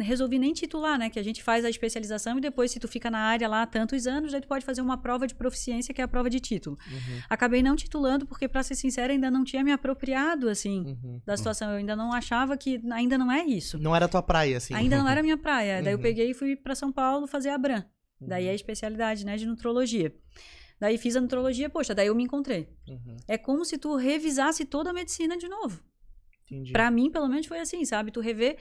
[0.00, 1.10] resolvi nem titular, né?
[1.10, 3.66] Que a gente faz a especialização e depois, se tu fica na área lá há
[3.66, 6.40] tantos anos, daí tu pode fazer uma prova de proficiência, que é a prova de
[6.40, 6.78] título.
[6.90, 7.20] Uhum.
[7.28, 11.20] Acabei não titulando, porque, pra ser sincera, ainda não tinha me apropriado, assim, Uhum.
[11.26, 11.70] da situação.
[11.70, 13.78] Eu ainda não achava que ainda não é isso.
[13.78, 14.74] Não era tua praia, assim.
[14.74, 15.82] Ainda não era minha praia.
[15.82, 16.02] Daí eu Uhum.
[16.02, 17.84] peguei e fui pra São Paulo fazer a Bran.
[18.20, 20.14] Daí é a especialidade, né, de nutrologia.
[20.80, 22.68] Daí fiz a nutrologia, poxa, daí eu me encontrei.
[22.88, 23.16] Uhum.
[23.28, 25.80] É como se tu revisasse toda a medicina de novo.
[26.50, 26.72] Entendi.
[26.72, 28.10] Pra mim, pelo menos, foi assim, sabe?
[28.10, 28.56] Tu rever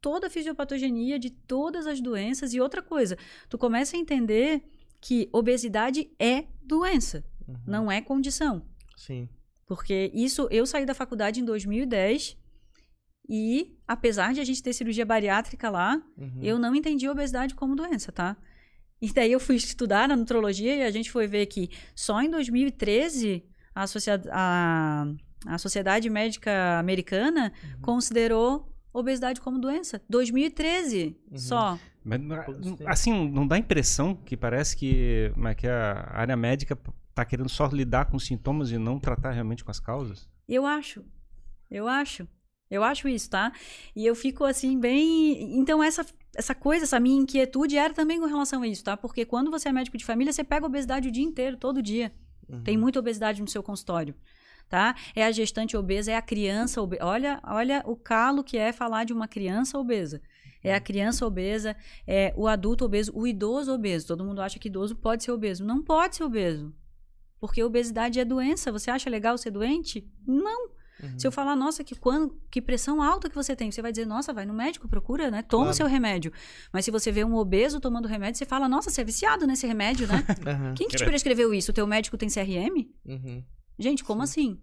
[0.00, 3.16] toda a fisiopatogenia de todas as doenças e outra coisa.
[3.48, 4.62] Tu começa a entender
[5.00, 7.56] que obesidade é doença, Uhum.
[7.66, 8.62] não é condição.
[8.96, 9.28] Sim.
[9.66, 12.36] Porque isso, eu saí da faculdade em 2010
[13.28, 16.40] e, apesar de a gente ter cirurgia bariátrica lá, Uhum.
[16.42, 18.36] eu não entendi a obesidade como doença, tá?
[19.00, 22.30] E daí eu fui estudar na nutrologia e a gente foi ver que só em
[22.30, 23.44] 2013
[23.74, 23.84] a,
[24.32, 25.06] a-
[25.46, 27.80] a Sociedade Médica Americana Uhum.
[27.82, 28.68] considerou
[29.00, 30.00] obesidade como doença.
[30.08, 31.38] 2013 Uhum.
[31.38, 31.78] só.
[32.04, 32.86] Mas, tempos.
[32.86, 36.78] assim, não dá a impressão que parece que, é que a área médica
[37.14, 40.28] tá querendo só lidar com os sintomas e não tratar realmente com as causas?
[40.48, 41.04] Eu acho.
[41.70, 42.26] Eu acho.
[42.70, 43.52] Eu acho isso, tá?
[43.96, 45.58] E eu fico assim, bem.
[45.58, 46.04] Então, essa,
[46.36, 48.96] essa coisa, essa minha inquietude era também com relação a isso, tá?
[48.96, 52.12] Porque quando você é médico de família, você pega obesidade o dia inteiro, todo dia.
[52.48, 52.62] Uhum.
[52.62, 54.14] Tem muita obesidade no seu consultório.
[54.68, 54.94] Tá?
[55.16, 57.02] É a gestante obesa, é a criança obesa.
[57.04, 60.20] Olha, olha o calo que é falar de uma criança obesa.
[60.62, 61.74] É a criança obesa,
[62.06, 64.08] é o adulto obeso, o idoso obeso.
[64.08, 65.64] Todo mundo acha que idoso pode ser obeso.
[65.64, 66.74] Não pode ser obeso.
[67.40, 68.70] Porque obesidade é doença.
[68.72, 70.06] Você acha legal ser doente?
[70.26, 70.66] Não.
[71.02, 71.16] Uhum.
[71.18, 74.04] Se eu falar, nossa, que, quando, que pressão alta que você tem, você vai dizer,
[74.04, 75.42] nossa, vai no médico, procura, né?
[75.42, 75.76] Toma o Claro.
[75.76, 76.32] seu remédio.
[76.72, 79.64] Mas se você vê um obeso tomando remédio, você fala, nossa, você é viciado nesse
[79.66, 80.24] remédio, né?
[80.44, 80.74] Aham.
[80.74, 81.70] Quem que te prescreveu isso?
[81.70, 82.84] O teu médico tem CRM?
[83.06, 83.44] Uhum.
[83.78, 84.60] Gente, como assim?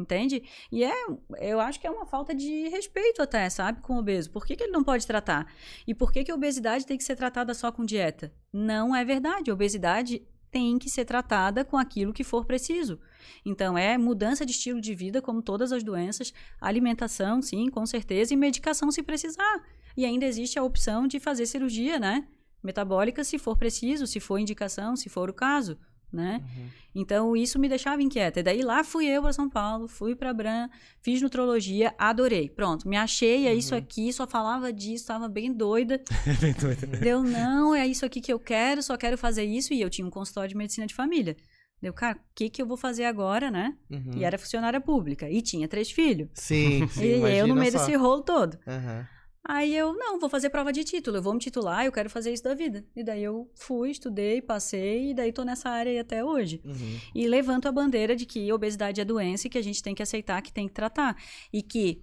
[0.00, 0.42] Entende?
[0.72, 0.94] E é,
[1.40, 4.30] eu acho que é uma falta de respeito até, sabe, com o obeso.
[4.30, 5.52] Por que, que ele não pode tratar?
[5.86, 8.32] E por que, que a obesidade tem que ser tratada só com dieta?
[8.52, 9.50] Não é verdade.
[9.50, 12.98] A obesidade tem que ser tratada com aquilo que for preciso.
[13.44, 18.32] Então, é mudança de estilo de vida, como todas as doenças, alimentação, sim, com certeza,
[18.32, 19.62] e medicação se precisar.
[19.96, 22.26] E ainda existe a opção de fazer cirurgia, né?
[22.62, 25.78] Metabólica, se for preciso, se for indicação, se for o caso
[26.12, 26.42] né?
[26.42, 26.68] Uhum.
[26.94, 28.40] Então isso me deixava inquieta.
[28.40, 30.68] E daí lá fui eu para São Paulo, fui para Bran,
[31.00, 32.48] fiz nutrologia, adorei.
[32.48, 33.58] Pronto, me achei, é uhum.
[33.58, 36.02] isso aqui, só falava disso, estava bem doida.
[36.40, 36.86] bem doida.
[36.86, 40.06] Deu não, é isso aqui que eu quero, só quero fazer isso e eu tinha
[40.06, 41.36] um consultório de medicina de família.
[41.80, 43.74] Deu, cara, o que, que eu vou fazer agora, né?
[43.90, 44.12] Uhum.
[44.16, 45.30] E era funcionária pública.
[45.30, 46.28] E tinha três filhos.
[46.34, 47.24] Sim, sim.
[47.24, 47.78] E eu no meio só.
[47.78, 48.58] desse rolo todo.
[48.66, 49.04] Uhum.
[49.42, 52.32] Aí eu, não, vou fazer prova de título, eu vou me titular, eu quero fazer
[52.32, 52.84] isso da vida.
[52.94, 56.60] E daí eu fui, estudei, passei, e daí tô nessa área aí até hoje.
[56.64, 56.98] Uhum.
[57.14, 60.02] E levanto a bandeira de que obesidade é doença e que a gente tem que
[60.02, 61.16] aceitar, que tem que tratar.
[61.52, 62.02] E que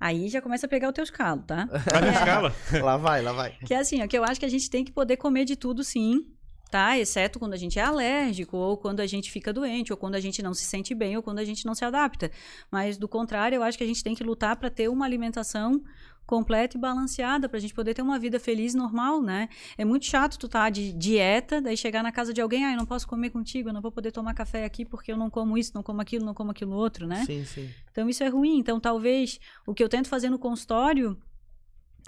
[0.00, 1.66] Aí já começa a pegar o teu escalo, tá?
[1.90, 2.54] Vai na escala?
[2.80, 3.56] lá vai, lá vai.
[3.66, 5.56] Que é assim, ó, que eu acho que a gente tem que poder comer de
[5.56, 6.24] tudo sim,
[6.70, 6.96] tá?
[6.96, 10.20] Exceto quando a gente é alérgico, ou quando a gente fica doente, ou quando a
[10.20, 12.30] gente não se sente bem, ou quando a gente não se adapta.
[12.70, 15.82] Mas do contrário, eu acho que a gente tem que lutar para ter uma alimentação
[16.28, 19.48] completa e balanceada para a gente poder ter uma vida feliz normal, né?
[19.78, 22.76] É muito chato tu tá de dieta, daí chegar na casa de alguém, ah, eu
[22.76, 25.56] não posso comer contigo, eu não vou poder tomar café aqui porque eu não como
[25.56, 27.24] isso, não como aquilo, não como aquilo outro, né?
[27.24, 27.70] Sim, sim.
[27.90, 28.58] Então isso é ruim.
[28.58, 31.16] Então talvez o que eu tento fazer no consultório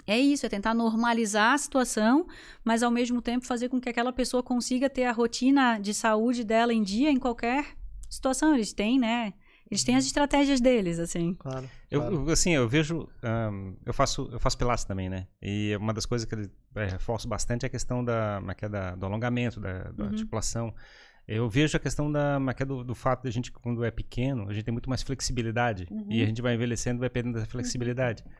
[0.05, 2.27] é isso, é tentar normalizar a situação,
[2.63, 6.43] mas ao mesmo tempo fazer com que aquela pessoa consiga ter a rotina de saúde
[6.43, 7.75] dela em dia em qualquer
[8.07, 8.53] situação.
[8.53, 9.33] Eles têm, né?
[9.71, 11.33] Eles têm as estratégias deles, assim.
[11.35, 11.69] Claro.
[11.89, 12.15] claro.
[12.15, 13.07] Eu, assim, eu vejo.
[13.23, 15.27] Um, eu faço eu faço pilates também, né?
[15.41, 18.69] E uma das coisas que eu é, reforço bastante é a questão da, é é,
[18.69, 20.09] da do alongamento, da, da uhum.
[20.09, 20.75] articulação.
[21.25, 24.53] Eu vejo a questão da, do, do fato de a gente, quando é pequeno, a
[24.53, 25.87] gente tem muito mais flexibilidade.
[25.89, 26.07] Uhum.
[26.09, 28.23] E a gente vai envelhecendo vai perdendo essa flexibilidade.
[28.25, 28.31] Uhum.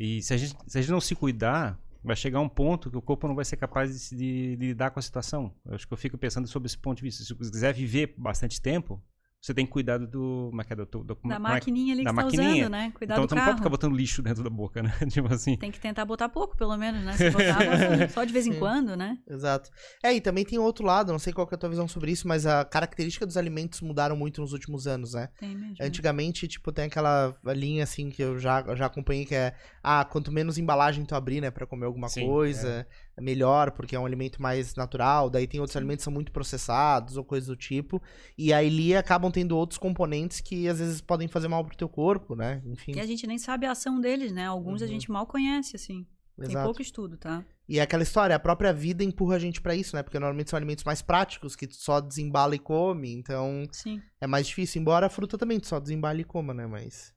[0.00, 2.96] E se a, gente, se a gente não se cuidar, vai chegar um ponto que
[2.96, 5.54] o corpo não vai ser capaz de, de, de lidar com a situação.
[5.64, 7.22] Eu acho que eu fico pensando sobre esse ponto de vista.
[7.22, 9.00] Se você quiser viver bastante tempo,
[9.42, 12.26] você tem que cuidar do, do, é do, do, da maquininha ali que você tá
[12.26, 12.92] usando, né?
[12.94, 14.92] Cuidar então, do você não pode ficar botando lixo dentro da boca, né?
[15.10, 15.56] tipo assim.
[15.56, 17.12] Tem que tentar botar pouco, pelo menos, né?
[17.14, 17.58] Se botar,
[18.14, 19.18] só de vez em quando, né?
[19.28, 19.68] Exato.
[20.00, 22.28] É, e também tem outro lado, não sei qual é a tua visão sobre isso,
[22.28, 25.28] mas a característica dos alimentos mudaram muito nos últimos anos, né?
[25.40, 25.74] Tem mesmo.
[25.80, 30.30] Antigamente, tipo, tem aquela linha, assim, que eu já, já acompanhei, que é, ah, quanto
[30.30, 32.86] menos embalagem tu abrir, né, pra comer alguma Sim, coisa...
[33.11, 35.28] É melhor, porque é um alimento mais natural.
[35.28, 38.02] Daí tem outros alimentos que são muito processados ou coisas do tipo.
[38.36, 41.88] E aí ali acabam tendo outros componentes que às vezes podem fazer mal pro teu
[41.88, 42.62] corpo, né?
[42.64, 42.92] Enfim.
[42.96, 44.46] E a gente nem sabe a ação deles, né?
[44.46, 44.86] Alguns uhum.
[44.86, 46.06] a gente mal conhece, assim.
[46.38, 46.54] Exato.
[46.54, 47.44] Tem pouco estudo, tá?
[47.68, 50.02] E é aquela história, a própria vida empurra a gente para isso, né?
[50.02, 54.00] Porque normalmente são alimentos mais práticos, que tu só desembala e come, então Sim.
[54.20, 54.80] é mais difícil.
[54.80, 56.66] Embora a fruta também tu só desembala e coma, né?
[56.66, 57.14] Mas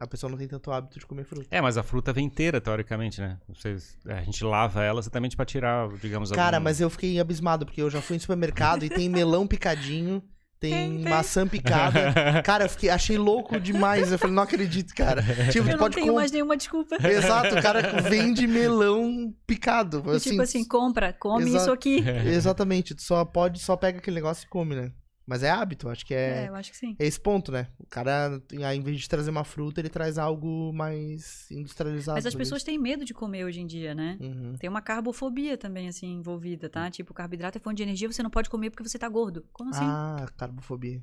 [0.00, 1.46] a pessoa não tem tanto hábito de comer fruta.
[1.50, 3.38] É, mas a fruta vem inteira, teoricamente, né?
[3.46, 6.32] Vocês, a gente lava ela exatamente pra tirar, digamos...
[6.32, 6.64] Cara, algum...
[6.64, 10.22] mas eu fiquei abismado, porque eu já fui no supermercado e tem melão picadinho,
[10.58, 11.08] tem, tem, tem.
[11.08, 12.12] maçã picada.
[12.42, 14.10] Cara, eu fiquei, achei louco demais.
[14.10, 15.22] Eu falei, não acredito, cara.
[15.50, 16.16] Tipo, eu não tenho comp...
[16.16, 16.96] mais nenhuma desculpa.
[17.02, 20.02] Exato, o cara vende melão picado.
[20.10, 21.56] Assim, tipo assim, compra, come Exa...
[21.56, 22.04] isso aqui.
[22.26, 24.92] Exatamente, tu só pode, só pega aquele negócio e come, né?
[25.30, 26.46] Mas é hábito, acho que é.
[26.46, 26.96] É, eu acho que sim.
[26.98, 27.68] É esse ponto, né?
[27.78, 32.16] O cara, em vez de trazer uma fruta, ele traz algo mais industrializado.
[32.16, 34.18] Mas as pessoas têm medo de comer hoje em dia, né?
[34.20, 34.54] Uhum.
[34.58, 36.90] Tem uma carbofobia também, assim, envolvida, tá?
[36.90, 39.46] Tipo, carboidrato é fonte de energia, você não pode comer porque você tá gordo.
[39.52, 39.84] Como assim?
[39.84, 41.00] Ah, carbofobia.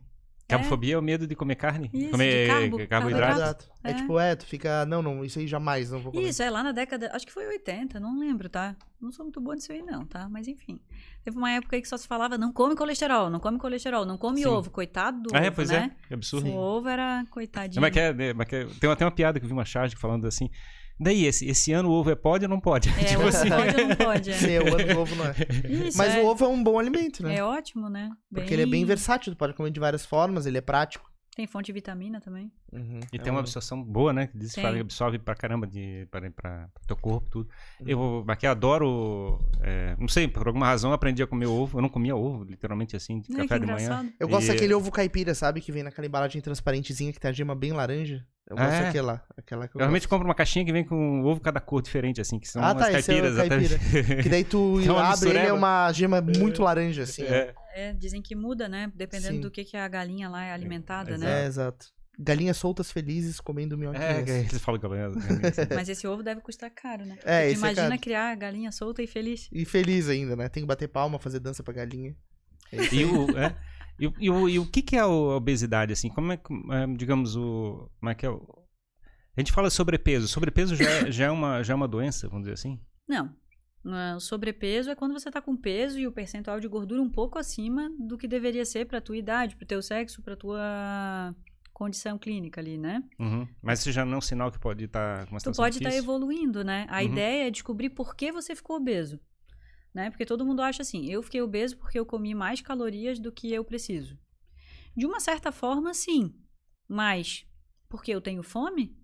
[0.47, 0.95] Carbofobia é.
[0.95, 1.89] é o medo de comer carne?
[1.93, 3.69] Isso, comer carbo, carboidrato.
[3.83, 3.91] É.
[3.91, 3.93] é.
[3.93, 6.29] tipo, é, tu fica, não, não, isso aí jamais, não vou comer.
[6.29, 8.75] Isso, é lá na década, acho que foi 80, não lembro, tá?
[9.01, 10.29] Não sou muito boa nisso aí não, tá?
[10.29, 10.79] Mas enfim.
[11.23, 14.17] Teve uma época aí que só se falava, não come colesterol, não come colesterol, não
[14.17, 14.47] come Sim.
[14.47, 14.71] ovo.
[14.71, 15.91] Coitado do ah, ovo, é, pois né?
[16.09, 16.47] é, é absurdo.
[16.47, 17.81] O ovo era coitadinho.
[17.81, 19.97] Mas que é, mas que é, tem até uma piada que eu vi uma charge
[19.97, 20.49] falando assim,
[20.99, 22.89] Daí, esse, esse ano o ovo é pode ou não pode?
[22.89, 23.49] É, tipo assim.
[23.49, 24.31] pode ou não pode.
[24.31, 24.33] É.
[24.33, 25.35] Sim, o ano do ovo não é.
[25.87, 26.21] Isso, Mas é.
[26.21, 27.37] o ovo é um bom alimento, né?
[27.37, 28.09] É ótimo, né?
[28.31, 28.43] Bem...
[28.43, 31.07] Porque ele é bem versátil, tu pode comer de várias formas, ele é prático.
[31.37, 32.51] Tem fonte de vitamina também.
[32.73, 34.25] Uhum, e é tem uma absorção boa, né?
[34.25, 36.31] Que diz que absorve pra caramba de, pra, pra,
[36.73, 37.49] pra teu corpo, tudo.
[37.79, 37.87] Uhum.
[37.87, 39.39] Eu aqui adoro.
[39.61, 41.77] É, não sei, por alguma razão eu aprendi a comer ovo.
[41.77, 44.11] Eu não comia ovo, literalmente assim, de café de manhã.
[44.19, 44.47] Eu gosto e...
[44.47, 45.61] daquele ovo caipira, sabe?
[45.61, 48.25] Que vem naquela embalagem transparentezinha que tem a gema bem laranja.
[48.49, 48.83] Eu gosto é.
[48.83, 49.23] daquela.
[49.35, 51.81] Aquela que eu, eu realmente compro uma caixinha que vem com um ovo cada cor
[51.81, 53.37] diferente, assim, que são ah, umas tá, caipiras.
[53.37, 53.79] É caipira.
[54.23, 57.23] que daí tu então, abre ele é uma gema muito laranja, assim.
[57.23, 57.53] É.
[57.75, 58.89] é dizem que muda, né?
[58.95, 59.41] Dependendo Sim.
[59.41, 61.43] do que, que a galinha lá é alimentada, né?
[61.43, 61.87] É, exato.
[62.17, 64.27] Galinhas soltas felizes comendo minhoquinhas.
[64.27, 65.13] É, eles falam galinhas.
[65.75, 67.17] Mas esse ovo deve custar caro, né?
[67.25, 69.49] É, imagina é criar galinha solta e feliz.
[69.51, 70.47] E feliz ainda, né?
[70.49, 72.15] Tem que bater palma, fazer dança pra galinha.
[72.71, 73.55] É e o, é,
[73.99, 76.09] E, o- e o, e o que, que é a obesidade, assim?
[76.09, 77.89] Como é que, é, digamos, o.
[77.99, 78.41] Como é que é o.
[79.35, 80.27] A gente fala sobrepeso.
[80.27, 82.79] Sobrepeso já é, já é, uma, já é uma doença, vamos dizer assim?
[83.07, 83.33] Não.
[83.85, 87.09] Ah, O sobrepeso é quando você tá com peso e o percentual de gordura um
[87.09, 91.33] pouco acima do que deveria ser pra tua idade, pro teu sexo, pra tua
[91.71, 93.03] condição clínica ali, né?
[93.19, 93.47] Uhum.
[93.61, 95.89] Mas isso já não é um sinal que pode estar com uma Tu pode estar
[95.89, 96.03] difícil?
[96.03, 96.85] evoluindo, né?
[96.89, 97.03] A Uhum.
[97.03, 99.19] ideia é descobrir por que você ficou obeso.
[99.97, 100.11] Né?
[100.11, 103.51] Porque todo mundo acha assim, eu fiquei obeso porque eu comi mais calorias do que
[103.51, 104.15] eu preciso.
[104.95, 106.35] De uma certa forma, sim.
[106.87, 107.47] Mas
[107.89, 108.95] porque eu tenho fome?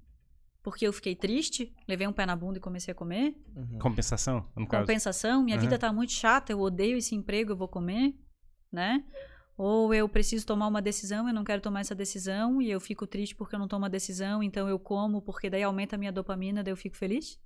[0.62, 1.76] Porque eu fiquei triste?
[1.88, 3.36] Levei um pé na bunda e comecei a comer?
[3.56, 3.80] Uhum.
[3.80, 4.84] Compensação, no caso.
[4.84, 5.42] Compensação?
[5.42, 5.64] Minha Aham.
[5.64, 8.14] vida tá muito chata, eu odeio esse emprego, eu vou comer?
[8.72, 9.04] Né?
[9.58, 13.08] Ou eu preciso tomar uma decisão, eu não quero tomar essa decisão e eu fico
[13.08, 16.12] triste porque eu não tomo a decisão, então eu como porque daí aumenta a minha
[16.12, 17.40] dopamina, daí eu fico feliz?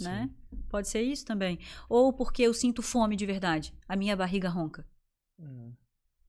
[0.00, 0.30] Né?
[0.68, 1.58] Pode ser isso também.
[1.88, 4.86] Ou porque eu sinto fome de verdade, a minha barriga ronca.
[5.38, 5.72] Uhum.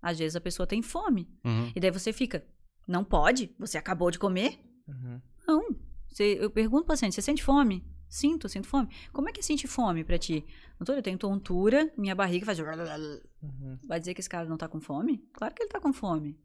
[0.02, 1.72] Às vezes a pessoa tem fome Uhum.
[1.76, 2.46] e daí você fica,
[2.88, 3.54] não pode?
[3.60, 4.60] Você acabou de comer?
[4.88, 5.22] Uhum.
[5.48, 5.76] Não.
[6.08, 7.84] Você- eu pergunto pro paciente, você sente fome?
[8.10, 8.88] Sinto, sinto fome.
[9.12, 10.46] Como é que é sentir fome pra ti?
[10.80, 12.58] Doutor, eu tenho tontura, minha barriga faz...
[12.60, 13.78] Uhum.
[13.86, 15.18] Vai dizer que esse cara não tá com fome?
[15.34, 16.40] Claro que ele tá com fome.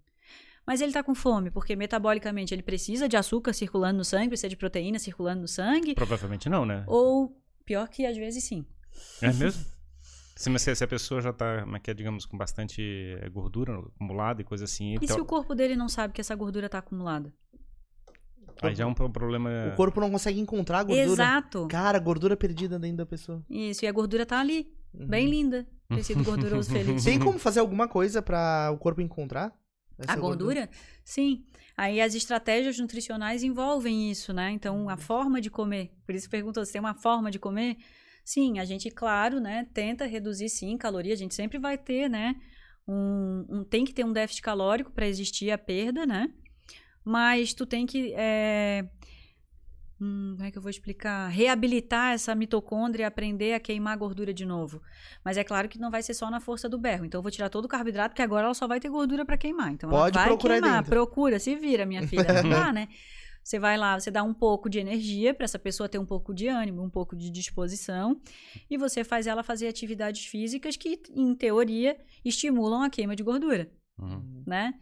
[0.66, 4.48] Mas ele tá com fome porque metabolicamente ele precisa de açúcar circulando no sangue, precisa
[4.48, 6.84] de proteína circulando no sangue, Provavelmente não, né?
[6.86, 8.64] ou pior que às vezes sim.
[9.20, 9.64] É mesmo?
[10.36, 13.78] Se, mas se, a pessoa já tá, como é que é, digamos, com bastante gordura
[13.78, 16.68] acumulada e coisa assim, E então, se o corpo dele não sabe que essa gordura
[16.68, 17.32] tá acumulada?
[18.60, 19.50] aí já é um pro- problema...
[19.72, 21.04] O corpo não consegue encontrar a gordura.
[21.12, 21.66] Exato.
[21.68, 23.44] Cara, gordura perdida dentro da pessoa.
[23.50, 25.06] Isso, e a gordura tá ali, Uhum.
[25.06, 25.66] bem linda.
[25.88, 27.02] Tecido gorduroso feliz.
[27.04, 29.52] Tem como fazer alguma coisa pra o corpo encontrar?
[30.03, 30.68] Essa A gordura?
[31.05, 31.44] Sim.
[31.76, 34.50] Aí as estratégias nutricionais envolvem isso, né?
[34.50, 35.92] Então, a forma de comer.
[36.05, 37.76] Por isso perguntou se tem uma forma de comer.
[38.24, 41.12] Sim, a gente, claro, né, tenta reduzir sim caloria.
[41.14, 42.36] A gente sempre vai ter, né?
[42.86, 46.28] Um, um- tem que ter um déficit calórico para existir a perda, né?
[47.05, 48.12] Mas tu tem que.
[48.16, 48.84] é,
[50.03, 51.28] hum, como é que eu vou explicar?
[51.28, 54.82] Reabilitar essa mitocôndria e aprender a queimar gordura de novo.
[55.24, 57.05] Mas é claro que não vai ser só na força do berro.
[57.05, 59.36] Então eu vou tirar todo o carboidrato, porque agora ela só vai ter gordura para
[59.36, 59.70] queimar.
[59.72, 60.76] Então Pode ela vai procurar queimar.
[60.78, 60.90] dentro.
[60.90, 62.42] Procura, se vira, minha filha.
[62.42, 62.88] Não dá, né?
[63.44, 66.32] Você vai lá, você dá um pouco de energia para essa pessoa ter um pouco
[66.32, 68.20] de ânimo, um pouco de disposição,
[68.70, 73.68] e você faz ela fazer atividades físicas que, em teoria, estimulam a queima de gordura
[73.98, 74.42] Uhum.
[74.46, 74.74] né?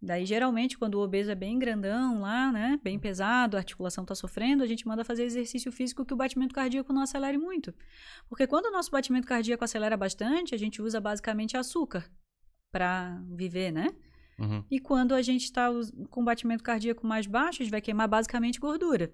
[0.00, 2.78] Daí, geralmente, quando o obeso é bem grandão lá, né?
[2.82, 6.54] Bem pesado, a articulação tá sofrendo, a gente manda fazer exercício físico que o batimento
[6.54, 7.74] cardíaco não acelere muito.
[8.28, 12.10] Porque quando o nosso batimento cardíaco acelera bastante, a gente usa basicamente açúcar
[12.70, 13.88] para viver, né?
[14.38, 14.62] Uhum.
[14.70, 15.70] E quando a gente está
[16.10, 19.12] com batimento cardíaco mais baixo, a gente vai queimar basicamente gordura.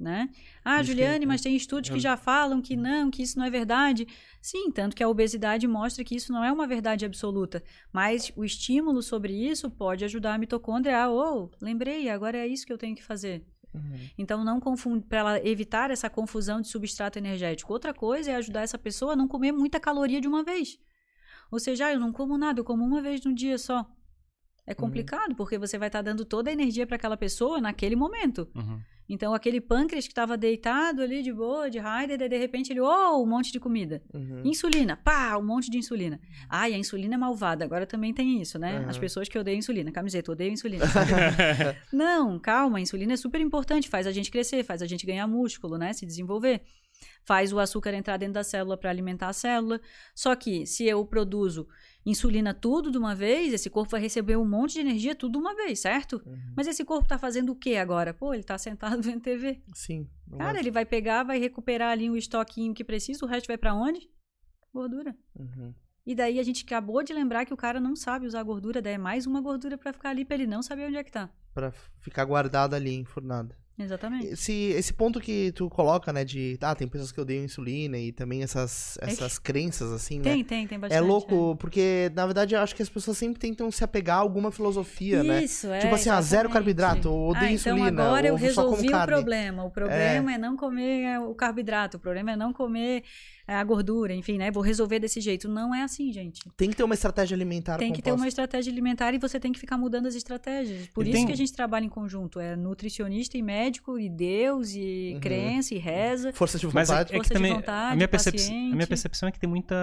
[0.00, 0.30] Né?
[0.64, 3.38] Ah, Isso que- Juliane, mas tem estudos que eu- já falam que não, que isso
[3.38, 4.08] não é verdade.
[4.40, 7.62] Sim, tanto que a obesidade mostra que isso não é uma verdade absoluta.
[7.92, 12.64] Mas o estímulo sobre isso pode ajudar a mitocôndria a, oh, lembrei, agora é isso
[12.64, 13.44] que eu tenho que fazer.
[13.74, 14.08] Uhum.
[14.16, 17.70] Então, não confunde, para ela evitar essa confusão de substrato energético.
[17.70, 20.78] Outra coisa é ajudar essa pessoa a não comer muita caloria de uma vez.
[21.50, 23.86] Ou seja, ah, eu não como nada, eu como uma vez no dia só.
[24.66, 28.48] É complicado, porque você vai estar dando toda a energia para aquela pessoa naquele momento.
[28.54, 28.80] Uhum.
[29.10, 33.20] Então, aquele pâncreas que estava deitado ali de boa, de daí, de repente ele, oh,
[33.20, 34.00] um monte de comida.
[34.14, 34.42] Uhum.
[34.44, 36.20] Insulina, pá, um monte de insulina.
[36.48, 37.64] Ai, a insulina é malvada.
[37.64, 38.84] Agora também tem isso, né?
[38.88, 39.90] As pessoas que odeiam insulina.
[39.90, 40.84] Camiseta, odeio insulina.
[41.92, 45.26] Não, calma, a insulina é super importante, faz a gente crescer, faz a gente ganhar
[45.26, 45.92] músculo, né?
[45.92, 46.62] Se desenvolver.
[47.24, 49.80] Faz o açúcar entrar dentro da célula para alimentar a célula.
[50.14, 51.66] Só que se eu produzo
[52.04, 55.38] insulina tudo de uma vez, esse corpo vai receber um monte de energia tudo de
[55.38, 56.22] uma vez, certo?
[56.26, 56.52] Uhum.
[56.56, 58.14] Mas esse corpo tá fazendo o que agora?
[58.14, 59.60] Pô, ele tá sentado vendo TV.
[59.74, 60.08] Sim.
[60.36, 63.58] Cara, vai- ele vai pegar, vai recuperar ali o estoquinho que precisa, o resto vai
[63.58, 64.08] para onde?
[64.72, 65.14] Gordura.
[65.38, 65.74] Uhum.
[66.06, 68.94] E daí a gente acabou de lembrar que o cara não sabe usar gordura, daí
[68.94, 71.28] é mais uma gordura pra ficar ali pra ele não saber onde é que tá.
[71.52, 71.70] Pra
[72.00, 73.54] ficar guardado ali, enfurnado.
[73.82, 74.26] Exatamente.
[74.26, 76.58] Esse, esse ponto que tu coloca, né, de...
[76.60, 80.24] Ah, tem pessoas que odeiam insulina e também essas, essas crenças, assim, né?
[80.24, 80.98] Tem, tem, tem bastante.
[80.98, 84.20] É louco, porque, na verdade, eu acho que as pessoas sempre tentam se apegar a
[84.20, 85.44] alguma filosofia, né?
[85.44, 85.78] Isso, é.
[85.78, 89.06] Tipo assim, ah, zero carboidrato, odeio ah, então insulina, agora eu resolvi o carne.
[89.06, 89.64] problema.
[89.64, 90.38] O problema é.
[90.38, 93.02] não comer é, o carboidrato, o problema é não comer é,
[93.56, 94.50] a gordura, enfim, né?
[94.50, 95.48] Vou resolver desse jeito.
[95.48, 96.40] Não é assim, gente.
[96.56, 98.28] Tem que ter uma estratégia alimentar Tem que ter uma composta.
[98.28, 100.88] estratégia alimentar e você tem que ficar mudando as estratégias.
[100.88, 102.38] Por E isso tem- que a gente trabalha em conjunto.
[102.40, 105.20] É nutricionista e médico, e Deus, e Uhum.
[105.20, 106.32] crença, e reza.
[106.32, 107.12] Força de Mas é, vontade.
[107.12, 109.48] é Força que de também vontade, a, minha percep- a minha percepção é que tem
[109.50, 109.74] muita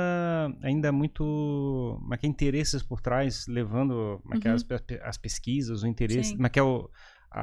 [0.61, 4.55] ainda muito mas que interesses por trás levando mas que Uhum.
[4.55, 4.65] as,
[5.03, 6.35] as pesquisas o interesse Sim.
[6.39, 6.89] mas que é o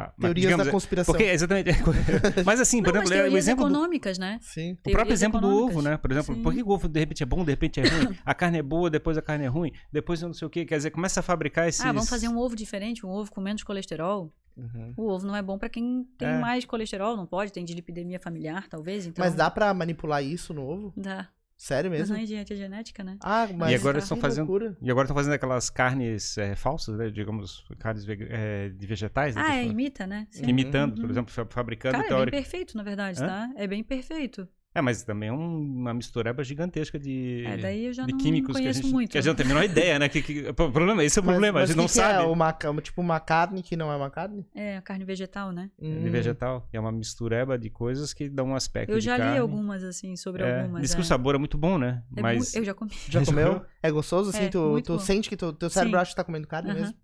[0.03, 1.13] a- Teorias digamos, da é- conspiração.
[1.15, 1.71] Porque, exatamente.
[2.45, 4.39] Mas assim, por Não, mas exemplo, é, o teorias exemplo do, econômicas, né?
[4.43, 4.73] Sim.
[4.73, 5.77] o próprio Teorias exemplo do econômicas.
[5.77, 5.97] ovo, né?
[5.97, 6.43] Por exemplo, Sim.
[6.43, 8.17] por que o ovo de repente é bom, de repente é ruim?
[8.25, 10.65] A carne é boa, depois a carne é ruim, depois eu não sei o quê.
[10.65, 11.81] Quer dizer, começa a fabricar esses.
[11.81, 14.33] Ah, vamos fazer um ovo diferente, um ovo com menos colesterol.
[14.57, 14.95] Uhum.
[14.97, 16.39] O ovo não é bom pra quem tem É.
[16.39, 19.05] mais colesterol, não pode, tem dilipidemia familiar, talvez.
[19.05, 19.25] Então...
[19.25, 20.93] Mas dá pra manipular isso no ovo?
[20.97, 21.29] Dá.
[21.65, 22.15] Sério mesmo?
[22.27, 23.17] Gente, é genética, né?
[23.23, 24.77] Ah, mas E agora que eles estão fazendo- loucura.
[24.83, 27.09] E agora estão fazendo aquelas carnes é, falsas, né?
[27.09, 29.35] Digamos, carnes é, de vegetais.
[29.35, 29.43] né?
[29.43, 30.27] Ah, é, imita, né?
[30.31, 30.45] Sim.
[30.47, 31.11] Imitando, por Uhum.
[31.11, 32.37] exemplo, fa- fabricando Cara, é bem teórico.
[32.37, 33.27] perfeito, na verdade, Hã?
[33.27, 33.51] tá?
[33.57, 34.47] É bem perfeito.
[34.75, 38.19] É, mas também é um- uma mistureba gigantesca de, É, daí eu já de não
[38.19, 39.11] químicos que a, gente, muito.
[39.13, 40.09] que a gente não tem a menor ideia, né?
[40.09, 41.93] Que, que- o problema, esse é o Mas- problema, mas a gente que não que
[41.93, 42.25] sabe.
[42.25, 42.53] É uma,
[42.83, 44.45] tipo uma carne que não é uma carne?
[44.55, 45.71] É, a carne vegetal, né?
[45.81, 46.11] de Hum.
[46.11, 46.69] vegetal.
[46.73, 49.39] É uma mistureba de coisas que dão um aspecto Eu de já li carne.
[49.39, 50.83] algumas, assim, sobre É, algumas.
[50.83, 50.95] diz é.
[50.97, 52.03] que o sabor é muito bom, né?
[52.17, 52.91] É mas Eu já comi.
[53.09, 53.63] Já comeu?
[53.81, 54.47] É gostoso assim?
[54.47, 54.99] É, tu muito tu bom.
[54.99, 56.03] sente que tu, teu cérebro Sim.
[56.03, 56.81] acha que tá comendo carne Aham.
[56.81, 56.97] mesmo?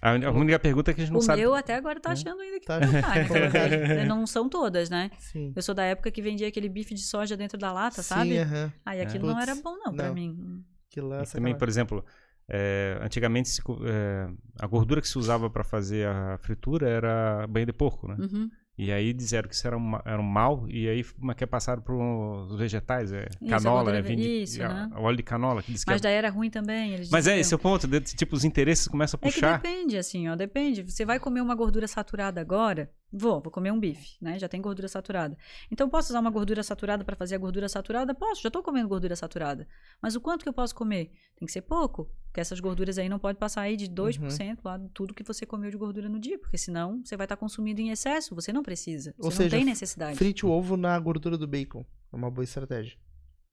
[0.00, 1.42] A, a única pergunta é que a gente não o sabe.
[1.42, 2.80] meu até agora tá achando ainda que Tá.
[2.80, 3.28] não é carne.
[3.28, 4.04] verdade.
[4.08, 5.10] Não são todas, né?
[5.18, 5.52] Sim.
[5.54, 8.30] Eu sou da época que vendia aquele bife de soja dentro da lata, sabe?
[8.30, 8.72] Sim, aham.
[8.86, 10.14] Aí aquilo não Putz, era bom, não, pra não.
[10.14, 10.64] mim.
[10.90, 12.04] Aquilo lá é também, por exemplo,
[12.48, 14.28] é, antigamente se é,
[14.58, 18.16] a gordura que se usava para fazer a fritura era banha de porco, né?
[18.18, 18.50] Uhum.
[18.82, 21.46] E aí disseram que isso era um, era um mal, e aí uma que é
[21.46, 24.88] passado para os vegetais, é Isso, canola, gordura é vende, isso, né?
[24.96, 26.96] óleo de canola, que diz que Mas é, daí era ruim também.
[27.10, 29.58] Mas é, esse é o ponto, de- tipo, os interesses começam a É que puxar.
[29.60, 30.82] depende, assim, ó, depende.
[30.82, 32.90] Você vai comer uma gordura saturada agora?
[33.12, 34.38] Vou, vou comer um bife, né?
[34.38, 35.36] Já tem gordura saturada.
[35.70, 38.14] Então, posso usar uma gordura saturada para fazer a gordura saturada?
[38.14, 39.66] Posso, já tô comendo gordura saturada.
[40.00, 41.10] Mas o quanto que eu posso comer?
[41.36, 44.70] Tem que ser pouco, porque essas gorduras aí não pode passar aí de 2% Uhum.
[44.70, 47.36] lá de tudo que você comeu de gordura no dia, porque senão você vai estar
[47.36, 50.16] consumindo em excesso, você não precisa, você Ou não seja, tem necessidade.
[50.16, 51.84] Frite o ovo na gordura do bacon.
[52.12, 52.96] É uma boa estratégia.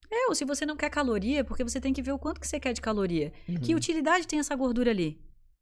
[0.10, 2.48] É, ou se você não quer caloria, porque você tem que ver o quanto que
[2.48, 3.34] você quer de caloria.
[3.50, 3.56] Uhum.
[3.56, 5.20] Que utilidade tem essa gordura ali?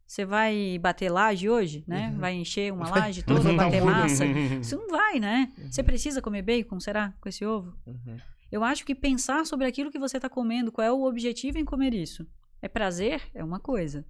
[0.08, 2.10] Você vai bater laje hoje, né?
[2.10, 2.20] Uhum.
[2.20, 4.00] Vai encher uma laje toda, vai bater um vulgo.
[4.02, 4.26] massa.
[4.62, 5.52] Isso não vai, né?
[5.70, 7.14] Você precisa comer bacon, será?
[7.20, 7.74] Com esse ovo?
[7.86, 8.18] Uhum.
[8.52, 11.66] Eu acho que pensar sobre aquilo que você está comendo, qual é o objetivo em
[11.66, 12.26] comer isso?
[12.62, 13.22] É prazer?
[13.34, 14.06] É uma coisa.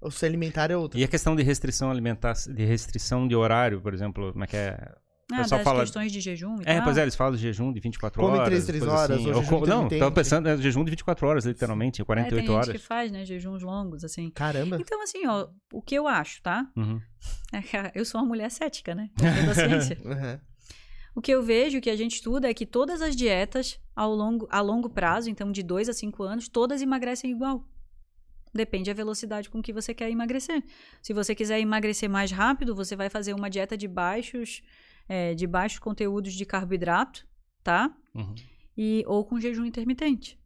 [0.00, 0.98] O se alimentar é outra.
[0.98, 4.56] E a questão de restrição alimentar, de restrição de horário, por exemplo, como é que
[4.56, 4.94] é?
[5.32, 6.84] Ah, das fala- questões de jejum e É, tal.
[6.84, 8.46] pois é, eles falam de jejum de 24 Come horas.
[8.48, 9.28] três, três coisa horas, assim.
[9.30, 12.46] ou Ou jejum co- Não, tava pensando, é jejum de 24 horas, literalmente, É, 48
[12.46, 12.66] tem horas.
[12.66, 14.30] gente que faz, né, jejuns longos, assim.
[14.30, 14.76] Caramba.
[14.80, 16.66] Então, assim, ó, o que eu acho, tá?
[16.76, 17.00] Uhum.
[17.94, 19.08] Eu sou uma mulher cética, né?
[19.16, 19.98] Dentro da ciência.
[20.04, 20.38] Uhum.
[21.16, 24.48] O que eu vejo, que a gente estuda, é que todas as dietas ao longo,
[24.50, 27.64] a longo prazo, então de 2 a 5 anos, todas emagrecem igual.
[28.52, 30.60] Depende da velocidade com que você quer emagrecer.
[31.00, 34.60] Se você quiser emagrecer mais rápido, você vai fazer uma dieta de baixos,
[35.08, 37.26] é, de baixos conteúdos de carboidrato,
[37.62, 37.94] tá?
[38.14, 38.34] Uhum.
[38.76, 40.38] E, ou com jejum intermitente.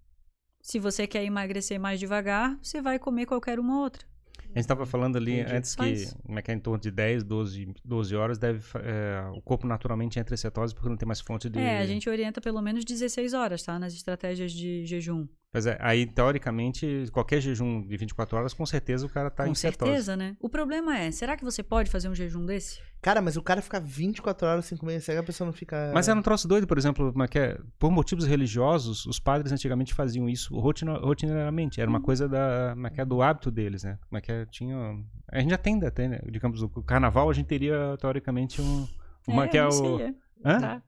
[0.61, 4.07] Se você quer emagrecer mais devagar, você vai comer qualquer uma outra.
[4.39, 5.57] A gente estava falando ali Entendi.
[5.57, 9.31] antes que, como é que é, em torno de 10, 12, 12 horas, deve, é,
[9.35, 11.59] o corpo naturalmente entra em cetose porque não tem mais fonte de...
[11.59, 13.79] É, a gente orienta pelo menos 16 horas, tá?
[13.79, 15.29] Nas estratégias de jejum.
[15.51, 19.51] Pois é, aí, teoricamente, qualquer jejum de 24 horas, com certeza o cara tá Com
[19.51, 19.91] em cetose.
[19.91, 20.37] certeza, né?
[20.39, 22.81] O problema é, será que você pode fazer um jejum desse?
[23.01, 25.91] Cara, mas o cara ficar 24 horas sem comer, será que a pessoa não fica.
[25.95, 27.59] Mas era um troço doido, por exemplo, como é que é?
[27.79, 31.81] por motivos religiosos, os padres antigamente faziam isso rotina- rotineiramente.
[31.81, 33.99] Era uma coisa da, é que é, do hábito deles, né?
[34.09, 34.45] Como é que é?
[34.47, 34.77] Tinha,
[35.33, 36.21] a gente já tem, até, né?
[36.31, 38.87] digamos, o carnaval a gente teria teoricamente um,
[39.27, 40.15] uma é, que é o, é.
[40.45, 40.61] Hã?
[40.61, 40.83] Tá.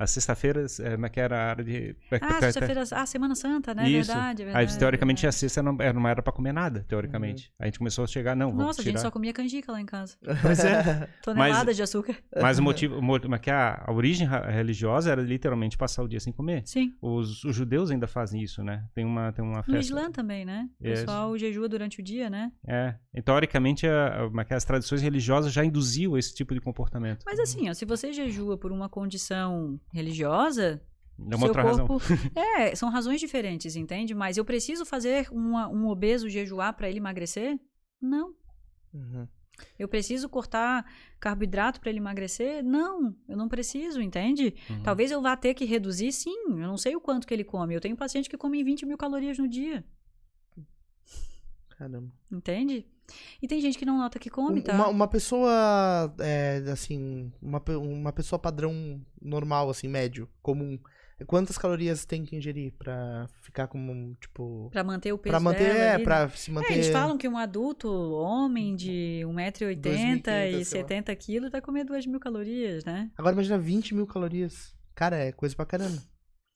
[0.00, 1.94] As sexta-feiras, é, como é que era a área de.
[2.22, 3.86] Ah, sexta-feira, ah, Semana Santa, né?
[3.86, 4.10] Isso.
[4.10, 4.78] Verdade, é Aí, verdade.
[4.78, 5.36] teoricamente, a verdade.
[5.40, 7.52] sexta não era, não era pra comer nada, teoricamente.
[7.58, 9.78] Aí a gente começou a chegar, não, vamos Nossa, a gente só comia canjica lá
[9.78, 10.16] em casa.
[10.40, 11.06] Pois é.
[11.22, 12.16] Toneladas de açúcar.
[12.40, 13.52] Mas o motivo, como é que é?
[13.52, 16.62] a, a origem religiosa era literalmente passar o dia sem comer.
[16.64, 16.94] Sim.
[17.02, 18.84] Os, os judeus ainda fazem isso, né?
[18.94, 19.80] Tem uma, tem uma No festa.
[19.80, 20.66] Islã também, né?
[20.80, 22.50] O pessoal jejua durante o dia, né?
[22.66, 22.94] É.
[23.14, 24.54] E, teoricamente, a, a- é é?
[24.54, 27.22] as tradições religiosas já induziam esse tipo de comportamento.
[27.26, 30.80] Mas assim, ó, se você jejua por uma condição religiosa,
[31.18, 31.86] É uma seu outra razão.
[31.86, 32.06] corpo.
[32.36, 34.14] É, são razões diferentes, entende?
[34.14, 37.58] Mas eu preciso fazer uma- um obeso jejuar para ele emagrecer?
[38.00, 38.34] Não.
[38.94, 39.26] Uhum.
[39.78, 42.64] Eu preciso cortar carboidrato para ele emagrecer?
[42.64, 44.54] Não, eu não preciso, entende?
[44.70, 44.82] Uhum.
[44.82, 46.44] Talvez eu vá ter que reduzir, sim.
[46.48, 47.74] Eu não sei o quanto que ele come.
[47.74, 49.84] Eu tenho paciente que come 20 mil calorias no dia,
[51.76, 52.12] Caramba.
[52.30, 52.86] entende?
[53.40, 54.74] E tem gente que não nota que come, tá?
[54.74, 60.78] Uma, uma pessoa, é, assim, uma, uma pessoa padrão normal, assim, médio, comum,
[61.26, 64.68] quantas calorias tem que ingerir pra ficar como, tipo...
[64.70, 66.04] Pra manter o peso Pra manter, dela é, ali, né?
[66.04, 66.72] pra se manter...
[66.72, 70.88] É, eles falam que um adulto, homem de 1,80m 2.500, e sei lá.
[70.88, 73.10] 70 quilos vai comer 2 mil calorias, né?
[73.16, 74.74] Agora imagina 20 mil calorias.
[74.94, 76.02] Cara, é coisa pra caramba.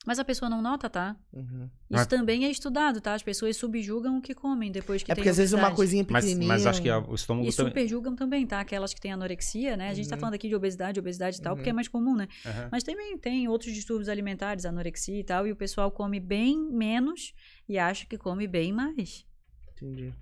[0.06, 1.16] Mas a pessoa não nota, tá?
[1.32, 1.68] Uhum.
[1.90, 2.06] Isso Ah.
[2.06, 3.14] também é estudado, tá?
[3.14, 6.04] As pessoas subjugam o que comem depois que É tem porque às vezes uma coisinha
[6.10, 6.48] Mas, pequenininha...
[6.48, 7.70] mas acho que a- o estômago E também.
[7.70, 8.60] superjugam também, tá?
[8.60, 9.88] Aquelas que têm anorexia, né?
[9.88, 10.20] A gente tá Uhum.
[10.20, 11.56] falando aqui de obesidade, obesidade e tal, Uhum.
[11.56, 12.28] porque é mais comum, né?
[12.44, 12.68] Aham.
[12.70, 17.32] Mas também tem outros distúrbios alimentares, anorexia e tal, e o pessoal come bem menos
[17.68, 19.24] e acha que come bem mais.
[19.72, 20.12] Entendi.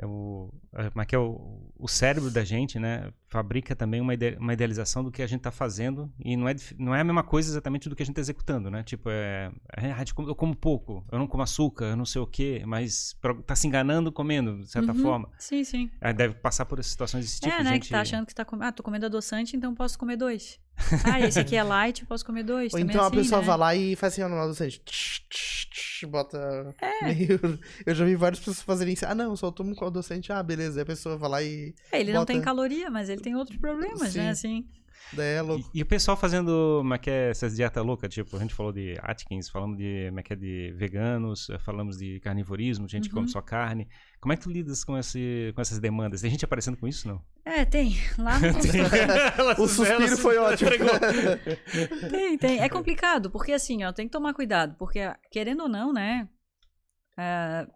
[0.00, 3.10] É o, é, como é que é o, o cérebro da gente, né?
[3.26, 6.54] Fabrica também uma, ide- uma idealização do que a gente está fazendo e não é,
[6.78, 8.84] não é a mesma coisa exatamente do que a gente está executando, né?
[8.84, 12.26] Tipo, é, é, ah, eu como pouco, eu não como açúcar, eu não sei o
[12.28, 14.98] quê, mas pro- tá se enganando comendo, de certa Uhum.
[15.02, 15.30] forma.
[15.38, 15.90] Sim, sim.
[16.00, 17.52] Aí deve passar por situações desse tipo.
[17.52, 17.70] é, né?
[17.74, 17.82] gente...
[17.86, 18.68] Que tá achando que tá comendo.
[18.68, 20.60] Ah, tô comendo adoçante, então posso comer dois.
[21.04, 22.72] Ah, esse aqui é light, posso comer dois.
[22.72, 23.46] Ou então a assim, pessoa né?
[23.46, 27.04] vai lá e faz assim, ó, no tch, tch, Bota É.
[27.12, 27.40] meio...
[27.84, 29.04] Eu já vi várias pessoas fazerem isso.
[29.06, 30.32] Ah, não, só tomo com adolescente.
[30.32, 30.78] Ah, beleza.
[30.78, 31.74] Aí a pessoa vai lá e...
[31.90, 34.18] É, ele não tem bota- caloria, mas ele tem outros problemas, Sim.
[34.18, 34.30] né?
[34.30, 34.68] Assim.
[35.12, 35.70] Daí é louco.
[35.72, 38.54] E, e o pessoal fazendo, como é que é, essas dietas loucas, tipo, a gente
[38.54, 42.86] falou de Atkins, falamos de, como é que é, de veganos, eh, falamos de carnivorismo,
[42.88, 43.32] gente que come Uhum.
[43.32, 43.88] só carne.
[44.20, 46.20] Como é que tu lidas com, esse, com essas demandas?
[46.20, 47.22] Tem gente aparecendo com isso, não?
[47.44, 47.96] É, tem.
[48.18, 48.38] Lá
[49.56, 50.70] no O suspiro foi ótimo.
[52.10, 52.60] Tem, tem.
[52.60, 56.28] É complicado, porque assim, ó, tem que tomar cuidado, porque querendo ou não, né?
[57.18, 57.66] é,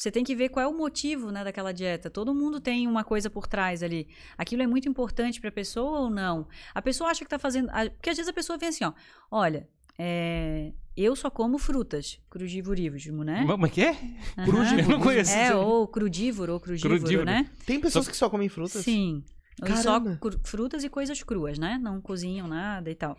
[0.00, 2.08] você tem que ver qual é o motivo, né, daquela dieta.
[2.08, 4.08] Todo mundo tem uma coisa por trás ali.
[4.38, 6.48] Aquilo é muito importante pra pessoa ou não?
[6.74, 7.68] A pessoa acha que tá fazendo.
[7.70, 8.92] a- Porque às vezes a pessoa vem assim, ó.
[9.30, 13.44] Olha, é, eu só como frutas, crudívorismo, né?
[13.46, 13.90] Como é que é?
[14.38, 14.78] Aham.
[14.80, 15.32] Eu não conheço.
[15.32, 15.58] É, isso.
[15.58, 17.26] ou crudívoro, ou crudívoro, Crudívoro.
[17.26, 17.50] né?
[17.66, 18.82] Tem pessoas que só comem frutas?
[18.82, 19.22] Sim.
[19.60, 19.66] Só
[20.00, 20.16] Caramba.
[20.18, 21.78] cru- frutas e coisas cruas, né?
[21.82, 23.18] Não cozinham nada e tal.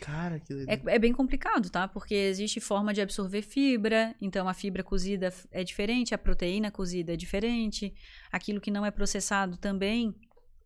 [0.00, 0.52] Cara, que.
[0.68, 1.88] É, é bem complicado, tá?
[1.88, 7.14] Porque existe forma de absorver fibra, então a fibra cozida é diferente, a proteína cozida
[7.14, 7.94] é diferente,
[8.30, 10.14] aquilo que não é processado também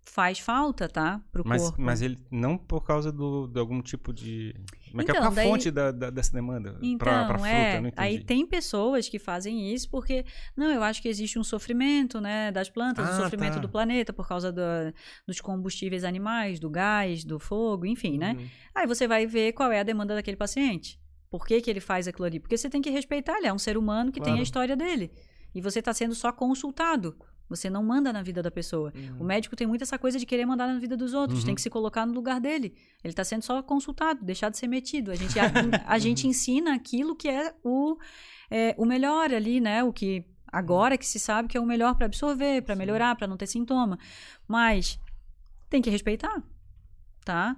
[0.08, 1.20] faz falta, tá?
[1.32, 1.82] Pro Mas, corpo.
[1.82, 4.54] mas ele não por causa do, de algum tipo de.
[4.90, 6.78] Como é que é Então, a daí- fonte da, da- dessa demanda?
[6.80, 8.08] Então, pra, pra fruta, é, eu não entendi.
[8.08, 10.24] aí tem pessoas que fazem isso porque,
[10.56, 13.60] não, eu acho que existe um sofrimento, né, das plantas, um Ah, sofrimento tá.
[13.60, 14.62] do planeta por causa do-
[15.26, 18.36] dos combustíveis animais, do gás, do fogo, enfim, né?
[18.38, 18.46] Uhum.
[18.74, 20.98] Aí você vai ver qual é a demanda daquele paciente.
[21.28, 22.38] Por que, que ele faz aquilo ali?
[22.38, 24.40] Porque você tem que respeitar, ele é um ser humano que tem Claro.
[24.40, 25.10] a história dele.
[25.54, 27.16] E você está sendo só consultado.
[27.48, 28.92] Você não manda na vida da pessoa.
[28.94, 29.20] Uhum.
[29.20, 31.46] O médico tem muito essa coisa de querer mandar na vida dos outros, Uhum.
[31.46, 32.74] tem que se colocar no lugar dele.
[33.04, 35.10] Ele está sendo só consultado, deixar de ser metido.
[35.12, 35.50] A gente, a,
[35.86, 37.96] a gente ensina aquilo que é o,
[38.50, 39.84] é, o melhor ali, né?
[39.84, 43.26] O que agora que se sabe que é o melhor para absorver, para melhorar, para
[43.26, 43.98] não ter sintoma.
[44.48, 44.98] Mas
[45.68, 46.42] tem que respeitar,
[47.24, 47.56] tá?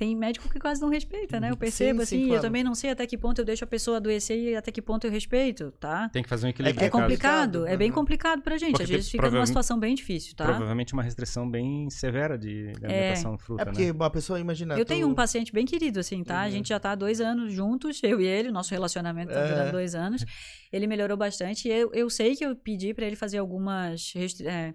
[0.00, 1.50] Tem médico que quase não respeita, né?
[1.50, 2.42] Eu percebo Sim, sim, assim, eu claro.
[2.42, 5.06] também não sei até que ponto eu deixo a pessoa adoecer e até que ponto
[5.06, 6.08] eu respeito, tá?
[6.08, 6.80] Tem que fazer um É equilíbrio.
[6.80, 7.02] É no caso.
[7.02, 7.94] complicado, é bem uhum.
[7.96, 8.70] complicado pra gente.
[8.70, 10.46] Porque Às vezes fica numa situação bem difícil, tá?
[10.46, 13.98] Provavelmente uma restrição bem severa de, de alimentação fruta, É porque né?
[14.00, 14.74] a pessoa imagina.
[14.78, 16.40] Eu tu- tenho um paciente bem querido, assim, tá?
[16.40, 16.50] A Uhum.
[16.50, 19.48] gente já tá há dois anos juntos, eu e ele, nosso relacionamento tá É.
[19.52, 20.24] durando dois anos.
[20.72, 21.68] Ele melhorou bastante.
[21.68, 24.72] e Eu, eu sei que eu pedi pra ele fazer algumas restri- é,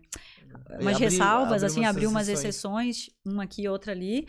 [0.79, 2.97] umas abrir- ressalvas, abrir assim, umas abrir umas exceções.
[2.97, 4.27] exceções, uma aqui e outra ali.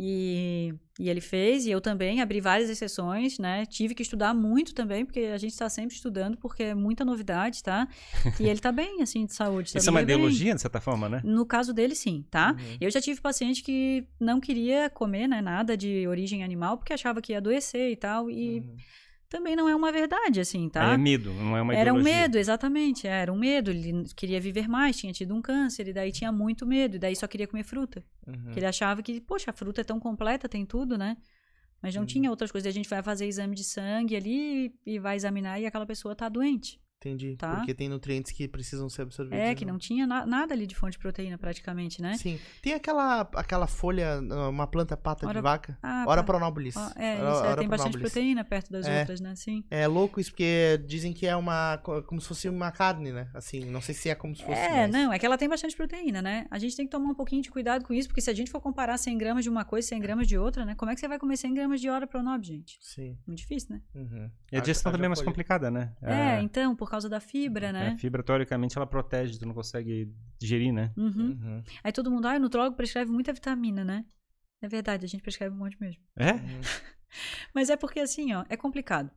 [0.00, 3.66] E, e ele fez, e eu também abri várias exceções, né?
[3.66, 7.64] Tive que estudar muito também, porque a gente está sempre estudando, porque é muita novidade,
[7.64, 7.88] tá?
[8.38, 9.70] E ele tá bem, assim, de saúde.
[9.76, 10.06] Isso é uma sabia?
[10.06, 10.14] Bem.
[10.14, 11.20] ideologia, de certa forma, né?
[11.24, 12.52] No caso dele, sim, tá?
[12.56, 12.76] Uhum.
[12.80, 17.20] Eu já tive paciente que não queria comer, né, nada de origem animal, porque achava
[17.20, 18.76] que ia adoecer e tal, e Uhum.
[19.28, 20.92] Também não é uma verdade, assim, tá?
[20.94, 22.22] é medo, não é uma Era um ideologia.
[22.22, 26.10] medo, exatamente, era um medo, ele queria viver mais, tinha tido um câncer, e daí
[26.12, 28.04] tinha muito medo, e daí só queria comer fruta.
[28.26, 28.34] Uhum.
[28.44, 31.16] Porque ele achava que, poxa, a fruta é tão completa, tem tudo, né?
[31.82, 32.06] Mas não Uhum.
[32.06, 35.66] tinha outras coisas, a gente vai fazer exame de sangue ali e vai examinar e
[35.66, 36.80] aquela pessoa tá doente.
[37.00, 37.36] Entendi.
[37.36, 37.56] Tá.
[37.56, 39.38] Porque tem nutrientes que precisam ser absorvidos.
[39.38, 39.70] É, que né?
[39.70, 42.16] não tinha na- nada ali de fonte de proteína, praticamente, né?
[42.16, 42.40] Sim.
[42.60, 44.20] Tem aquela, aquela folha,
[44.50, 45.78] uma planta pata de Ora- vaca.
[45.80, 46.26] Ah, Ora pá.
[46.32, 46.76] pronobilis.
[46.76, 48.98] Ó, É, Ora- isso, é, ora tem bastante proteína perto das É.
[49.00, 49.36] outras, né?
[49.36, 49.62] Sim.
[49.70, 51.78] É louco isso, porque dizem que é uma.
[51.84, 53.28] co- como se fosse uma carne, né?
[53.32, 54.58] Assim, não sei se é como se fosse.
[54.58, 56.46] É, mas- não, é que ela tem bastante proteína, né?
[56.50, 58.50] A gente tem que tomar um pouquinho de cuidado com isso, porque se a gente
[58.50, 60.74] for comparar 100 gramas de uma coisa e 100 gramas de outra, né?
[60.74, 62.76] Como é que você vai comer 100 gramas de ora pronob, gente?
[62.80, 63.16] Sim.
[63.24, 63.82] Muito difícil, né?
[63.94, 64.28] Uhum.
[64.50, 65.30] E a digestão Haja também é mais folha.
[65.30, 65.92] complicada, né?
[66.02, 67.88] É, então, por causa da fibra, né?
[67.90, 70.90] A fibra, teoricamente, ela protege, tu não consegue digerir, né?
[70.96, 71.36] Uhum.
[71.38, 71.62] Uhum.
[71.84, 74.06] Aí todo mundo, ah, o nutrólogo prescreve muita vitamina, né?
[74.62, 76.02] É verdade, a gente prescreve um monte mesmo.
[76.16, 76.32] É?
[76.32, 76.60] Uhum.
[77.54, 79.10] Mas é porque assim, ó, é complicado.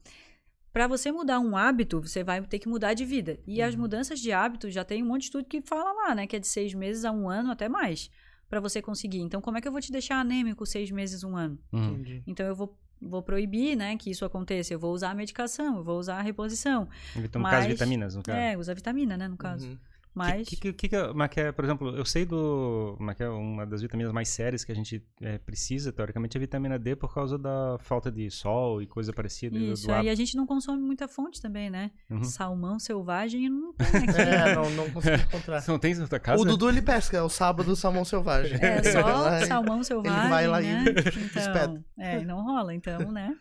[0.74, 3.40] Pra você mudar um hábito, você vai ter que mudar de vida.
[3.48, 3.82] E as Uhum.
[3.82, 6.28] mudanças de hábito já tem um monte de estudo que fala lá, né?
[6.28, 8.10] Que é de seis meses a um ano, até mais,
[8.50, 9.20] Pra você conseguir.
[9.22, 11.58] Então, como é que eu vou te deixar anêmico seis meses, um ano?
[11.72, 11.94] Hum.
[11.94, 12.22] Entendi.
[12.28, 14.74] Então, eu vou, vou proibir, né, que isso aconteça.
[14.74, 16.88] Eu vou usar a medicação, eu vou usar a reposição.
[17.16, 18.38] No Mas- caso, vitaminas, no caso.
[18.38, 19.68] É, usa vitamina, né, no caso.
[19.68, 19.78] Uhum.
[20.14, 20.48] Mas.
[20.48, 22.98] Que, que, que, que, mas é, por exemplo, eu sei do.
[23.00, 26.42] Mas é uma das vitaminas mais sérias que a gente é, precisa, teoricamente, é a
[26.42, 29.58] vitamina D por causa da falta de sol e coisa parecida.
[29.58, 31.92] Isso, do aí a gente não consome muita fonte também, né?
[32.10, 32.24] Uhum.
[32.24, 34.22] Salmão selvagem não tem aqui.
[34.22, 35.62] É, não, não consegui encontrar.
[35.62, 36.42] Você não tem na tua casa?
[36.42, 38.58] O Dudu ele pesca, é o sábado salmão selvagem.
[38.62, 40.84] É, só salmão selvagem, vai lá né?
[40.86, 41.86] e Então, espeta.
[41.98, 43.36] é, não rola, então, né?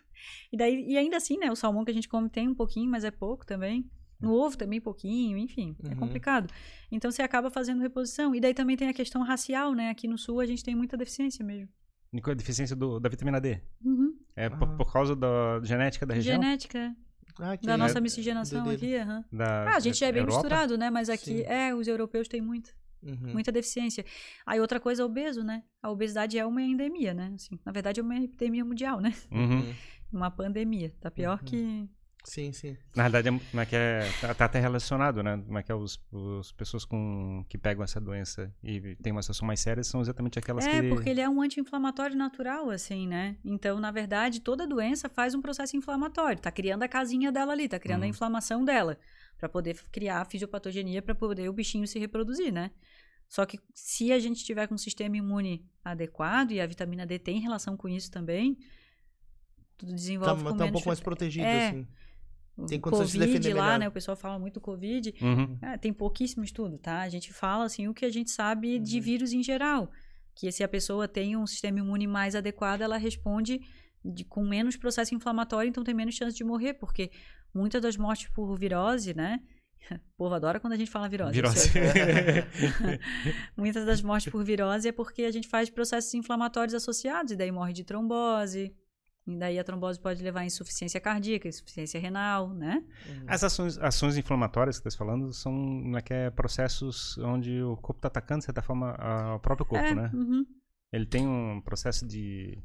[0.53, 1.51] E, daí, e ainda assim, né?
[1.51, 3.91] O salmão que a gente come tem um pouquinho, mas é pouco também.
[4.21, 5.97] No ovo também pouquinho, enfim, é Uhum.
[5.97, 6.53] complicado.
[6.91, 8.35] Então você acaba fazendo reposição.
[8.35, 9.91] E daí também tem a questão racial, né?
[9.91, 11.69] Aqui no sul a gente tem muita deficiência mesmo.
[12.13, 13.61] E qual é a deficiência do, da vitamina D?
[13.85, 14.15] Uhum.
[14.37, 14.77] É por, Ah.
[14.77, 16.41] por causa da genética da região?
[16.43, 16.95] Genética
[17.39, 19.25] Ah, que da nossa é- miscigenação aqui, aham.
[19.33, 20.39] Da, Ah, a gente já é bem Europa?
[20.43, 20.91] misturado, né?
[20.91, 21.43] Mas aqui, Sim.
[21.45, 22.71] é, os europeus têm muito,
[23.03, 23.33] Uhum.
[23.33, 24.05] muita deficiência.
[24.45, 25.63] Aí outra coisa é obeso, né?
[25.83, 27.33] A obesidade é uma endemia, né?
[27.35, 29.15] Assim, na verdade é uma epidemia mundial, né?
[29.31, 29.73] Uhum.
[30.13, 30.93] Uma pandemia.
[31.01, 31.45] Tá pior Uhum.
[31.45, 31.89] que...
[32.31, 32.77] Sim, sim.
[32.95, 35.37] Na verdade, é, como é que é, tá, tá até relacionado, né?
[35.45, 39.21] Como é que é os, os pessoas com, que pegam essa doença e tem uma
[39.21, 40.89] situação mais séria são exatamente aquelas É, que...
[40.91, 43.37] porque ele é um anti-inflamatório natural, assim, né?
[43.45, 46.41] Então, na verdade, toda doença faz um processo inflamatório.
[46.41, 48.11] Tá criando a casinha dela ali, tá criando a Uhum.
[48.11, 48.97] inflamação dela.
[49.37, 52.71] Pra poder criar a fisiopatogenia, pra poder o bichinho se reproduzir, né?
[53.29, 57.19] Só que se a gente tiver com um sistema imune adequado, e a vitamina D
[57.19, 58.57] tem relação com isso também,
[59.77, 60.73] tudo Tá, desenvolve com tá um menos...
[60.73, 61.69] pouco mais protegido, É.
[61.71, 61.89] assim.
[62.67, 63.79] Tem condição de se Covid lá, melhor.
[63.79, 63.89] né?
[63.89, 65.15] O pessoal fala muito Covid.
[65.21, 65.59] Uhum.
[65.63, 67.01] É, tem pouquíssimo estudo, tá?
[67.03, 69.03] A gente fala assim o que a gente sabe de Uhum.
[69.03, 69.91] vírus em geral.
[70.35, 73.61] Que se a pessoa tem um sistema imune mais adequado, ela responde
[74.05, 77.11] de- com menos processo inflamatório, então tem menos chance de morrer, porque
[77.55, 79.41] muitas das mortes por virose, né?
[80.15, 81.33] O povo adora quando a gente fala virose.
[81.35, 81.71] Virose.
[81.71, 81.83] sei.
[83.57, 87.51] Muitas das mortes por virose é porque a gente faz processos inflamatórios associados, e daí
[87.51, 88.75] morre de trombose.
[89.27, 92.83] E daí a trombose pode levar a insuficiência cardíaca, insuficiência renal, né?
[93.09, 93.25] Uhum.
[93.29, 97.63] As ações, ações inflamatórias que você está falando são como é que é, processos onde
[97.63, 100.11] o corpo está atacando, de certa forma, a- o próprio corpo, é, né?
[100.15, 100.45] uhum.
[100.93, 102.59] Ele tem um processo de...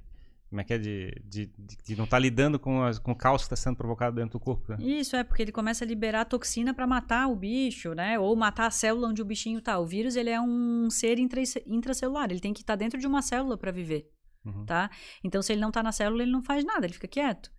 [0.49, 0.77] Como é que é?
[0.77, 3.75] De, de, de- de não estar lidando com, as, com o caos que está sendo
[3.75, 4.77] provocado dentro do corpo, né?
[4.79, 8.17] Isso é porque ele começa a liberar toxina para matar o bicho, né?
[8.17, 9.77] Ou matar a célula onde o bichinho tá.
[9.79, 13.21] O vírus ele é um ser intra intracelular, ele tem que estar dentro de uma
[13.21, 14.07] célula para viver,
[14.45, 14.65] Uhum.
[14.65, 14.89] tá?
[15.23, 17.51] Então se ele não tá na célula, ele não faz nada, ele fica quieto.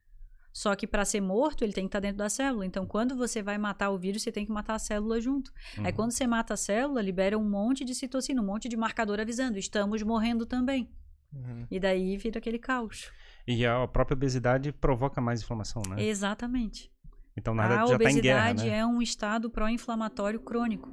[0.52, 2.64] Só que para ser morto, ele tem que estar dentro da célula.
[2.64, 5.52] Então quando você vai matar o vírus, você tem que matar a célula junto.
[5.78, 5.92] Aí Uhum.
[5.92, 9.58] quando você mata a célula, libera um monte de citocina, um monte de marcador avisando,
[9.58, 10.90] estamos morrendo também.
[11.32, 11.66] Uhum.
[11.70, 13.10] E daí vira aquele caos.
[13.46, 16.02] E a própria obesidade provoca mais inflamação, né?
[16.02, 16.90] Exatamente.
[17.36, 18.78] Então, na a verdade, já está em guerra, obesidade né?
[18.78, 20.88] é um estado pró-inflamatório crônico.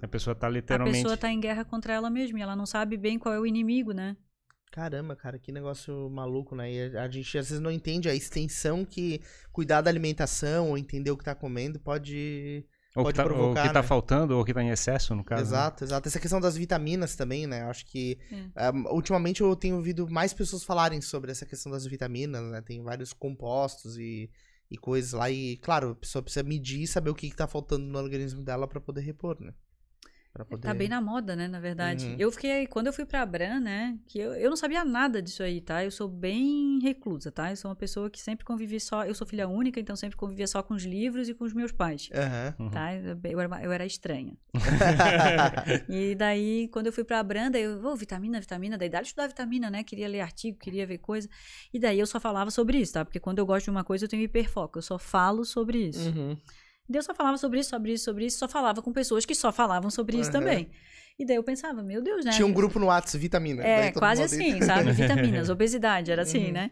[0.00, 1.02] A pessoa está A literalmente...
[1.02, 3.44] pessoa tá em guerra contra ela mesma e ela não sabe bem qual é o
[3.46, 4.16] inimigo, né?
[4.70, 6.70] Caramba, cara, que negócio maluco, né?
[6.70, 9.20] E a gente às vezes não entende a extensão que
[9.52, 12.66] cuidar da alimentação ou entender o que tá comendo pode.
[12.94, 13.86] Ou pode que tá, ou provocar, que tá né?
[13.86, 15.42] faltando, ou que tá em excesso, no caso.
[15.42, 15.48] né?
[15.48, 16.08] Exato, exato.
[16.08, 17.62] Essa questão das vitaminas também, né?
[17.62, 18.18] Eu acho que.
[18.54, 18.70] É.
[18.70, 22.60] um, ultimamente eu tenho ouvido mais pessoas falarem sobre essa questão das vitaminas, né?
[22.60, 24.30] Tem vários compostos e,
[24.70, 25.30] e coisas lá.
[25.30, 28.42] E, claro, a pessoa precisa medir e saber o que, que tá faltando no organismo
[28.42, 29.52] dela pra poder repor, né?
[30.32, 30.66] Pra poder...
[30.66, 32.06] Tá bem na moda, né, na verdade.
[32.06, 32.16] Uhum.
[32.18, 35.42] Eu fiquei, quando eu fui pra Abram, né, que eu, eu não sabia nada disso
[35.42, 35.84] aí, tá?
[35.84, 37.50] Eu sou bem reclusa, tá?
[37.50, 40.46] Eu sou uma pessoa que sempre convivi só, eu sou filha única, então sempre convivia
[40.46, 42.10] só com os livros e com os meus pais.
[42.58, 42.70] Uhum.
[42.70, 42.94] Tá?
[42.94, 44.36] Eu, era, eu era estranha.
[45.88, 49.26] E daí, quando eu fui pra Branda, eu, ô, vitamina, vitamina, daí dá de estudar
[49.26, 49.82] vitamina, né?
[49.82, 51.28] Queria ler artigo, queria ver coisa.
[51.72, 53.04] E daí eu só falava sobre isso, tá?
[53.04, 56.10] Porque quando eu gosto de uma coisa, eu tenho hiperfoco, eu só falo sobre isso.
[56.10, 56.36] Uhum.
[56.92, 59.52] Eu só falava sobre isso, sobre isso, sobre isso, só falava com pessoas que só
[59.52, 60.40] falavam sobre isso Aham.
[60.40, 60.70] também.
[61.18, 62.30] E daí eu pensava, meu Deus, né?
[62.30, 63.62] Tinha um grupo no WhatsApp, vitamina.
[63.62, 64.92] É, quase assim, sabe?
[64.92, 66.52] Vitaminas, obesidade, era assim, Uhum.
[66.52, 66.70] né?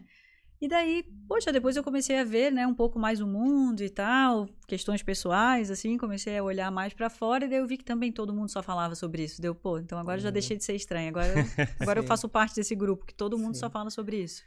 [0.59, 3.89] E daí, poxa, depois eu comecei a ver, né, um pouco mais o mundo e
[3.91, 7.83] tal, questões pessoais, assim, comecei a olhar mais pra fora e daí eu vi que
[7.85, 9.39] também todo mundo só falava sobre isso.
[9.39, 10.33] Deu, pô, então agora eu já Uhum.
[10.33, 11.35] deixei de ser estranha, agora, eu-
[11.79, 13.59] agora eu faço parte desse grupo que todo mundo Sim.
[13.59, 14.41] só fala sobre isso.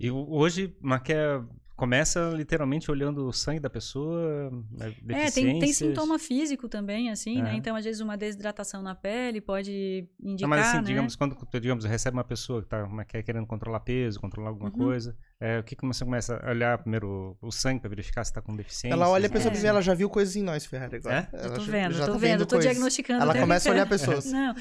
[0.00, 1.44] E hoje, Maquia
[1.82, 7.42] começa literalmente olhando o sangue da pessoa, né, É, tem, tem sintoma físico também, assim,
[7.42, 7.54] né?
[7.54, 7.56] É.
[7.56, 10.82] Então, às vezes, uma desidratação na pele pode indicar, Não, mas assim, né?
[10.84, 14.20] digamos, quando digamos, recebe uma pessoa que tá como é que é, querendo controlar peso,
[14.20, 14.76] controlar alguma Uhum.
[14.76, 18.32] coisa, é, o que que você começa a olhar primeiro o, sangue para verificar se
[18.32, 18.94] tá com deficiência?
[18.94, 19.52] Ela olha a pessoa É.
[19.52, 21.28] e diz, ela já viu coisas em nós, Ferrari, agora.
[21.32, 21.36] É?
[21.36, 23.22] Ela Eu tô já- vendo, já tô tá vendo, tô diagnosticando.
[23.22, 24.24] Ela começa a olhar pessoas.
[24.32, 24.54] Não,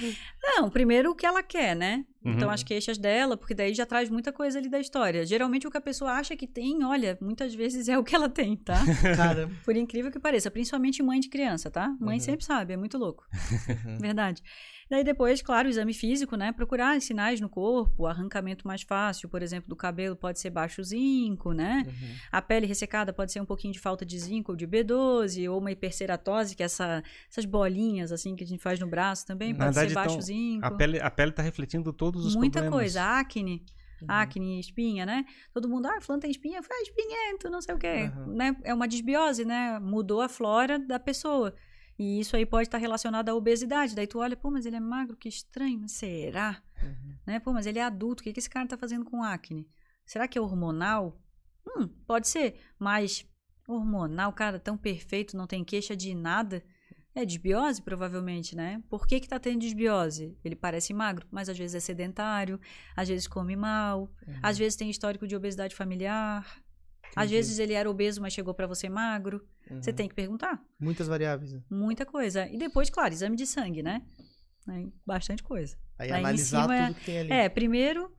[0.44, 2.04] não, primeiro o que ela quer, né?
[2.24, 2.54] Então Uhum.
[2.54, 5.26] as queixas dela, porque daí já traz muita coisa ali da história.
[5.26, 8.30] Geralmente o que a pessoa acha que tem, olha, muitas vezes é o que ela
[8.30, 8.76] tem, tá?
[9.18, 9.52] Caramba.
[9.66, 11.90] Por incrível que pareça, principalmente mãe de criança, tá?
[12.00, 12.24] Mãe Uhum.
[12.24, 13.24] sempre sabe, é muito louco.
[13.86, 13.98] Uhum.
[14.00, 14.42] Verdade.
[14.92, 16.52] Daí depois, claro, o exame físico, né?
[16.52, 21.54] Procurar sinais no corpo, arrancamento mais fácil, por exemplo, do cabelo pode ser baixo zinco,
[21.54, 21.86] né?
[21.88, 22.16] Uhum.
[22.30, 25.60] A pele ressecada pode ser um pouquinho de falta de zinco ou de B12, ou
[25.60, 29.54] uma hiperceratose, que é essa, essas bolinhas assim que a gente faz no braço também,
[29.54, 30.66] Na pode verdade, ser baixo então, zinco.
[30.66, 32.78] A pele, a pele tá refletindo todos os Muita problemas.
[32.94, 33.64] coisa, acne,
[34.02, 34.08] Uhum.
[34.10, 35.24] acne, espinha, né?
[35.54, 38.34] Todo mundo, ah, fulano tem espinha, faz espinhento, não sei o quê, Uhum.
[38.34, 38.58] né?
[38.66, 39.80] É uma desbiose, né?
[39.80, 41.54] Mudou a flora da pessoa.
[42.00, 43.96] E isso aí pode estar relacionado à obesidade.
[43.96, 46.62] Daí tu olha, pô, mas ele é magro, que estranho, mas será?
[46.82, 47.16] Uhum.
[47.28, 47.40] Né?
[47.40, 49.68] Pô, mas ele é adulto, o que, que esse cara tá fazendo com acne?
[50.06, 51.22] Será que é hormonal?
[51.68, 53.26] Hum, pode ser, mas
[53.68, 56.64] hormonal, cara, tão perfeito, não tem queixa de nada.
[57.14, 58.82] É desbiose, provavelmente, né?
[58.90, 60.38] Por que que tá tendo desbiose?
[60.46, 62.60] Ele parece magro, mas às vezes é sedentário,
[62.96, 64.40] às vezes come mal, Uhum.
[64.42, 66.48] às vezes tem histórico de obesidade familiar,
[67.16, 69.46] às vezes ele era obeso, mas chegou pra você magro.
[69.80, 69.96] Você Uhum.
[69.96, 70.62] tem que perguntar.
[70.80, 71.54] Muitas variáveis.
[71.54, 71.62] né?
[71.70, 72.48] Muita coisa.
[72.48, 74.02] E depois, claro, exame de sangue, né?
[75.06, 75.76] Bastante coisa.
[75.98, 77.32] Aí Aí em analisar cima é- tudo que tem ali.
[77.32, 78.12] É, primeiro,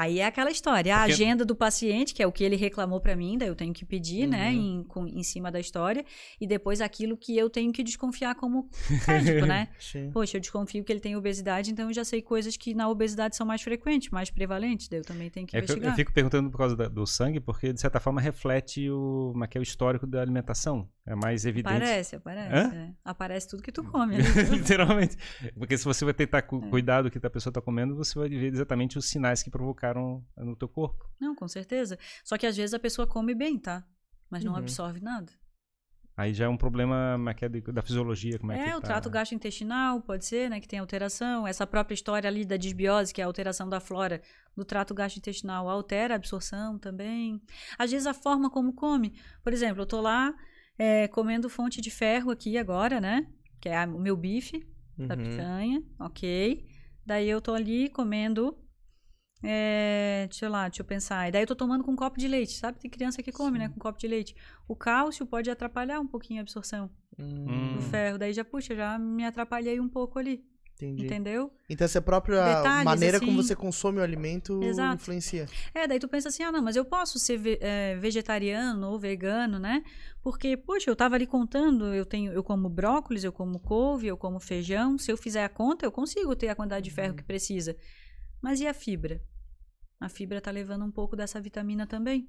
[0.00, 0.94] aí é aquela história.
[0.94, 3.54] A Porque- agenda do paciente, que é o que ele reclamou pra mim, daí eu
[3.54, 4.54] tenho que pedir, né, Uhum.
[4.80, 6.04] em, com- em cima da história.
[6.40, 8.68] E depois aquilo que eu tenho que desconfiar como
[9.06, 9.68] médico, né?
[9.78, 10.10] Sim.
[10.12, 13.36] Poxa, eu desconfio que ele tem obesidade, então eu já sei coisas que na obesidade
[13.36, 14.88] são mais frequentes, mais prevalentes.
[14.88, 15.92] Daí eu também tenho que É que eu, investigar.
[15.92, 19.44] eu fico perguntando por causa da- do sangue, porque de certa forma reflete o, como
[19.44, 20.88] é que é o histórico da alimentação.
[21.10, 21.74] É mais evidente.
[21.74, 22.76] Aparece, aparece.
[22.76, 22.92] É.
[23.02, 24.18] Aparece tudo que tu come.
[24.18, 24.24] né?
[24.52, 25.16] Literalmente.
[25.56, 26.68] Porque se você vai tentar cu- É.
[26.68, 30.22] cuidar do que a pessoa está comendo, você vai ver exatamente os sinais que provocaram
[30.36, 31.08] no teu corpo.
[31.18, 31.98] Não, com certeza.
[32.22, 33.84] Só que às vezes a pessoa come bem, tá?
[34.30, 34.58] Mas não Uhum.
[34.58, 35.32] absorve nada.
[36.14, 38.88] Aí já é um problema é é da fisiologia, como é, É, que o tá.
[38.88, 41.46] trato gastrointestinal, pode ser, né, que tem alteração.
[41.46, 44.20] Essa própria história ali da desbiose, que é a alteração da flora
[44.56, 47.40] do trato gastrointestinal, altera a absorção também.
[47.78, 49.14] Às vezes a forma como come.
[49.44, 50.34] Por exemplo, eu tô lá
[50.78, 53.26] é, comendo fonte de ferro aqui agora, né?
[53.60, 54.66] Que é o meu bife
[54.96, 55.22] da Uhum.
[55.22, 56.66] picanha, ok.
[57.04, 58.56] Daí eu tô ali comendo.
[59.42, 61.28] É, deixa eu lá, deixa eu pensar.
[61.28, 62.78] E daí eu tô tomando com um copo de leite, sabe?
[62.80, 63.68] Tem criança que come, né?
[63.68, 64.34] Com copo de leite.
[64.66, 68.18] O cálcio pode atrapalhar um pouquinho a absorção Hum, do ferro.
[68.18, 70.44] Daí já, puxa, já me atrapalhei um pouco ali.
[70.84, 71.06] Entendi.
[71.06, 71.52] Entendeu?
[71.68, 73.48] Então essa própria Detalhes, maneira como assim.
[73.48, 74.94] você consome o alimento Exato.
[75.02, 75.46] influencia.
[75.74, 78.98] É, daí tu pensa assim, ah, não, mas eu posso ser ve- é, vegetariano ou
[78.98, 79.82] vegano, né?
[80.22, 84.16] Porque, poxa, eu tava ali contando, eu tenho, eu como brócolis, eu como couve, eu
[84.16, 84.96] como feijão.
[84.98, 87.76] Se eu fizer a conta, eu consigo ter a quantidade de ferro que precisa.
[88.40, 89.20] Mas e a fibra?
[90.00, 92.28] A fibra tá levando um pouco dessa vitamina também.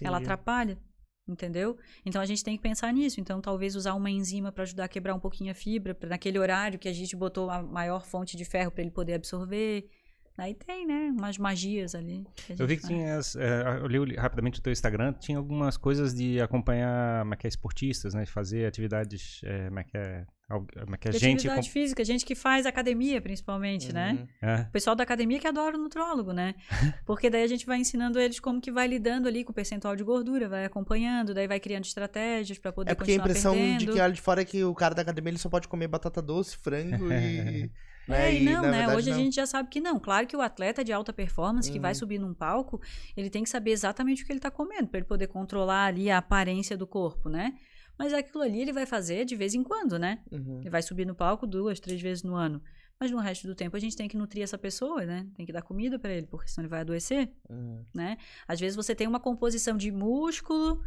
[0.00, 0.24] Ela Entendi.
[0.32, 0.78] atrapalha,
[1.26, 1.76] entendeu?
[2.04, 3.20] Então a gente tem que pensar nisso.
[3.20, 6.38] Então talvez usar uma enzima para ajudar a quebrar um pouquinho a fibra, pra, naquele
[6.38, 9.88] horário que a gente botou a maior fonte de ferro para ele poder absorver.
[10.36, 12.26] Aí tem, né, umas magias ali.
[12.34, 12.92] que Eu vi que faz.
[12.92, 13.16] tinha.
[13.18, 17.36] as- é, eu li rapidamente o teu Instagram, tinha algumas coisas de acompanhar como é
[17.36, 18.24] que é, esportistas, né?
[18.24, 19.40] De fazer atividades.
[19.44, 20.26] É, como é que é.
[20.48, 21.36] Como é que é gente.
[21.46, 24.26] atividade com- física, gente que faz academia, principalmente, né?
[24.42, 24.48] Uhum.
[24.50, 24.60] É.
[24.62, 26.54] O pessoal da academia que adora o nutrólogo, né?
[27.06, 29.94] Porque daí a gente vai ensinando eles como que vai lidando ali com o percentual
[29.96, 33.78] de gordura, vai acompanhando, daí vai criando estratégias para poder É porque a impressão perdendo.
[33.78, 35.86] de que olha de fora é que o cara da academia ele só pode comer
[35.88, 37.70] batata doce, frango e.
[38.08, 38.78] né, É, e não, na né?
[38.78, 39.16] verdade, Hoje não.
[39.16, 39.98] a gente já sabe que não.
[39.98, 41.98] Claro que o atleta de alta performance que vai Uhum.
[41.98, 42.80] subir num palco,
[43.16, 46.10] ele tem que saber exatamente o que ele tá comendo, para ele poder controlar ali
[46.10, 47.54] a aparência do corpo, né?
[47.98, 50.18] Mas aquilo ali ele vai fazer de vez em quando, né?
[50.32, 50.60] Uhum.
[50.60, 52.60] Ele vai subir no palco duas, três vezes no ano.
[52.98, 55.26] Mas no resto do tempo a gente tem que nutrir essa pessoa, né?
[55.36, 57.84] Tem que dar comida para ele, porque senão ele vai adoecer, Uhum.
[57.94, 58.16] né?
[58.48, 60.80] Às vezes você tem uma composição de músculo,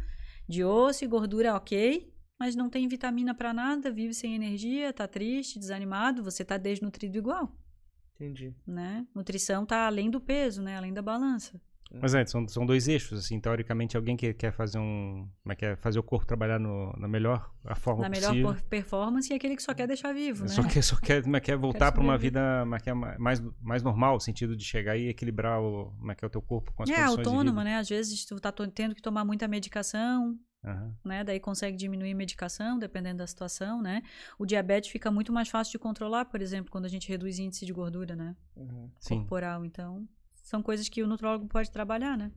[0.48, 5.06] de osso e gordura ok, mas não tem vitamina para nada, vive sem energia, tá
[5.08, 7.52] triste, desanimado, você tá desnutrido igual
[8.14, 8.54] Entendi.
[8.66, 9.06] né?
[9.14, 10.76] Nutrição tá além do peso, né?
[10.76, 11.60] Além da balança.
[12.02, 15.26] Mas é, são, são dois eixos, assim, teoricamente, alguém que quer fazer um.
[15.42, 15.74] Como é que é?
[15.76, 18.52] Fazer o corpo trabalhar no, na melhor a forma Na melhor possível.
[18.52, 20.48] por- performance e aquele que só quer deixar vivo, né?
[20.48, 22.90] Só quer, só quer, como é que é, voltar para uma vida como é que
[22.90, 26.28] é, mais, mais normal, no sentido de chegar e equilibrar o, como é que é
[26.28, 27.64] o teu corpo com as É, condições de autônoma, vida.
[27.70, 27.76] né?
[27.78, 30.94] Às vezes tu tá tendo que tomar muita medicação, Aham.
[31.04, 31.22] né?
[31.24, 34.02] Daí consegue diminuir a medicação, dependendo da situação, né?
[34.38, 37.64] O diabetes fica muito mais fácil de controlar, por exemplo, quando a gente reduz índice
[37.64, 38.34] de gordura, né?
[38.56, 38.90] Uhum.
[38.98, 39.18] Sim.
[39.20, 39.64] Corporal.
[39.64, 40.06] Então,
[40.42, 42.32] são coisas que o nutrólogo pode trabalhar, né?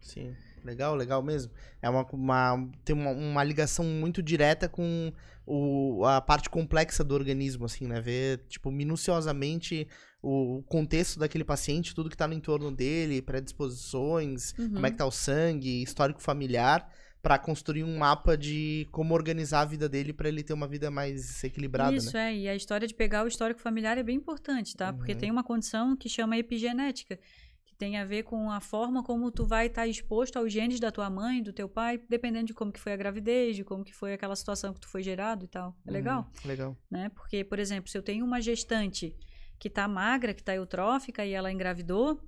[0.00, 0.34] Sim.
[0.64, 1.52] Legal, legal mesmo.
[1.80, 5.12] É uma, uma- tem uma, uma ligação muito direta com
[5.46, 8.00] o, a parte complexa do organismo, assim, né?
[8.00, 9.88] Ver, tipo, minuciosamente
[10.22, 14.74] o, o contexto daquele paciente, tudo que tá no entorno dele, predisposições, Uhum.
[14.74, 16.88] como é que tá o sangue, histórico familiar,
[17.22, 20.90] pra construir um mapa de como organizar a vida dele pra ele ter uma vida
[20.90, 22.32] mais equilibrada, Isso, né?
[22.32, 22.36] é.
[22.36, 24.92] E a história de pegar o histórico familiar é bem importante, tá?
[24.92, 25.18] Porque Uhum.
[25.18, 27.16] tem uma condição que chama epigenética,
[27.64, 30.90] que tem a ver com a forma como tu vai estar exposto aos genes da
[30.90, 33.94] tua mãe, do teu pai, dependendo de como que foi a gravidez, de como que
[33.94, 35.76] foi aquela situação que tu foi gerado e tal.
[35.86, 36.76] É legal, Uhum, legal.
[36.90, 37.08] né?
[37.10, 39.14] Porque, por exemplo, se eu tenho uma gestante
[39.60, 42.20] que tá magra, que tá eutrófica e ela engravidou,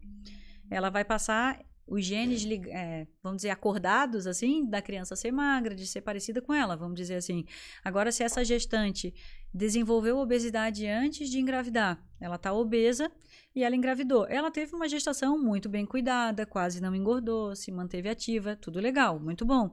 [0.70, 5.87] ela vai passar os genes, é, vamos dizer, acordados, assim, da criança ser magra, de
[5.87, 7.45] ser parecida com ela, vamos dizer assim.
[7.85, 9.14] Agora, se essa gestante
[9.53, 13.11] desenvolveu obesidade antes de engravidar, ela tá obesa
[13.55, 14.26] e ela engravidou.
[14.28, 19.20] Ela teve uma gestação muito bem cuidada, quase não engordou, se manteve ativa, tudo legal,
[19.20, 19.70] muito bom.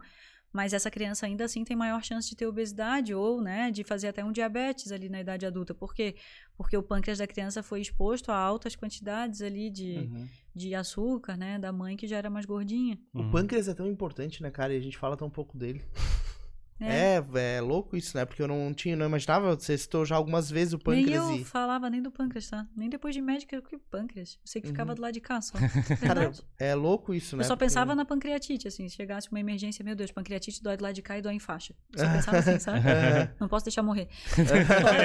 [0.53, 4.07] Mas essa criança ainda assim tem maior chance de ter obesidade ou, né, de fazer
[4.09, 5.73] até um diabetes ali na idade adulta.
[5.73, 6.15] Por quê?
[6.57, 10.27] Porque o pâncreas da criança foi exposto a altas quantidades ali de, Uhum.
[10.53, 12.99] de açúcar, né, da mãe que já era mais gordinha.
[13.13, 13.31] O Uhum.
[13.31, 14.73] pâncreas é tão importante, né, cara?
[14.73, 15.81] E a gente fala tão pouco dele.
[16.85, 17.23] É,
[17.57, 18.25] é, louco isso, né?
[18.25, 19.55] Porque eu não tinha, não imaginava.
[19.55, 21.43] Você citou já algumas vezes o Nem pâncreas eu e.
[21.45, 22.67] falava nem do pâncreas, tá?
[22.75, 24.33] Nem depois de médica, que pâncreas.
[24.35, 24.95] Eu sei que ficava Uhum.
[24.95, 25.57] do lado de cá só.
[26.01, 27.41] Cara, é louco isso, né?
[27.43, 28.87] eu só Porque- pensava na pancreatite, assim.
[28.89, 31.39] Se chegasse uma emergência, meu Deus, pancreatite dói do lado de cá e dói em
[31.39, 31.73] faixa.
[31.93, 32.79] Eu só pensava assim, sabe?
[32.91, 33.31] É.
[33.39, 34.07] Não posso deixar morrer.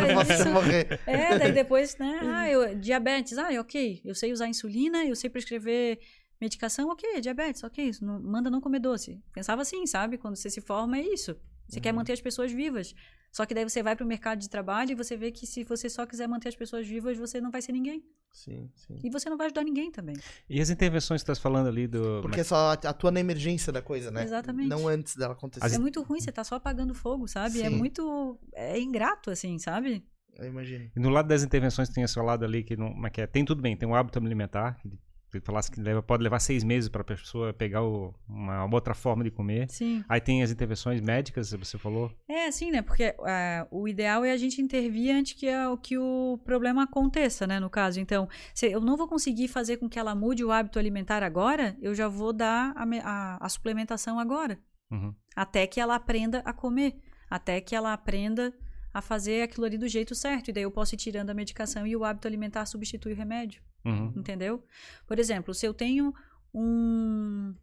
[0.09, 0.48] eu posso isso.
[0.51, 1.01] morrer.
[1.07, 2.20] É, daí depois, né?
[2.23, 4.01] Ah, eu, diabetes, ah, ok.
[4.05, 5.98] Eu sei usar insulina, eu sei prescrever
[6.40, 7.20] medicação, ok.
[7.20, 7.85] Diabetes, ok.
[7.89, 9.20] Isso não- manda não comer doce.
[9.32, 10.19] Pensava assim, sabe?
[10.19, 11.36] Quando você se forma, é isso.
[11.69, 12.95] Você quer manter as pessoas vivas.
[13.33, 15.91] Só que daí você vai pro mercado de trabalho e você vê que se você
[15.91, 18.03] só quiser manter as pessoas vivas, você não vai ser ninguém.
[18.33, 18.99] Sim, sim.
[19.03, 20.17] E você não vai ajudar ninguém também.
[20.49, 22.21] E as intervenções que tu estás falando ali do.
[22.23, 24.25] Porque só atua na emergência da coisa, né?
[24.25, 24.69] Exatamente.
[24.69, 25.75] Não antes dela acontecer.
[25.75, 27.61] É muito ruim, você tá só apagando fogo, sabe?
[27.61, 27.77] É Sim.
[27.77, 28.39] muito.
[28.55, 30.03] É ingrato, assim, sabe?
[30.39, 30.91] Eu imagino.
[30.95, 32.91] E no lado das intervenções tem esse lado ali que não.
[32.91, 33.27] Como é que é?
[33.27, 34.91] Tem tudo bem, tem o hábito alimentar, que
[35.31, 38.94] tu falasse que leva, pode levar seis meses para a pessoa pegar o- uma outra
[38.94, 39.69] forma de comer.
[39.70, 40.05] Sim.
[40.09, 42.11] Aí tem as intervenções médicas, você falou.
[42.28, 42.81] É, assim, né?
[42.82, 47.47] Porque ah, o ideal é a gente intervir antes que, a- que o problema aconteça,
[47.47, 47.61] né?
[47.61, 48.01] No caso.
[48.01, 51.77] Então, se eu não vou conseguir fazer com que ela mude o hábito alimentar agora,
[51.81, 54.59] eu já vou dar a, a- a suplementação agora.
[54.90, 55.15] Uhum.
[55.35, 56.97] Até que ela aprenda a comer.
[57.28, 58.55] Até que ela aprenda
[58.94, 60.48] a fazer aquilo ali do jeito certo.
[60.48, 63.61] E daí eu posso ir tirando a medicação e o hábito alimentar substitui o remédio.
[63.89, 64.13] Uhum.
[64.17, 64.63] Entendeu?
[65.07, 66.13] Por exemplo, se eu tenho
[66.53, 67.55] um.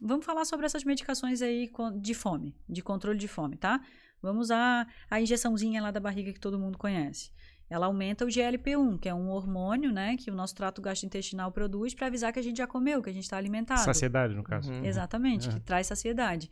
[0.00, 1.70] Vamos falar sobre essas medicações aí
[2.00, 3.80] de fome, de controle de fome, tá?
[4.20, 7.30] Vamos a a injeçãozinha lá da barriga que todo mundo conhece.
[7.68, 11.94] Ela aumenta o GLP-1, que é um hormônio, né, que o nosso trato gastrointestinal produz
[11.94, 13.80] para avisar que a gente já comeu, que a gente está alimentado.
[13.80, 14.70] Saciedade, no caso.
[14.72, 14.84] Uhum.
[14.84, 15.60] Exatamente, que Uhum.
[15.62, 16.48] traz saciedade.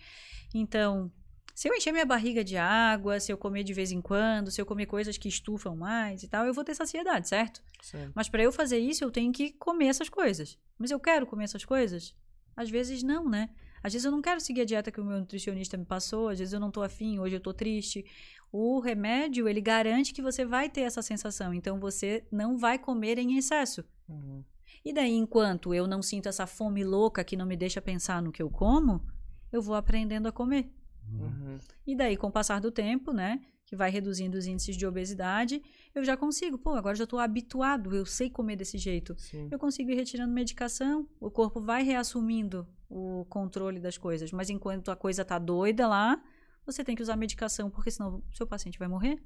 [0.52, 1.12] Então,
[1.54, 4.60] se eu encher minha barriga de água, se eu comer de vez em quando, se
[4.60, 7.62] eu comer coisas que estufam mais e tal, eu vou ter saciedade, certo?
[7.80, 8.12] Certo.
[8.14, 10.58] Mas para eu fazer isso, eu tenho que comer essas coisas.
[10.78, 12.14] Mas eu quero comer essas coisas?
[12.56, 13.50] Às vezes não, né?
[13.82, 16.38] Às vezes eu não quero seguir a dieta que o meu nutricionista me passou, às
[16.38, 18.04] vezes eu não tô afim, hoje eu tô triste.
[18.50, 23.18] O remédio, ele garante que você vai ter essa sensação, então você não vai comer
[23.18, 23.84] em excesso.
[24.08, 24.42] Uhum.
[24.84, 28.32] E daí, enquanto eu não sinto essa fome louca que não me deixa pensar no
[28.32, 29.04] que eu como,
[29.52, 30.70] eu vou aprendendo a comer.
[31.10, 31.58] Uhum.
[31.86, 35.62] E daí, com o passar do tempo, né, que vai reduzindo os índices de obesidade,
[35.94, 39.14] eu já consigo, pô, agora já estou habituado, eu sei comer desse jeito.
[39.18, 39.48] Sim.
[39.50, 44.90] Eu consigo ir retirando medicação, o corpo vai reassumindo o controle das coisas, mas enquanto
[44.90, 46.22] a coisa tá doida lá,
[46.66, 49.22] você tem que usar medicação, porque senão o seu paciente vai morrer.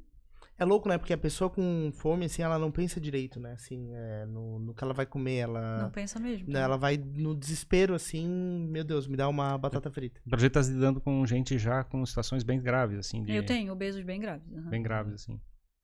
[0.59, 0.99] É louco, né?
[0.99, 3.53] Porque a pessoa com fome, assim, ela não pensa direito, né?
[3.53, 5.83] Assim, é, no, no que ela vai comer, ela.
[5.85, 6.51] Não pensa mesmo.
[6.53, 8.27] né, Ela vai no desespero, assim,
[8.69, 10.21] meu Deus, me dá uma batata frita.
[10.27, 13.23] O projeto tá lidando com gente já com situações bem graves, assim.
[13.23, 14.47] De, Eu tenho obesos bem graves.
[14.53, 14.69] aham.
[14.71, 15.41] Bem graves, assim.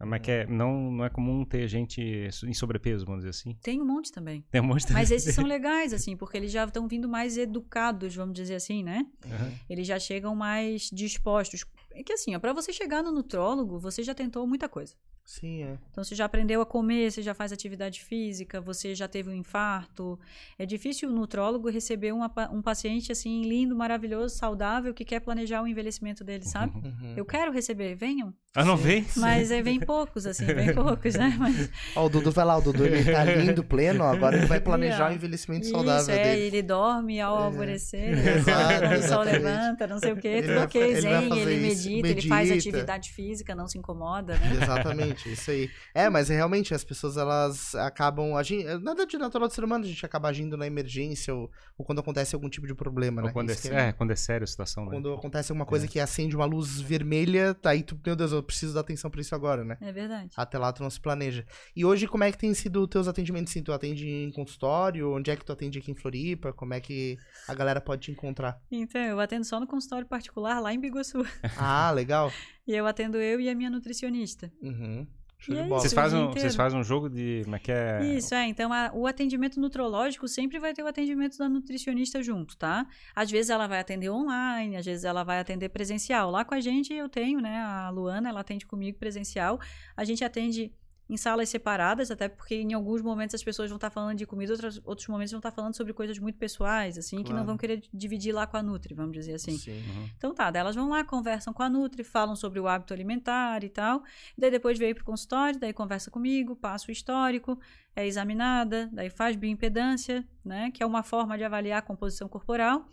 [0.06, 3.56] Mas que é, não, não é comum ter gente em sobrepeso, vamos dizer assim.
[3.62, 4.44] Tem um monte também.
[4.51, 7.38] Tem um monte de Mas esses são legais, assim, porque eles já estão vindo mais
[7.38, 9.06] educados, vamos dizer assim, né?
[9.24, 9.52] Aham.
[9.70, 11.64] Eles já chegam mais dispostos.
[11.94, 14.94] É que assim, ó, pra você chegar no nutrólogo, você já tentou muita coisa.
[15.26, 15.78] Sim, é.
[15.90, 19.34] Então, você já aprendeu a comer, você já faz atividade física, você já teve um
[19.34, 20.18] infarto.
[20.59, 25.62] É difícil o nutrólogo receber uma um paciente assim, lindo, maravilhoso, saudável, que quer planejar
[25.62, 26.76] o envelhecimento dele, sabe?
[26.76, 27.14] Uhum.
[27.16, 28.34] Eu quero receber, venham.
[28.56, 29.05] Ah, não vem?
[29.16, 31.34] Mas é, vem poucos, assim, vem poucos, né?
[31.38, 34.60] Mas, Ó, o Dudu vai lá, o Dudu ele tá lindo, pleno, agora ele vai
[34.60, 36.42] planejar o envelhecimento isso, saudável é, dele.
[36.42, 37.42] ele dorme ao É.
[37.44, 38.36] alvorecer, né?
[38.36, 41.55] Exato, o sol levanta, não sei o quê, Ele tudo vai ok, ele zen, ele
[41.68, 42.68] isso, medita, ele faz medita.
[42.68, 44.52] atividade física, não se incomoda, né?
[44.62, 45.70] Exatamente, isso aí.
[45.94, 48.80] É, mas é, realmente as pessoas elas acabam agindo.
[48.80, 52.00] Nada de natural do ser humano, a gente acaba agindo na emergência ou, ou quando
[52.00, 53.32] acontece algum tipo de problema, né?
[53.32, 54.92] Quando, é, é, quando é sério a situação, né?
[54.92, 58.42] Quando acontece alguma coisa que acende uma luz vermelha, tá aí tu, meu Deus, eu
[58.42, 59.76] preciso dar atenção pra isso agora, né?
[59.80, 60.30] É verdade.
[60.36, 61.44] Até lá tu não se planeja.
[61.74, 63.52] E hoje, como é que tem sido os teus atendimentos?
[63.52, 65.12] Sim, tu atende em consultório?
[65.12, 66.52] Onde é que tu atende aqui em Floripa?
[66.52, 67.16] Como é que
[67.48, 68.60] a galera pode te encontrar?
[68.70, 71.24] Então, eu atendo só no consultório particular lá em Biguaçu.
[71.56, 72.32] Ah, legal.
[72.66, 74.52] E eu atendo eu e a minha nutricionista.
[74.62, 75.06] Uhum.
[75.38, 75.80] Show de é bola.
[75.80, 77.42] Vocês fazem, um- vocês fazem um jogo de.
[77.44, 78.02] Como é que é?
[78.16, 78.46] Isso, é.
[78.48, 82.86] Então, a- o atendimento nutrológico sempre vai ter o atendimento da nutricionista junto, tá?
[83.14, 86.30] Às vezes ela vai atender online, às vezes ela vai atender presencial.
[86.30, 87.58] Lá com a gente eu tenho, né?
[87.58, 89.60] A Luana, ela atende comigo presencial.
[89.94, 90.72] A gente atende
[91.09, 94.52] em salas separadas, até porque em alguns momentos as pessoas vão estar falando de comida,
[94.52, 97.47] outros, outros momentos vão estar falando sobre coisas muito pessoais, assim, que não Claro.
[97.47, 99.59] vão querer dividir lá com a Nutri, vamos dizer assim.
[99.59, 99.72] Sim.
[99.72, 100.09] Uhum.
[100.16, 103.62] Então tá, daí elas vão lá, conversam com a Nutri, falam sobre o hábito alimentar
[103.62, 104.02] e tal.
[104.36, 107.59] Daí depois veio pro consultório, daí conversa comigo, passa o histórico,
[107.94, 110.70] é examinada, daí faz bioimpedância, né?
[110.70, 112.89] Que é uma forma de avaliar a composição corporal.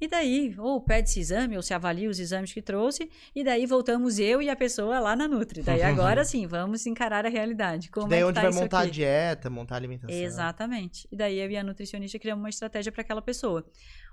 [0.00, 3.66] E daí, ou pede esse exame, ou se avalia os exames que trouxe, e daí
[3.66, 5.62] voltamos eu e a pessoa lá na Nutri.
[5.62, 7.90] Daí agora sim, vamos encarar a realidade.
[7.90, 8.90] Como Daí é que onde tá vai isso montar a aqui?
[8.92, 10.16] dieta, montar a alimentação.
[10.16, 11.06] Exatamente.
[11.12, 13.64] E daí eu e a nutricionista criamos uma estratégia para aquela pessoa.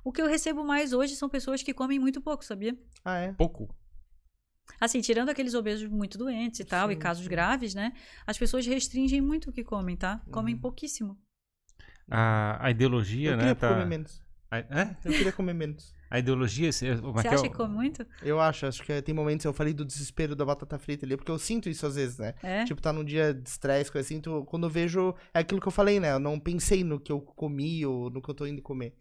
[0.03, 2.77] O que eu recebo mais hoje são pessoas que comem muito pouco, sabia?
[3.05, 3.33] Ah, é?
[3.33, 3.73] Pouco.
[4.81, 7.29] Assim, tirando aqueles obesos muito doentes e tal, e Sim, casos sim.
[7.29, 7.93] graves, né?
[8.25, 10.21] As pessoas restringem muito o que comem, tá?
[10.29, 10.61] Comem Uhum.
[10.61, 11.17] pouquíssimo.
[12.11, 13.55] A, a ideologia, Eu né?
[13.55, 13.69] Tá...
[13.69, 14.21] comer menos.
[14.49, 14.95] A, é?
[15.03, 15.93] Eu queria comer menos.
[16.09, 16.71] a ideologia.
[16.71, 18.05] se- como é Você é acha o- que come muito?
[18.21, 21.29] Eu acho, acho que tem momentos, eu falei do desespero da batata frita ali, porque
[21.31, 22.33] eu sinto isso às vezes, né?
[22.41, 22.63] É?
[22.63, 25.67] Tipo, tá num dia de estresse, coisa assim, tu- quando eu vejo, é aquilo que
[25.67, 26.13] eu falei, né?
[26.13, 28.95] Eu não pensei no que eu comi ou no que eu tô indo comer.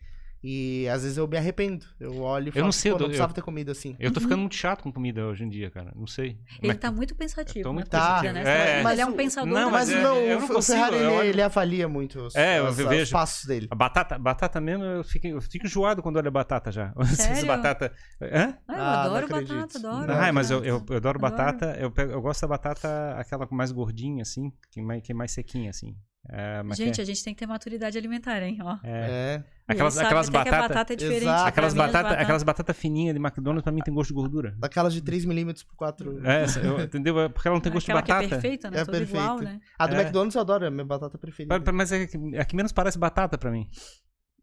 [0.48, 1.84] E às vezes eu me arrependo.
[1.98, 3.96] Eu olho e falo, não sei, pô, eu- não eu- precisava ter comido assim.
[3.98, 5.92] Eu tô ficando muito chato com comida hoje em dia, cara.
[5.96, 6.38] Não sei.
[6.62, 7.58] É Ele que- tá muito pensativo.
[7.58, 7.74] Eu tô né?
[7.74, 8.22] muito Tá.
[8.22, 8.42] Né?
[8.78, 8.82] É.
[8.84, 9.52] Mas ele é um Mas o- pensador.
[9.52, 11.88] Não, Mas, é- não, eu o, não o consigo, Ferrari, eu ele, olho- ele avalia
[11.88, 13.66] muito os, É, eu as- os vejo- passos dele.
[13.70, 16.92] A batata, batata mesmo, eu fico, eu fico enjoado quando olho a batata já.
[17.42, 17.46] Sério?
[17.46, 17.92] batata.
[18.22, 18.54] Hã?
[18.68, 20.06] Ah, eu Ah, adoro batata, adoro.
[20.06, 21.18] Não, Ah, mas eu, eu, eu adoro Adoro.
[21.18, 21.76] batata.
[21.80, 25.32] Eu, pego- eu gosto da batata, aquela mais gordinha, assim, que mais, que é mais
[25.32, 25.96] sequinha, assim.
[26.28, 28.58] É, mas Gente, que a gente tem que ter maturidade alimentar, hein?
[28.62, 28.76] Ó.
[28.82, 29.44] é, é.
[29.68, 30.68] Aquelas, aquelas a batatas.
[30.68, 31.22] batata é diferente.
[31.22, 31.38] Exato.
[31.40, 34.54] pra Aquelas batatas batatas- aquelas batata fininhas de McDonald's pra mim tem gosto de gordura.
[34.58, 36.20] Daquelas de 3mm por 4.
[36.24, 37.18] É, eu- entendeu?
[37.20, 38.28] É Porque ela não tem gosto Aquela de que é batata.
[38.40, 38.80] perfeita, né?
[38.80, 39.52] É Toda igual, perfeita.
[39.58, 39.60] né?
[39.78, 40.00] A do É.
[40.00, 41.72] McDonald's eu adoro, é a minha batata preferida.
[41.72, 43.68] Mas é é que menos parece batata pra mim.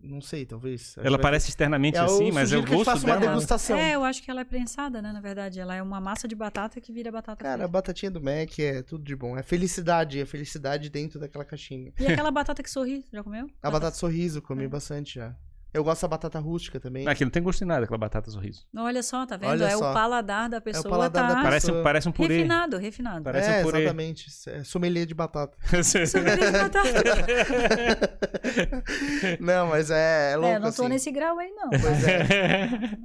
[0.05, 0.95] Não sei, talvez.
[0.97, 3.05] Acho Ela que parece externamente vai- assim, eu mas é que a gente gosto faça
[3.07, 3.77] uma degustação.
[3.77, 5.13] É, eu acho que ela é prensada, né?
[5.13, 7.67] Na verdade, ela é uma massa de batata que vira batata Cara, a frita.
[7.69, 9.37] batatinha do Mac é tudo de bom.
[9.37, 11.93] É felicidade, é felicidade dentro daquela caixinha.
[11.97, 13.47] E aquela batata que sorri, já comeu?
[13.61, 14.41] A batata sorriso, É.
[14.41, 15.33] comi bastante já.
[15.73, 17.07] Eu gosto da batata rústica também.
[17.07, 18.63] Aqui não tem gosto de nada, aquela batata sorriso.
[18.77, 19.49] Olha só, tá vendo?
[19.49, 19.89] Olha é só.
[19.89, 21.41] o paladar da pessoa, paladar da tá?
[21.41, 22.35] Parece, pessoa- parece um purê.
[22.35, 23.23] Refinado, refinado.
[23.23, 23.79] Parece é, um purê.
[23.79, 24.27] exatamente.
[24.49, 25.57] É sommelier de batata.
[25.83, 26.89] Sommelier de batata.
[29.39, 30.89] não, mas é, é louco É, eu não tô assim.
[30.89, 31.69] nesse grau aí, não.
[31.69, 32.27] Pois é,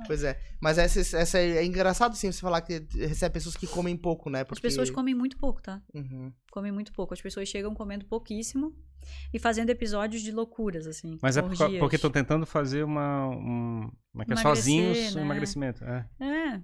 [0.06, 0.38] pois é.
[0.60, 4.28] Mas essa, essa é, é engraçado, assim, você falar que recebe pessoas que comem pouco,
[4.28, 4.42] né?
[4.42, 4.62] As Porque...
[4.62, 5.80] pessoas comem muito pouco, tá?
[5.94, 6.30] Uhum.
[6.50, 7.14] Comem muito pouco.
[7.14, 8.74] As pessoas chegam comendo pouquíssimo
[9.32, 11.18] e fazendo episódios de loucuras, assim.
[11.22, 13.28] Mas é por, porque estão tentando fazer uma.
[13.28, 14.36] Um, como é que é?
[14.36, 15.20] Sozinhos né?
[15.20, 15.84] um emagrecimento.
[15.84, 16.08] É.
[16.20, 16.60] É,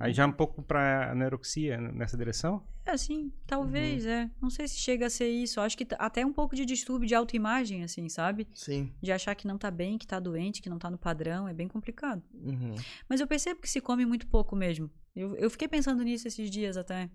[0.00, 2.66] Aí já um pouco pra aneroxia nessa direção.
[2.84, 3.32] é assim, Uhum.
[3.46, 4.28] talvez, é.
[4.42, 5.60] Não sei se chega a ser isso.
[5.60, 8.48] Acho que até um pouco de distúrbio de autoimagem, assim, sabe?
[8.54, 8.92] Sim.
[9.00, 11.46] De achar que não tá bem, que tá doente, que não tá no padrão.
[11.48, 12.22] É bem complicado.
[12.34, 12.74] Uhum.
[13.08, 14.90] Mas eu percebo que se come muito pouco mesmo.
[15.14, 17.08] Eu, eu fiquei pensando nisso esses dias até.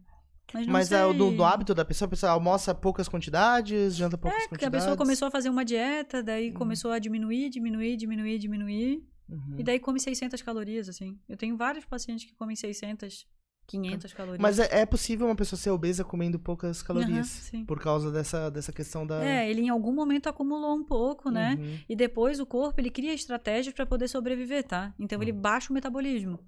[0.53, 0.97] Mas não Mas sei.
[0.97, 4.55] é do, do hábito da pessoa, a pessoa almoça poucas quantidades, janta poucas É, porque
[4.65, 4.85] a quantidades.
[4.85, 6.23] pessoa começou a fazer uma dieta, Uhum.
[6.23, 9.03] daí começou a diminuir, diminuir, diminuir, diminuir.
[9.29, 9.55] Uhum.
[9.59, 11.19] E daí come 600 calorias, assim.
[11.29, 13.27] Eu tenho vários pacientes que comem 600,
[13.67, 14.41] 500 calorias.
[14.41, 17.27] Mas é, é possível uma pessoa ser obesa comendo poucas calorias.
[17.27, 17.63] Sim.
[17.65, 19.23] por causa dessa, dessa questão da.
[19.23, 21.55] É, ele em algum momento acumulou um pouco, né?
[21.59, 21.77] Uhum.
[21.87, 24.95] E depois o corpo, ele cria estratégias para poder sobreviver, tá?
[24.97, 25.21] Então Hum.
[25.21, 26.39] ele baixa o metabolismo.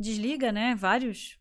[0.00, 1.38] Desliga, né, vários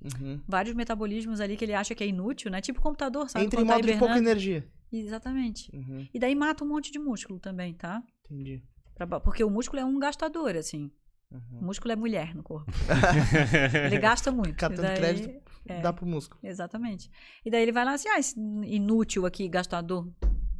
[0.00, 0.40] Uhum.
[0.46, 2.60] vários metabolismos ali que ele acha que é inútil, né?
[2.60, 3.44] Tipo computador, sabe?
[3.46, 4.66] Entra em tá modo de pouca energia.
[4.92, 5.70] Exatamente.
[5.74, 6.06] Uhum.
[6.14, 8.02] E daí mata um monte de músculo também, tá?
[8.24, 8.62] Entendi.
[8.94, 10.90] Pra Porque o músculo é um gastador, assim.
[11.30, 11.66] O Uhum.
[11.66, 12.70] músculo é mulher no corpo.
[13.86, 14.56] Ele gasta muito.
[14.56, 15.80] Catando daí- crédito, é.
[15.80, 16.40] dá pro músculo.
[16.42, 17.10] Exatamente.
[17.44, 18.34] E daí ele vai lá assim, ah, esse
[18.64, 20.08] inútil aqui, gastador,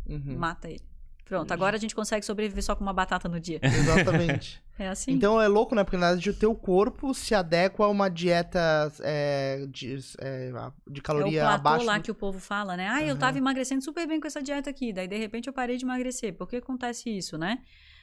[0.06, 0.36] Uhum.
[0.36, 0.82] mata ele.
[1.28, 3.60] Pronto, agora a gente consegue sobreviver só com uma batata no dia.
[3.62, 4.62] Exatamente.
[4.78, 5.12] É assim.
[5.12, 5.84] Então é louco, né?
[5.84, 10.50] Porque na verdade o teu corpo se adequa a uma dieta é, de, é,
[10.86, 11.84] de é o caloria abaixo.
[11.84, 12.88] lá do- que o povo fala, né?
[12.88, 13.18] Ah, eu Aham.
[13.18, 14.92] tava emagrecendo super bem com essa dieta aqui.
[14.92, 16.32] Daí, de repente, eu parei de emagrecer.
[16.34, 17.58] Por que acontece isso, né?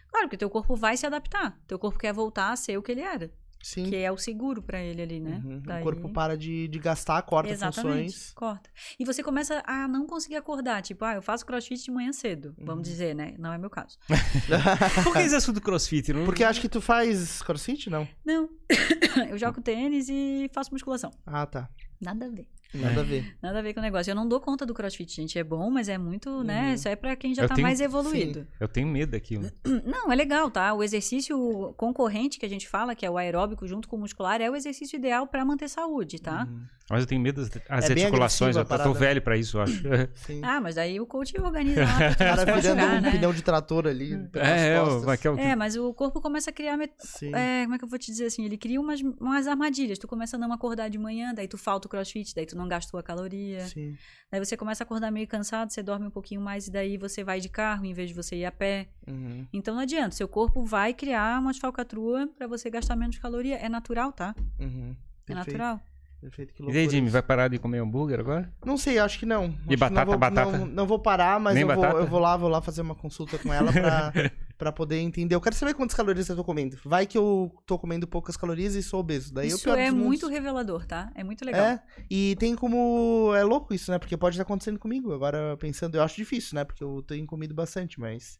[0.10, 1.57] Claro, porque teu corpo vai se adaptar.
[1.68, 3.31] Teu corpo quer voltar a ser o que ele era.
[3.65, 3.85] Sim.
[3.89, 5.41] Que é o seguro pra ele ali, né?
[5.43, 5.59] Uhum.
[5.65, 8.31] Daí- O corpo para de, de gastar, corta Exatamente, funções.
[8.35, 8.69] corta.
[8.99, 10.83] E você começa a não conseguir acordar.
[10.83, 12.53] Tipo, ah, eu faço crossfit de manhã cedo.
[12.59, 12.65] Uhum.
[12.65, 13.33] Vamos dizer, né?
[13.39, 13.97] Não é meu caso.
[15.03, 16.13] Por que esse assunto do crossfit?
[16.13, 16.25] Não...
[16.25, 18.07] Porque acho que tu faz crossfit, não?
[18.23, 18.47] Não.
[19.31, 21.09] eu jogo tênis e faço musculação.
[21.25, 21.67] Ah, tá.
[21.99, 22.47] Nada a ver.
[22.73, 23.35] Nada a ver.
[23.41, 24.11] Nada a ver com o negócio.
[24.11, 25.39] Eu não dou conta do crossfit, gente.
[25.39, 26.67] É bom, mas é muito, né?
[26.69, 26.73] Uhum.
[26.73, 28.45] Isso é pra quem já Eu tá tenho- mais evoluído.
[28.59, 29.49] Eu tenho medo daquilo.
[29.85, 30.73] Não, é legal, tá?
[30.73, 34.41] O exercício concorrente que a gente fala, que é o aeróbico junto com o muscular,
[34.41, 36.45] é o exercício ideal pra manter saúde, tá?
[36.49, 36.61] Uhum.
[36.89, 38.55] Mas eu tenho medo das as É articulações.
[38.55, 38.93] Eu tô- né?
[38.93, 39.81] velho pra isso, eu acho.
[40.13, 40.41] Sim.
[40.45, 43.11] Ah, mas daí o coach organiza lá o cara virando um né?
[43.11, 44.15] pneu de trator ali.
[44.27, 45.39] pelas é, Michael.
[45.39, 46.77] É, mas o corpo começa a criar.
[46.77, 47.31] met- Sim.
[47.33, 48.45] é, como é que eu vou te dizer assim?
[48.45, 49.97] Ele cria umas, umas armadilhas.
[49.97, 52.68] Tu começa a não acordar de manhã, daí tu falta o crossfit, daí tu não
[52.68, 53.65] gastou a caloria.
[53.68, 53.98] Sim.
[54.32, 57.23] Daí você começa a acordar meio cansado, você dorme um pouquinho mais e daí você
[57.23, 58.88] vai de carro em vez de você ir a pé.
[59.07, 59.48] Uhum.
[59.53, 63.57] Então não adianta, seu corpo vai criar umas falcatrua pra você gastar menos caloria.
[63.57, 64.36] É natural, tá?
[64.60, 64.95] Uhum.
[65.27, 65.82] É natural.
[66.26, 66.81] Perfeito, que E loucura.
[66.81, 68.52] aí, Jimmy, vai parar de comer hambúrguer agora?
[68.65, 69.45] Não sei, acho que não.
[69.45, 70.57] Acho que batata, não vou, batata?
[70.57, 73.38] Não, não vou parar, mas eu vou, eu vou lá, vou lá fazer uma consulta
[73.38, 74.11] com ela pra,
[74.57, 75.35] pra poder entender.
[75.35, 76.80] Eu quero saber quantas calorias eu tô comendo.
[76.84, 79.31] Vai que eu tô comendo poucas calorias e sou obeso.
[79.31, 81.11] Daí é isso pior é muito revelador, tá?
[81.14, 81.64] É muito legal.
[81.64, 83.31] É, e tem como.
[83.35, 83.99] É louco isso, né?
[83.99, 85.14] Porque pode estar acontecendo comigo.
[85.14, 86.64] Agora, pensando, eu acho difícil, né?
[86.64, 88.39] Porque eu tenho comido bastante, mas.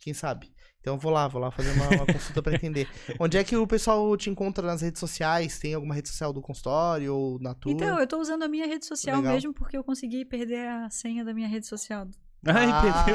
[0.00, 0.50] Quem sabe?
[0.80, 2.88] Então eu vou lá, vou lá fazer uma, uma consulta pra entender.
[3.18, 5.58] Onde é que o pessoal te encontra nas redes sociais?
[5.58, 7.72] Tem alguma rede social do consultório ou na tua?
[7.72, 9.34] Então, eu tô usando a minha rede social Legal.
[9.34, 12.06] mesmo porque eu consegui perder a senha da minha rede social.
[12.46, 13.14] Ai, Ah, meu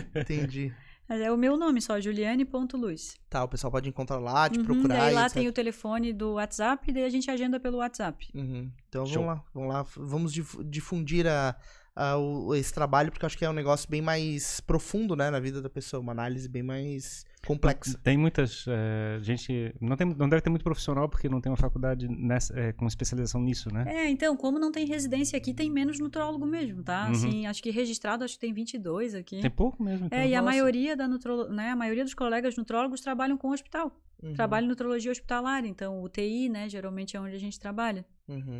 [0.00, 0.04] Deus.
[0.14, 0.72] Entendi.
[1.08, 3.16] Mas é o meu nome só, juliane.luz.
[3.28, 4.96] Tá, o pessoal pode encontrar lá, te Uhum, procurar.
[4.98, 5.34] daí e lá etc.
[5.34, 8.28] tem o telefone do WhatsApp e daí a gente agenda pelo WhatsApp.
[8.34, 8.70] Uhum.
[8.88, 9.22] Então Show.
[9.24, 9.86] vamos lá, vamos lá.
[9.96, 11.56] Vamos dif- difundir a,
[11.96, 15.30] a- o- esse trabalho, porque eu acho que é um negócio bem mais profundo, né,
[15.30, 16.00] na vida da pessoa.
[16.00, 17.98] Uma análise bem mais complexa.
[18.02, 18.64] Tem muitas.
[18.66, 19.74] eh, gente.
[19.80, 22.86] Não, tem, não deve ter muito profissional porque não tem uma faculdade nessa, eh, com
[22.86, 23.84] especialização nisso, né?
[23.86, 27.04] É, então, como não tem residência aqui, tem menos nutrólogo mesmo, tá?
[27.06, 27.12] Uhum.
[27.12, 29.40] Assim, acho que registrado, acho que tem 22 aqui.
[29.40, 30.06] Tem pouco mesmo.
[30.06, 30.18] então.
[30.18, 30.50] É, e a Nossa.
[30.52, 31.48] maioria da nutrolo...
[31.48, 34.00] né, a maioria dos colegas nutrólogos trabalham com hospital.
[34.22, 38.06] Uhum, Trabalham em nutrologia hospitalar, então o TI, né, geralmente é onde a gente trabalha.
[38.28, 38.58] uhum.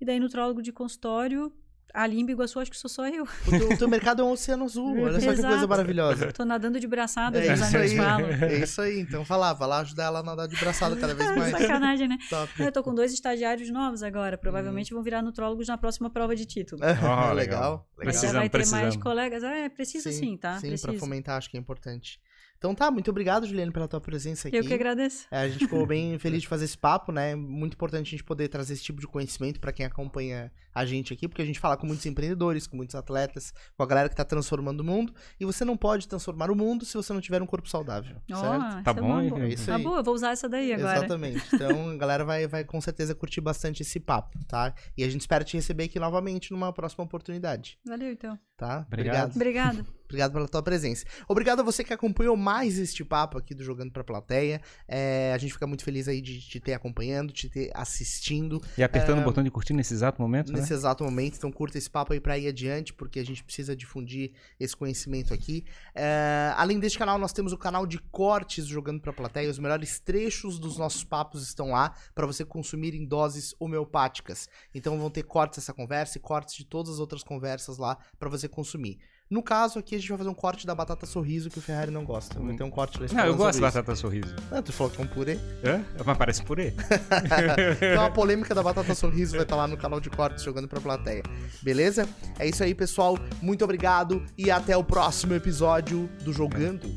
[0.00, 1.52] E daí nutrólogo de consultório,
[1.94, 3.22] ali em Biguaçu acho que sou só eu.
[3.46, 5.00] O teu, o teu mercado é um oceano azul.
[5.00, 6.32] Olha só que coisa maravilhosa.
[6.32, 7.96] Tô nadando de braçada, É isso amigos aí.
[7.96, 8.28] falam.
[8.30, 9.00] É isso aí.
[9.00, 11.52] Então vai lá, vai lá ajudar ela a nadar de braçada cada vez mais.
[11.52, 12.18] Sacanagem, né?
[12.28, 12.50] Top.
[12.60, 14.36] Eu tô com dois estagiários novos agora.
[14.36, 16.82] Provavelmente vão virar nutrólogos na próxima prova de título.
[16.84, 17.34] Ah, legal, legal.
[17.34, 17.88] legal.
[17.96, 18.96] Mas já Precisamos, vai ter mais precisamos.
[18.96, 19.42] colegas.
[19.44, 20.54] É, precisa sim, tá?
[20.58, 20.88] Sim, precisa.
[20.90, 22.18] pra fomentar, acho que é importante.
[22.64, 24.56] Então tá, muito obrigado, Juliane, pela tua presença aqui.
[24.56, 25.26] Eu que agradeço.
[25.30, 27.32] É, a gente ficou bem feliz de fazer esse papo, né?
[27.32, 30.86] É Muito importante a gente poder trazer esse tipo de conhecimento pra quem acompanha a
[30.86, 34.08] gente aqui, porque a gente fala com muitos empreendedores, com muitos atletas, com a galera
[34.08, 37.20] que tá transformando o mundo, e você não pode transformar o mundo se você não
[37.20, 38.82] tiver um corpo saudável, Ó, certo?
[38.82, 39.32] Tá bom, é hein?
[39.32, 39.82] uma É isso Tá aí.
[39.82, 40.96] boa, eu vou usar essa daí agora.
[40.98, 41.44] Exatamente.
[41.54, 44.74] Então a galera vai, vai com certeza curtir bastante esse papo, tá?
[44.96, 48.38] E a gente espera te receber aqui novamente numa próxima oportunidade, Valeu, então.
[48.56, 48.84] Tá?
[48.86, 49.34] Obrigado.
[49.34, 49.84] Obrigada.
[50.04, 51.04] Obrigado pela tua presença.
[51.26, 54.60] Obrigado a você que acompanhou mais este papo aqui do Jogando pra Plateia.
[54.86, 58.62] É, a gente fica muito feliz aí de te ter acompanhando, de te ter assistindo
[58.78, 59.20] E apertando É.
[59.22, 60.60] o botão de curtir nesse exato momento, né?
[60.60, 61.36] nesse exato momento.
[61.38, 65.34] Então curta esse papo aí pra ir adiante, porque a gente precisa difundir esse conhecimento
[65.34, 65.64] aqui.
[65.94, 69.50] É, além deste canal, nós temos o canal de cortes do Jogando pra Plateia.
[69.50, 74.48] Os melhores trechos dos nossos papos estão lá para você consumir em doses homeopáticas.
[74.72, 78.28] Então vão ter cortes dessa conversa e cortes de todas as outras conversas lá para
[78.28, 78.98] você consumir.
[79.30, 81.90] No caso aqui, a gente vai fazer um corte da batata sorriso que o Ferrari
[81.90, 82.38] não gosta.
[82.38, 84.34] Vai ter um corte lá Não, eu gosto de batata sorriso.
[84.50, 85.38] Ah, tu falou que é um purê.
[85.64, 85.82] Hã?
[86.04, 86.74] Mas parece purê.
[87.92, 90.80] então a polêmica da batata sorriso vai estar lá no canal de cortes jogando pra
[90.80, 91.22] plateia.
[91.62, 92.06] Beleza?
[92.38, 93.18] É isso aí, pessoal.
[93.40, 96.88] Muito obrigado e até o próximo episódio do Jogando.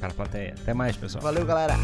[0.00, 0.54] Para a plateia.
[0.60, 1.22] Até mais, pessoal.
[1.22, 1.76] Valeu, galera.